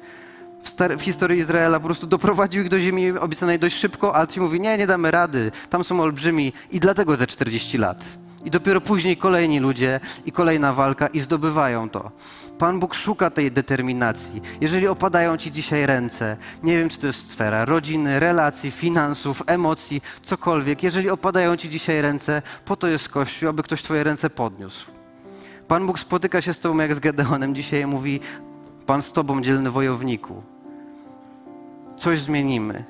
W, 0.65 0.99
w, 0.99 1.03
historii 1.03 1.41
Izraela 1.41 1.81
po 1.81 1.87
prostu 1.87 2.07
doprowadził 2.07 2.63
ich 2.63 2.69
do 2.69 2.81
ziemi 2.81 3.11
obiecanej 3.11 3.59
dość 3.59 3.77
szybko, 3.77 4.17
a 4.17 4.27
ci 4.27 4.41
mówi, 4.41 4.61
nie, 4.61 4.79
nie 4.79 4.87
damy 4.87 5.11
rady, 5.11 5.51
tam 5.71 5.85
są 5.85 6.01
olbrzymi 6.01 6.53
i 6.71 6.81
dlatego 6.81 7.17
te 7.17 7.27
40 7.27 7.79
lat. 7.79 8.28
I 8.45 8.51
dopiero 8.51 8.81
później 8.81 9.17
kolejni 9.17 9.61
ludzie 9.61 10.01
i 10.27 10.33
kolejna 10.33 10.73
walka 10.73 11.07
i 11.07 11.21
zdobywają 11.21 11.91
to. 11.91 12.11
Pan 12.59 12.81
Bóg 12.81 12.95
szuka 12.95 13.31
tej 13.31 13.53
determinacji. 13.53 14.43
Jeżeli 14.61 14.87
opadają 14.87 15.37
ci 15.37 15.53
dzisiaj 15.53 15.87
ręce, 15.87 16.37
nie 16.63 16.79
wiem 16.79 16.89
czy 16.89 16.99
to 16.99 17.07
jest 17.07 17.31
sfera 17.31 17.65
rodziny, 17.65 18.21
relacji, 18.21 18.71
finansów, 18.71 19.43
emocji, 19.47 20.03
cokolwiek, 20.23 20.83
jeżeli 20.83 21.11
opadają 21.11 21.57
ci 21.57 21.69
dzisiaj 21.69 22.03
ręce, 22.03 22.43
po 22.65 22.77
to 22.77 22.89
jest 22.89 23.09
Kościół, 23.09 23.49
aby 23.49 23.63
ktoś 23.63 23.83
twoje 23.83 24.05
ręce 24.05 24.31
podniósł. 24.31 24.87
Pan 25.69 25.87
Bóg 25.87 25.99
spotyka 25.99 26.41
się 26.41 26.55
z 26.55 26.61
tobą 26.61 26.79
jak 26.79 26.95
z 26.95 27.01
Gedeonem 27.01 27.55
dzisiaj 27.55 27.87
mówi, 27.87 28.21
Pan 28.87 29.03
z 29.03 29.13
tobą, 29.13 29.43
dzielny 29.43 29.71
wojowniku. 29.71 30.43
Coś 31.97 32.21
zmienimy. 32.21 32.85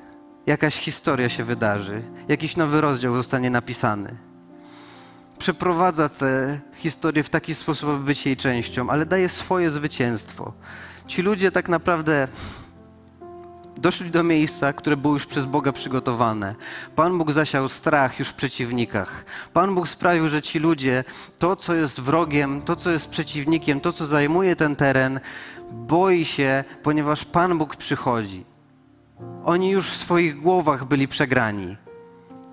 Jakaś 0.45 0.75
historia 0.75 1.29
się 1.29 1.43
wydarzy. 1.43 2.01
Jakiś 2.27 2.55
nowy 2.55 2.81
rozdział 2.81 3.15
zostanie 3.15 3.49
napisany 3.49 4.28
przeprowadza 5.39 6.09
tę 6.09 6.59
historię 6.73 7.23
w 7.23 7.29
taki 7.29 7.55
sposób, 7.55 7.89
aby 7.89 8.03
być 8.03 8.25
jej 8.25 8.37
częścią, 8.37 8.89
ale 8.89 9.05
daje 9.05 9.29
swoje 9.29 9.71
zwycięstwo. 9.71 10.53
Ci 11.07 11.21
ludzie 11.21 11.51
tak 11.51 11.69
naprawdę 11.69 12.27
doszli 13.77 14.11
do 14.11 14.23
miejsca, 14.23 14.73
które 14.73 14.97
było 14.97 15.13
już 15.13 15.25
przez 15.25 15.45
Boga 15.45 15.71
przygotowane. 15.71 16.55
Pan 16.95 17.17
Bóg 17.17 17.31
zasiał 17.31 17.69
strach 17.69 18.19
już 18.19 18.27
w 18.27 18.33
przeciwnikach. 18.33 19.25
Pan 19.53 19.75
Bóg 19.75 19.87
sprawił, 19.87 20.29
że 20.29 20.41
ci 20.41 20.59
ludzie, 20.59 21.03
to 21.39 21.55
co 21.55 21.75
jest 21.75 21.99
wrogiem, 21.99 22.61
to 22.61 22.75
co 22.75 22.91
jest 22.91 23.09
przeciwnikiem, 23.09 23.81
to 23.81 23.91
co 23.91 24.05
zajmuje 24.05 24.55
ten 24.55 24.75
teren, 24.75 25.19
boi 25.71 26.25
się, 26.25 26.63
ponieważ 26.83 27.25
Pan 27.25 27.57
Bóg 27.57 27.75
przychodzi. 27.75 28.45
Oni 29.45 29.69
już 29.69 29.89
w 29.89 29.97
swoich 29.97 30.41
głowach 30.41 30.85
byli 30.85 31.07
przegrani 31.07 31.77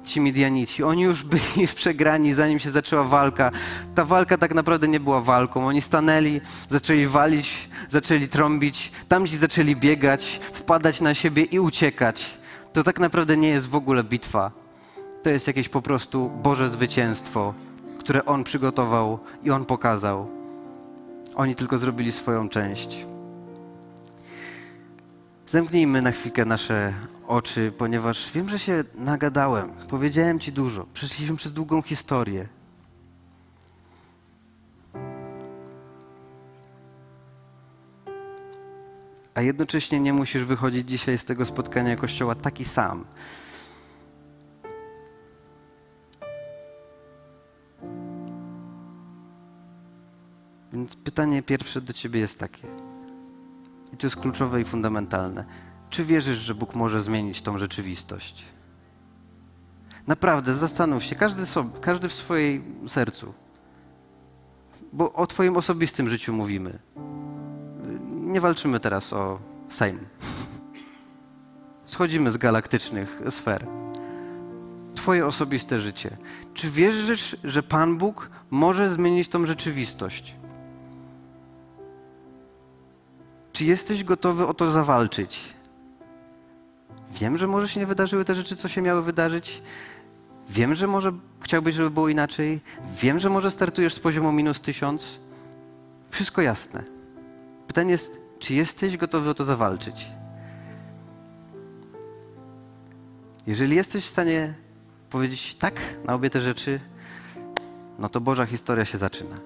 ci 0.07 0.21
Midianici. 0.21 0.83
Oni 0.83 1.03
już 1.03 1.23
byli 1.23 1.69
przegrani, 1.75 2.35
zanim 2.35 2.59
się 2.59 2.71
zaczęła 2.71 3.05
walka. 3.05 3.51
Ta 3.95 4.05
walka 4.05 4.39
tak 4.39 4.55
naprawdę 4.55 4.89
nie 4.89 5.01
była 5.01 5.21
walką. 5.21 5.67
Oni 5.67 5.81
stanęli, 5.81 6.41
zaczęli 6.69 7.07
walić, 7.07 7.69
zaczęli 7.89 8.29
trąbić, 8.29 8.93
tamci 9.09 9.37
zaczęli 9.37 9.77
biegać, 9.77 10.41
wpadać 10.53 11.01
na 11.01 11.15
siebie 11.15 11.43
i 11.43 11.61
uciekać. 11.61 12.39
To 12.73 12.83
tak 12.83 13.01
naprawdę 13.01 13.37
nie 13.37 13.49
jest 13.49 13.69
w 13.69 13.77
ogóle 13.77 14.05
bitwa. 14.05 14.51
To 15.23 15.31
jest 15.31 15.47
jakieś 15.47 15.69
po 15.69 15.83
prostu 15.83 16.31
Boże 16.43 16.69
zwycięstwo, 16.69 17.55
które 17.99 18.25
On 18.25 18.45
przygotował 18.45 19.19
i 19.45 19.51
On 19.51 19.65
pokazał. 19.65 20.31
Oni 21.35 21.55
tylko 21.55 21.79
zrobili 21.79 22.13
swoją 22.13 22.49
część. 22.49 23.07
Zamknijmy 25.47 26.03
na 26.03 26.13
chwilkę 26.13 26.45
nasze 26.45 26.93
oczy, 27.29 27.73
ponieważ 27.79 28.33
wiem, 28.33 28.49
że 28.49 28.59
się 28.59 28.85
nagadałem. 28.95 29.73
Powiedziałem 29.89 30.41
Ci 30.41 30.53
dużo. 30.53 30.87
Przeszliśmy 30.95 31.37
przez 31.37 31.53
długą 31.53 31.83
historię. 31.83 32.49
A 39.35 39.43
jednocześnie 39.43 40.01
nie 40.01 40.13
musisz 40.13 40.45
wychodzić 40.45 40.89
dzisiaj 40.89 41.19
z 41.19 41.25
tego 41.25 41.45
spotkania 41.45 41.97
kościoła 41.97 42.35
taki 42.35 42.65
sam. 42.65 43.05
Więc 50.73 50.97
pytanie 50.97 51.43
pierwsze 51.43 51.81
do 51.81 51.93
Ciebie 51.93 52.21
jest 52.21 52.39
takie. 52.39 52.69
I 53.93 53.97
to 53.97 54.07
jest 54.07 54.17
kluczowe 54.17 54.61
i 54.61 54.65
fundamentalne. 54.65 55.45
Czy 55.91 56.05
wierzysz, 56.05 56.39
że 56.39 56.55
Bóg 56.55 56.75
może 56.75 57.01
zmienić 57.01 57.43
tą 57.43 57.59
rzeczywistość? 57.59 58.45
Naprawdę, 60.07 60.55
zastanów 60.55 61.05
się, 61.05 61.17
każdy, 61.17 61.47
sobie, 61.47 61.81
każdy 61.81 62.09
w 62.09 62.13
swojej 62.13 62.63
sercu. 62.87 63.35
Bo 64.93 65.13
o 65.13 65.27
Twoim 65.27 65.57
osobistym 65.57 66.09
życiu 66.09 66.33
mówimy. 66.33 66.79
Nie 68.11 68.41
walczymy 68.41 68.81
teraz 68.81 69.13
o 69.13 69.39
Sejm. 69.69 69.99
Schodzimy 71.85 72.33
z 72.33 72.37
galaktycznych 72.37 73.21
sfer. 73.31 73.67
Twoje 74.95 75.27
osobiste 75.27 75.81
życie. 75.81 76.17
Czy 76.55 76.71
wierzysz, 76.71 77.37
że 77.45 77.63
Pan 77.63 77.99
Bóg 77.99 78.31
może 78.51 78.91
zmienić 78.91 79.29
tą 79.29 79.47
rzeczywistość? 79.47 80.35
Czy 83.53 83.65
jesteś 83.65 84.05
gotowy 84.05 84.47
o 84.47 84.55
to 84.55 84.71
zawalczyć? 84.71 85.56
Wiem, 87.11 87.39
że 87.39 87.47
może 87.47 87.69
się 87.69 87.81
nie 87.81 87.87
wydarzyły 87.87 88.25
te 88.25 88.35
rzeczy, 88.35 88.57
co 88.57 88.69
się 88.69 88.83
miały 88.83 89.03
wydarzyć. 89.03 89.63
Wiem, 90.49 90.75
że 90.75 90.87
może 90.87 91.13
chciałbyś, 91.41 91.75
żeby 91.75 91.91
było 91.91 92.09
inaczej. 92.09 92.61
Wiem, 93.03 93.19
że 93.19 93.31
może 93.31 93.51
startujesz 93.51 93.95
z 93.95 94.01
poziomu 94.01 94.33
minus 94.33 94.61
tysiąc. 94.61 95.19
Wszystko 96.11 96.43
jasne. 96.43 96.83
Pytanie 97.67 97.91
jest, 97.91 98.21
czy 98.39 98.55
jesteś 98.55 98.97
gotowy 98.97 99.31
o 99.31 99.35
to 99.35 99.45
zawalczyć? 99.45 100.07
Jeżeli 103.47 103.77
jesteś 103.77 104.05
w 104.05 104.11
stanie 104.11 104.55
powiedzieć 105.11 105.55
tak 105.55 105.75
na 106.05 106.15
obie 106.15 106.31
te 106.31 106.41
rzeczy, 106.41 106.81
no 107.99 108.09
to 108.09 108.21
Boża 108.21 108.47
historia 108.47 108.85
się 108.85 108.99
zaczyna. 108.99 109.37